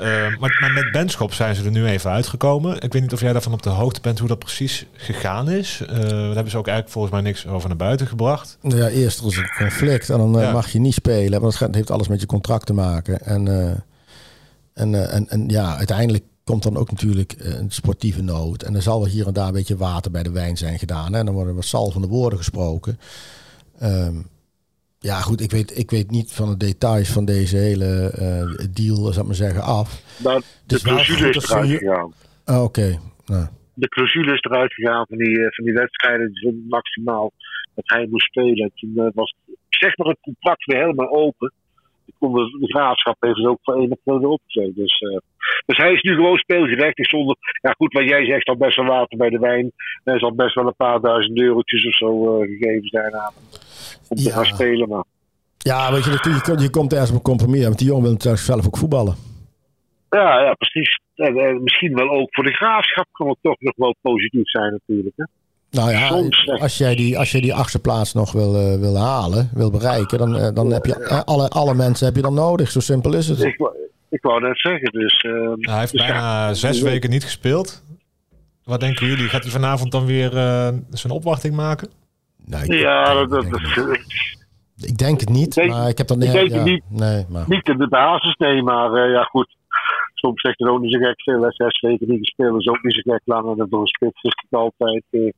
Uh, 0.00 0.06
maar, 0.38 0.58
maar, 0.60 0.72
met 0.72 0.92
Benschop 0.92 1.32
zijn 1.32 1.54
ze 1.54 1.64
er 1.64 1.70
nu 1.70 1.86
even 1.86 2.10
uitgekomen. 2.10 2.80
Ik 2.80 2.92
weet 2.92 3.02
niet 3.02 3.12
of 3.12 3.20
jij 3.20 3.32
daarvan 3.32 3.52
op 3.52 3.62
de 3.62 3.70
hoogte 3.70 4.00
bent 4.00 4.18
hoe 4.18 4.28
dat 4.28 4.38
precies 4.38 4.86
gegaan 4.92 5.50
is. 5.50 5.80
Uh, 5.82 5.88
daar 5.88 6.08
hebben 6.08 6.50
ze 6.50 6.58
ook 6.58 6.66
eigenlijk 6.66 6.88
volgens 6.88 7.12
mij 7.12 7.22
niks 7.22 7.46
over 7.46 7.68
naar 7.68 7.76
buiten 7.76 8.06
gebracht. 8.06 8.58
Ja, 8.62 8.88
eerst 8.88 9.20
was 9.20 9.36
een 9.36 9.52
conflict 9.56 10.10
en 10.10 10.18
dan 10.18 10.40
uh, 10.40 10.52
mag 10.52 10.72
je 10.72 10.78
niet 10.78 10.94
spelen. 10.94 11.40
Want 11.40 11.58
dat 11.58 11.74
heeft 11.74 11.90
alles 11.90 12.08
met 12.08 12.20
je 12.20 12.26
contract 12.26 12.66
te 12.66 12.72
maken. 12.72 13.20
En, 13.20 13.48
en, 14.74 15.10
en, 15.10 15.28
en 15.28 15.48
ja, 15.48 15.76
uiteindelijk 15.76 16.24
komt 16.44 16.62
dan 16.62 16.76
ook 16.76 16.90
natuurlijk 16.90 17.34
een 17.38 17.70
sportieve 17.70 18.22
nood. 18.22 18.62
En 18.62 18.74
er 18.74 18.82
zal 18.82 18.98
wel 19.00 19.08
hier 19.08 19.26
en 19.26 19.32
daar 19.32 19.46
een 19.46 19.52
beetje 19.52 19.76
water 19.76 20.10
bij 20.10 20.22
de 20.22 20.30
wijn 20.30 20.56
zijn 20.56 20.78
gedaan. 20.78 21.12
Hè? 21.12 21.18
En 21.18 21.26
dan 21.26 21.34
worden 21.34 21.54
wat 21.54 21.64
salvende 21.64 22.06
woorden 22.06 22.38
gesproken. 22.38 22.98
Um, 23.82 24.26
ja, 25.10 25.18
goed, 25.28 25.40
ik 25.40 25.50
weet, 25.50 25.78
ik 25.78 25.90
weet 25.90 26.10
niet 26.10 26.32
van 26.32 26.48
de 26.50 26.56
details 26.56 27.12
van 27.12 27.24
deze 27.24 27.56
hele 27.56 27.90
uh, 28.18 28.66
deal, 28.80 29.00
zou 29.12 29.20
ik 29.20 29.30
maar 29.30 29.42
zeggen, 29.46 29.62
af. 29.62 29.88
Nou, 30.24 30.42
de 30.66 30.80
clausule 30.80 31.28
is 31.28 31.50
eruit 31.50 31.70
gegaan. 31.70 32.12
Ah, 32.44 32.62
oké. 32.62 32.98
Nou. 33.26 33.46
De 33.74 33.88
clausule 33.88 34.32
is 34.32 34.40
eruit 34.40 34.72
gegaan 34.74 35.06
van 35.08 35.18
die, 35.18 35.36
van 35.54 35.64
die 35.64 35.74
wedstrijden, 35.74 36.64
maximaal 36.68 37.32
dat 37.74 37.84
hij 37.88 38.06
moest 38.10 38.26
spelen. 38.26 38.70
Toen 38.74 38.92
uh, 38.94 39.06
was 39.14 39.34
zeg 39.68 39.96
maar 39.96 40.06
het 40.06 40.20
contract 40.20 40.64
weer 40.64 40.80
helemaal 40.80 41.12
open. 41.12 41.52
Toen 42.04 42.14
kon 42.18 42.32
de, 42.32 42.58
de 42.60 42.66
graafschap 42.66 43.24
even 43.24 43.46
ook 43.46 43.58
voor 43.62 43.74
één 43.74 43.98
of 44.04 44.22
opgezet. 44.22 44.74
Dus, 44.74 45.00
uh, 45.00 45.18
dus 45.66 45.76
hij 45.76 45.92
is 45.92 46.02
nu 46.02 46.14
gewoon 46.14 46.36
speelgerecht. 46.36 47.08
Zonder, 47.08 47.36
ja 47.60 47.70
goed, 47.76 47.92
wat 47.92 48.08
jij 48.08 48.24
zegt, 48.24 48.48
al 48.48 48.56
best 48.56 48.76
wel 48.76 48.86
water 48.86 49.18
bij 49.18 49.30
de 49.30 49.38
wijn. 49.38 49.72
Er 50.04 50.18
zal 50.18 50.34
best 50.34 50.54
wel 50.54 50.66
een 50.66 50.76
paar 50.76 51.00
duizend 51.00 51.40
eurotjes 51.40 51.86
of 51.86 51.96
zo 51.96 52.38
gegeven 52.38 52.88
zijn 52.88 53.14
aan 53.14 53.32
hem 53.34 53.63
om 54.08 54.16
te 54.16 54.30
gaan 54.30 54.44
spelen. 54.44 54.88
Maar. 54.88 55.04
Ja, 55.58 55.92
weet 55.92 56.04
je, 56.04 56.10
je, 56.10 56.62
je 56.62 56.70
komt 56.70 56.92
ergens 56.92 57.10
op 57.10 57.16
een 57.16 57.22
compromis, 57.22 57.64
want 57.64 57.78
die 57.78 57.86
jongen 57.86 58.02
wil 58.02 58.12
natuurlijk 58.12 58.42
zelf 58.42 58.66
ook 58.66 58.76
voetballen. 58.76 59.14
Ja, 60.10 60.40
ja 60.40 60.54
precies. 60.54 61.00
En, 61.14 61.36
en 61.36 61.62
misschien 61.62 61.94
wel 61.94 62.10
ook 62.10 62.28
voor 62.30 62.44
de 62.44 62.52
graafschap 62.52 63.06
kan 63.12 63.28
het 63.28 63.38
toch 63.42 63.60
nog 63.60 63.76
wel 63.76 63.94
positief 64.00 64.50
zijn 64.50 64.72
natuurlijk. 64.72 65.16
Hè? 65.16 65.24
Nou 65.70 65.90
ja, 65.90 66.08
als 66.58 66.78
jij 66.78 66.94
die, 66.94 67.18
als 67.18 67.30
jij 67.30 67.40
die 67.40 67.54
achtste 67.54 67.80
plaats 67.80 68.12
nog 68.12 68.32
wil, 68.32 68.54
uh, 68.54 68.80
wil 68.80 68.96
halen, 68.96 69.50
wil 69.54 69.70
bereiken, 69.70 70.18
dan, 70.18 70.36
uh, 70.36 70.48
dan 70.54 70.72
heb 70.72 70.84
je 70.84 70.98
uh, 71.00 71.20
alle, 71.20 71.48
alle 71.48 71.74
mensen 71.74 72.06
heb 72.06 72.16
je 72.16 72.22
dan 72.22 72.34
nodig. 72.34 72.70
Zo 72.70 72.80
simpel 72.80 73.14
is 73.14 73.28
het. 73.28 73.42
Ik, 73.42 73.70
ik 74.08 74.22
wou 74.22 74.40
net 74.40 74.58
zeggen. 74.58 74.92
Dus, 74.92 75.22
hij 75.60 75.78
heeft 75.78 75.92
dus 75.92 76.00
bijna 76.00 76.46
ja, 76.46 76.54
zes 76.54 76.80
weken 76.80 77.10
niet 77.10 77.24
gespeeld. 77.24 77.84
Wat 78.64 78.80
denken 78.80 79.06
jullie? 79.06 79.28
Gaat 79.28 79.42
hij 79.42 79.52
vanavond 79.52 79.92
dan 79.92 80.06
weer 80.06 80.30
zijn 80.90 81.12
opwachting 81.12 81.54
maken? 81.54 81.88
Nou, 82.46 82.64
ik, 82.64 82.72
ja, 82.72 83.14
dat, 83.14 83.30
dat, 83.30 83.50
ik 84.76 84.98
denk 84.98 85.20
het 85.20 85.28
niet, 85.28 85.54
denk, 85.54 85.70
maar 85.70 85.88
ik 85.88 85.98
heb 85.98 86.06
dan 86.06 86.22
ik 86.22 86.32
denk 86.32 86.48
ja, 86.48 86.56
het 86.56 86.64
niet, 86.64 86.82
nee, 86.88 87.24
maar. 87.28 87.44
niet 87.48 87.68
in 87.68 87.78
de 87.78 87.88
basis, 87.88 88.36
nee, 88.36 88.62
maar 88.62 89.06
uh, 89.06 89.12
ja 89.12 89.22
goed. 89.22 89.56
Soms 90.14 90.40
zegt 90.40 90.58
het 90.58 90.68
ook 90.68 90.80
niet 90.80 90.92
zo 90.92 90.98
gek 90.98 91.22
veel. 91.22 91.44
Zes 91.48 91.80
weken 91.80 92.08
niet 92.08 92.18
gespeeld 92.18 92.60
is 92.60 92.68
ook 92.68 92.82
niet 92.82 92.94
zo 92.94 93.12
gek 93.12 93.22
lang. 93.24 93.50
En 93.50 93.56
dan 93.56 93.66
voor 93.70 93.80
een 93.80 93.86
spits 93.86 94.22
is 94.22 94.32
het 94.48 94.60
altijd 94.60 95.04
uh, 95.10 95.32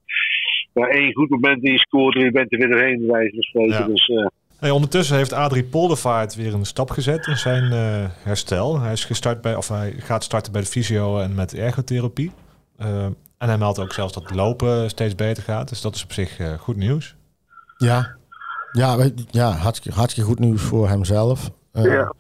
ja, 0.73 0.87
één 0.87 1.15
goed 1.15 1.31
moment 1.31 1.63
die 1.63 1.73
je 1.73 1.79
scoort 1.79 2.15
en 2.15 2.25
je 2.25 2.31
bent 2.31 2.53
er 2.53 2.59
weer 2.59 2.69
doorheen, 2.69 3.07
wijze. 3.07 3.49
Ja. 3.53 3.87
Dus, 3.87 4.09
uh, 4.09 4.27
Hey, 4.59 4.71
ondertussen 4.71 5.17
heeft 5.17 5.33
Adrie 5.33 5.65
Poldervaart 5.65 6.35
weer 6.35 6.55
een 6.55 6.65
stap 6.65 6.91
gezet 6.91 7.27
in 7.27 7.37
zijn 7.37 7.65
uh, 7.65 8.05
herstel. 8.23 8.81
Hij 8.81 8.93
is 8.93 9.05
gestart 9.05 9.41
bij, 9.41 9.57
of 9.57 9.69
hij 9.69 9.93
gaat 9.93 10.25
starten 10.25 10.53
bij 10.53 10.61
de 10.61 10.67
fysio 10.67 11.19
en 11.19 11.35
met 11.35 11.55
ergotherapie. 11.55 12.33
En 13.39 13.49
hij 13.49 13.59
meldt 13.59 13.79
ook 13.79 13.93
zelfs 13.93 14.13
dat 14.13 14.35
lopen 14.35 14.91
steeds 14.91 15.15
beter 15.15 15.43
gaat. 15.43 15.69
Dus 15.69 15.81
dat 15.81 15.95
is 15.95 16.05
op 16.05 16.13
zich 16.13 16.39
uh, 16.39 16.53
goed 16.53 16.77
nieuws. 16.77 17.15
Ja, 17.77 18.17
ja, 18.73 19.09
ja 19.31 19.51
hartstikke, 19.51 19.99
hartstikke 19.99 20.29
goed 20.29 20.39
nieuws 20.39 20.63
voor 20.63 20.89
hemzelf. 20.89 21.51
Uh, 21.73 21.85
ja. 21.85 22.13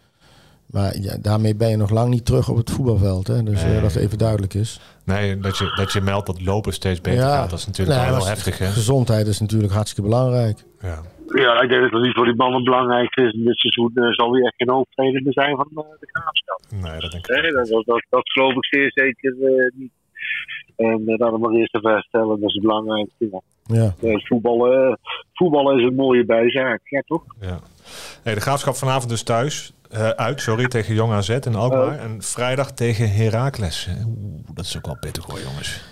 Maar 0.67 0.97
ja, 0.99 1.17
daarmee 1.21 1.57
ben 1.57 1.69
je 1.69 1.77
nog 1.77 1.91
lang 1.91 2.09
niet 2.11 2.25
terug 2.27 2.49
op 2.49 2.57
het 2.57 2.71
voetbalveld. 2.71 3.27
Hè? 3.27 3.43
Dus 3.43 3.63
Nee. 3.63 3.81
dat 3.81 3.95
even 3.95 4.19
duidelijk 4.19 4.55
is. 4.55 4.81
Nee, 5.05 5.39
dat 5.39 5.59
je, 5.59 5.73
dat 5.77 5.93
je 5.93 6.01
meldt 6.01 6.27
dat 6.27 6.43
lopen 6.45 6.73
steeds 6.73 7.01
beter 7.01 7.21
Ja. 7.21 7.37
gaat. 7.37 7.51
Dat 7.51 7.59
is 7.59 7.67
natuurlijk 7.67 7.99
Nee, 7.99 8.09
wel 8.09 8.17
heel 8.19 8.27
heftig. 8.27 8.59
Hè? 8.59 8.67
Gezondheid 8.67 9.27
is 9.27 9.41
natuurlijk 9.41 9.73
hartstikke 9.73 10.11
belangrijk. 10.11 10.65
Ja. 10.81 11.01
ja, 11.35 11.61
ik 11.63 11.69
denk 11.69 11.83
dat 11.83 11.91
het 11.93 12.03
niet 12.03 12.15
voor 12.15 12.25
die 12.25 12.35
mannen 12.35 12.65
belangrijk 12.65 13.17
is. 13.17 13.33
In 13.33 13.45
dit 13.45 13.57
seizoen 13.59 13.91
uh, 13.95 14.13
zal 14.13 14.33
hij 14.33 14.43
echt 14.43 14.55
geen 14.57 14.71
hoofdtrainer 14.71 15.33
zijn 15.33 15.57
van 15.57 15.69
uh, 15.73 15.83
de 16.01 16.09
graafschap. 16.13 16.61
Nee, 16.71 17.01
dat 17.01 17.11
denk 17.11 17.27
ik 17.27 17.43
Nee, 17.43 17.53
dat, 17.53 17.67
dat, 17.69 17.85
dat, 17.87 18.05
dat 18.09 18.31
geloof 18.31 18.55
ik 18.55 18.65
zeer 18.65 18.91
zeker 18.95 19.35
uh, 19.41 19.71
niet. 19.75 19.93
En 20.77 21.03
uh, 21.07 21.19
dat 21.19 21.39
maar 21.39 21.53
eerst 21.53 21.75
even 21.75 21.91
herstellen, 21.91 22.41
dat 22.41 22.49
is 22.49 22.55
het 22.55 22.63
belangrijkste. 22.63 23.29
Ja. 23.31 23.41
Ja. 23.63 23.95
Uh, 24.03 24.27
voetballen, 24.27 24.91
uh, 24.91 24.95
voetballen 25.33 25.79
is 25.79 25.85
een 25.85 25.95
mooie 25.95 26.25
bijzaak, 26.25 26.81
ja 26.85 27.03
toch? 27.07 27.25
Ja. 27.41 27.59
Nee, 28.25 28.35
de 28.35 28.41
graafschap 28.41 28.75
vanavond 28.75 29.09
dus 29.09 29.23
thuis. 29.23 29.73
Uh, 29.93 30.09
uit, 30.09 30.41
sorry, 30.41 30.67
tegen 30.67 30.95
Jong 30.95 31.13
AZ 31.13 31.29
in 31.29 31.55
Alkmaar. 31.55 31.95
Oh. 31.95 32.03
En 32.03 32.23
vrijdag 32.23 32.73
tegen 32.73 33.13
Heracles. 33.13 33.89
Oeh, 34.07 34.41
dat 34.55 34.65
is 34.65 34.77
ook 34.77 34.87
wel 34.87 34.99
pittig 35.01 35.25
hoor, 35.25 35.41
jongens. 35.41 35.85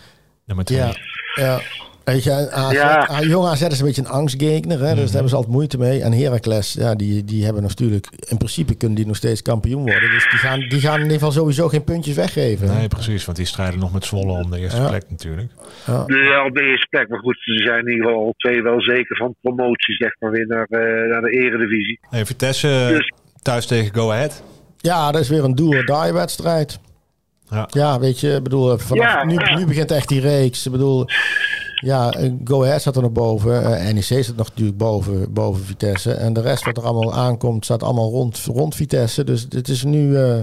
Nummer 0.45 0.65
twee. 0.65 0.79
Ja, 0.79 0.93
ja. 1.35 1.61
Weet 2.05 2.25
je, 2.25 2.51
AZ, 2.51 2.73
Ja. 2.75 3.21
jong 3.23 3.47
AZ 3.47 3.63
is 3.63 3.79
een 3.81 3.87
beetje 3.87 4.03
een 4.03 4.09
angstgegner, 4.09 4.79
hè, 4.81 4.95
dus 4.95 5.03
daar 5.05 5.11
hebben 5.13 5.29
ze 5.29 5.37
altijd 5.37 5.55
moeite 5.55 5.79
mee. 5.79 6.03
En 6.03 6.13
Heracles, 6.13 6.73
ja, 6.73 6.95
die, 6.95 7.25
die 7.25 7.45
hebben 7.45 7.63
natuurlijk, 7.63 8.07
in 8.29 8.37
principe 8.37 8.75
kunnen 8.75 8.97
die 8.97 9.07
nog 9.07 9.17
steeds 9.17 9.43
kampioen 9.43 9.83
worden. 9.83 10.11
Dus 10.11 10.29
die 10.31 10.39
gaan, 10.39 10.61
die 10.69 10.81
gaan 10.81 10.95
in 10.97 11.01
ieder 11.03 11.13
geval 11.17 11.33
sowieso 11.33 11.69
geen 11.69 11.85
puntjes 11.85 12.15
weggeven. 12.17 12.67
Nee, 12.75 12.89
precies. 12.89 13.25
Want 13.25 13.37
die 13.37 13.47
strijden 13.47 13.79
nog 13.79 13.93
met 13.93 14.05
Zwolle 14.05 14.33
om 14.33 14.51
de 14.51 14.59
eerste 14.59 14.81
Ja. 14.81 14.89
plek 14.89 15.05
natuurlijk. 15.11 15.53
Ja, 15.87 16.01
op 16.47 16.55
de 16.55 16.63
eerste 16.63 16.87
plek. 16.91 17.09
Maar 17.09 17.19
goed, 17.19 17.37
ze 17.41 17.63
zijn 17.67 17.87
in 17.87 17.93
ieder 17.93 18.07
geval 18.07 18.25
al 18.25 18.35
twee 18.37 18.63
wel 18.63 18.81
zeker 18.81 19.17
van 19.17 19.35
promotie, 19.41 19.95
zeg 19.95 20.17
maar, 20.19 20.31
weer 20.31 20.47
naar, 20.47 20.67
eh, 20.71 21.11
naar 21.11 21.21
de 21.21 21.31
eredivisie. 21.31 21.99
Hey, 22.11 22.27
Vitesse 22.27 22.87
Dus- 22.91 23.13
thuis 23.43 23.67
tegen 23.67 23.95
Go 23.95 24.11
Ahead. 24.11 24.43
Ja, 24.77 25.13
dat 25.13 25.21
is 25.21 25.29
weer 25.29 25.45
een 25.45 25.55
do-or-die 25.55 26.13
wedstrijd. 26.13 26.79
Ja. 27.51 27.69
Ja, 27.71 27.99
weet 28.01 28.21
je, 28.21 28.35
ik 28.35 28.43
bedoel, 28.43 28.79
vanaf, 28.79 29.05
Ja, 29.13 29.25
nu, 29.25 29.35
ja. 29.35 29.57
nu 29.59 29.67
begint 29.67 29.91
echt 29.91 30.09
die 30.09 30.21
reeks. 30.21 30.67
Ik 30.67 30.73
bedoel, 30.73 31.07
ja, 31.85 32.11
eh, 32.11 32.33
Go 32.45 32.63
Ahead 32.65 32.81
staat 32.81 32.97
er 32.97 33.03
nog 33.03 33.13
boven. 33.13 33.65
eh, 33.79 33.93
NEC 33.93 34.03
staat 34.25 34.37
nog 34.37 34.49
natuurlijk 34.49 34.77
boven, 34.79 35.33
boven 35.33 35.65
Vitesse. 35.65 36.13
En 36.13 36.33
de 36.33 36.41
rest 36.41 36.65
wat 36.65 36.77
er 36.77 36.83
allemaal 36.83 37.15
aankomt, 37.15 37.65
staat 37.65 37.83
allemaal 37.83 38.11
rond, 38.11 38.39
rond 38.47 38.75
Vitesse. 38.75 39.25
Dus 39.25 39.49
dit 39.49 39.69
is 39.69 39.85
nu, 39.85 40.17
eh, 40.17 40.43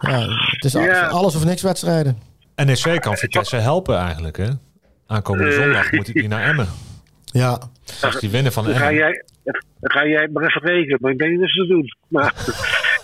ja, 0.00 0.26
het 0.50 0.64
is 0.64 0.72
Ja. 0.72 1.06
alles 1.06 1.36
of 1.36 1.44
niks 1.44 1.62
wedstrijden. 1.62 2.18
NEC 2.56 3.00
kan 3.00 3.16
Vitesse 3.16 3.56
helpen 3.56 3.96
eigenlijk, 3.98 4.36
hè? 4.36 4.48
Aankomende 5.06 5.52
zondag 5.52 5.92
moet 5.92 6.10
hij 6.14 6.26
naar 6.26 6.44
Emmen. 6.48 6.68
Ja, 7.24 7.60
Als 8.02 8.20
die 8.20 8.30
winnen 8.30 8.52
van 8.52 8.64
Dan 8.64 8.74
ga 8.74 8.80
Emmen. 8.88 8.94
jij, 8.96 9.24
dan 9.80 9.90
ga 9.90 10.06
jij 10.06 10.28
maar 10.32 10.44
even 10.46 10.60
rekenen. 10.62 10.98
Maar 11.00 11.12
ik 11.12 11.18
denk 11.18 11.30
niet 11.30 11.40
dat 11.40 11.50
ze 11.50 11.58
dat 11.58 11.68
doen. 11.68 11.96
Maar, 12.08 12.34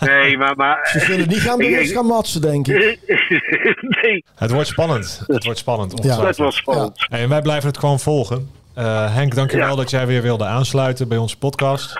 nee, 0.07 0.37
maar... 0.37 0.57
maar 0.57 0.89
ze 0.93 1.01
zullen 1.01 1.29
niet 1.29 1.39
gaan 1.41 1.59
doen 1.59 1.79
als 1.79 1.93
gaan 1.93 2.07
matsen, 2.07 2.41
denk 2.41 2.69
ik. 2.69 2.99
nee, 4.03 4.25
Het 4.35 4.51
wordt 4.51 4.69
spannend. 4.69 5.23
Het 5.27 5.45
wordt 5.45 5.59
spannend. 5.59 5.91
dat 5.91 6.01
ongetwijfeld. 6.05 6.37
was 6.37 6.57
spannend. 6.57 7.07
Hey, 7.09 7.23
en 7.23 7.29
wij 7.29 7.43
blijven 7.43 7.69
het 7.69 7.79
gewoon 7.79 8.01
volgen. 8.01 8.51
Eh, 8.75 9.15
Henk, 9.15 9.35
dankjewel 9.35 9.69
Ja. 9.69 9.75
dat 9.77 9.91
jij 9.91 10.07
weer 10.07 10.23
wilde 10.23 10.45
aansluiten 10.45 11.09
bij 11.09 11.19
onze 11.19 11.39
podcast. 11.39 11.95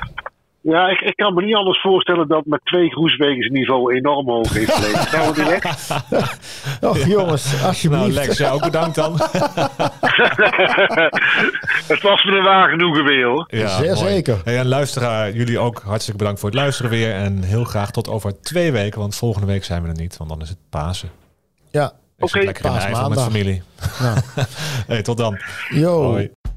Ja, 0.63 0.89
ik, 0.89 1.01
ik 1.01 1.17
kan 1.17 1.35
me 1.35 1.43
niet 1.45 1.55
anders 1.55 1.81
voorstellen 1.81 2.29
dat 2.29 2.45
met 2.45 2.61
twee 2.65 2.91
Groesbeekers 2.91 3.49
niveau 3.49 3.95
enorm 3.95 4.29
hoog 4.29 4.53
heeft 4.53 4.73
gelegen. 4.73 4.99
Gaan 5.07 5.33
we 5.33 5.43
direct? 5.45 5.91
Och 6.81 6.99
jongens, 7.07 7.53
Nou, 7.53 7.67
alsjeblieft. 7.67 8.15
Lex, 8.15 8.39
jij 8.39 8.51
ook 8.51 8.63
bedankt 8.65 8.95
dan. 8.95 9.13
Het 11.89 12.03
was 12.03 12.25
me 12.25 12.37
een 12.37 12.43
waar 12.43 12.69
genoegen 12.69 13.05
weer 13.05 13.25
hoor. 13.27 13.45
Ja, 13.49 13.69
Zeer 13.69 13.97
zeker. 13.97 14.41
Hey, 14.45 14.59
en 14.59 14.67
luisteraar, 14.69 15.33
jullie 15.33 15.59
ook 15.59 15.83
hartstikke 15.85 16.19
bedankt 16.19 16.41
voor 16.41 16.49
het 16.51 16.59
luisteren 16.59 16.91
weer. 16.91 17.13
En 17.15 17.43
heel 17.43 17.65
graag 17.65 17.91
tot 17.91 18.09
over 18.09 18.41
twee 18.41 18.73
weken, 18.73 19.01
want 19.01 19.17
volgende 19.17 19.47
week 19.47 19.65
zijn 19.65 19.83
we 19.83 19.89
er 19.89 19.95
niet, 20.01 20.17
want 20.17 20.31
dan 20.31 20.41
is 20.41 20.49
het 20.49 20.59
Pasen. 20.71 21.11
Ja, 21.71 21.93
Oké. 22.19 22.39
lekker 22.39 22.65
in 22.65 22.73
de 22.73 22.79
Eifel 22.79 23.09
met 23.09 23.19
Paasmaandag. 23.19 23.25
familie. 23.25 23.63
nou, 24.01 24.19
Hey, 24.87 25.03
tot 25.03 25.17
dan. 25.17 25.39
yo. 25.69 26.03
Hoi. 26.03 26.31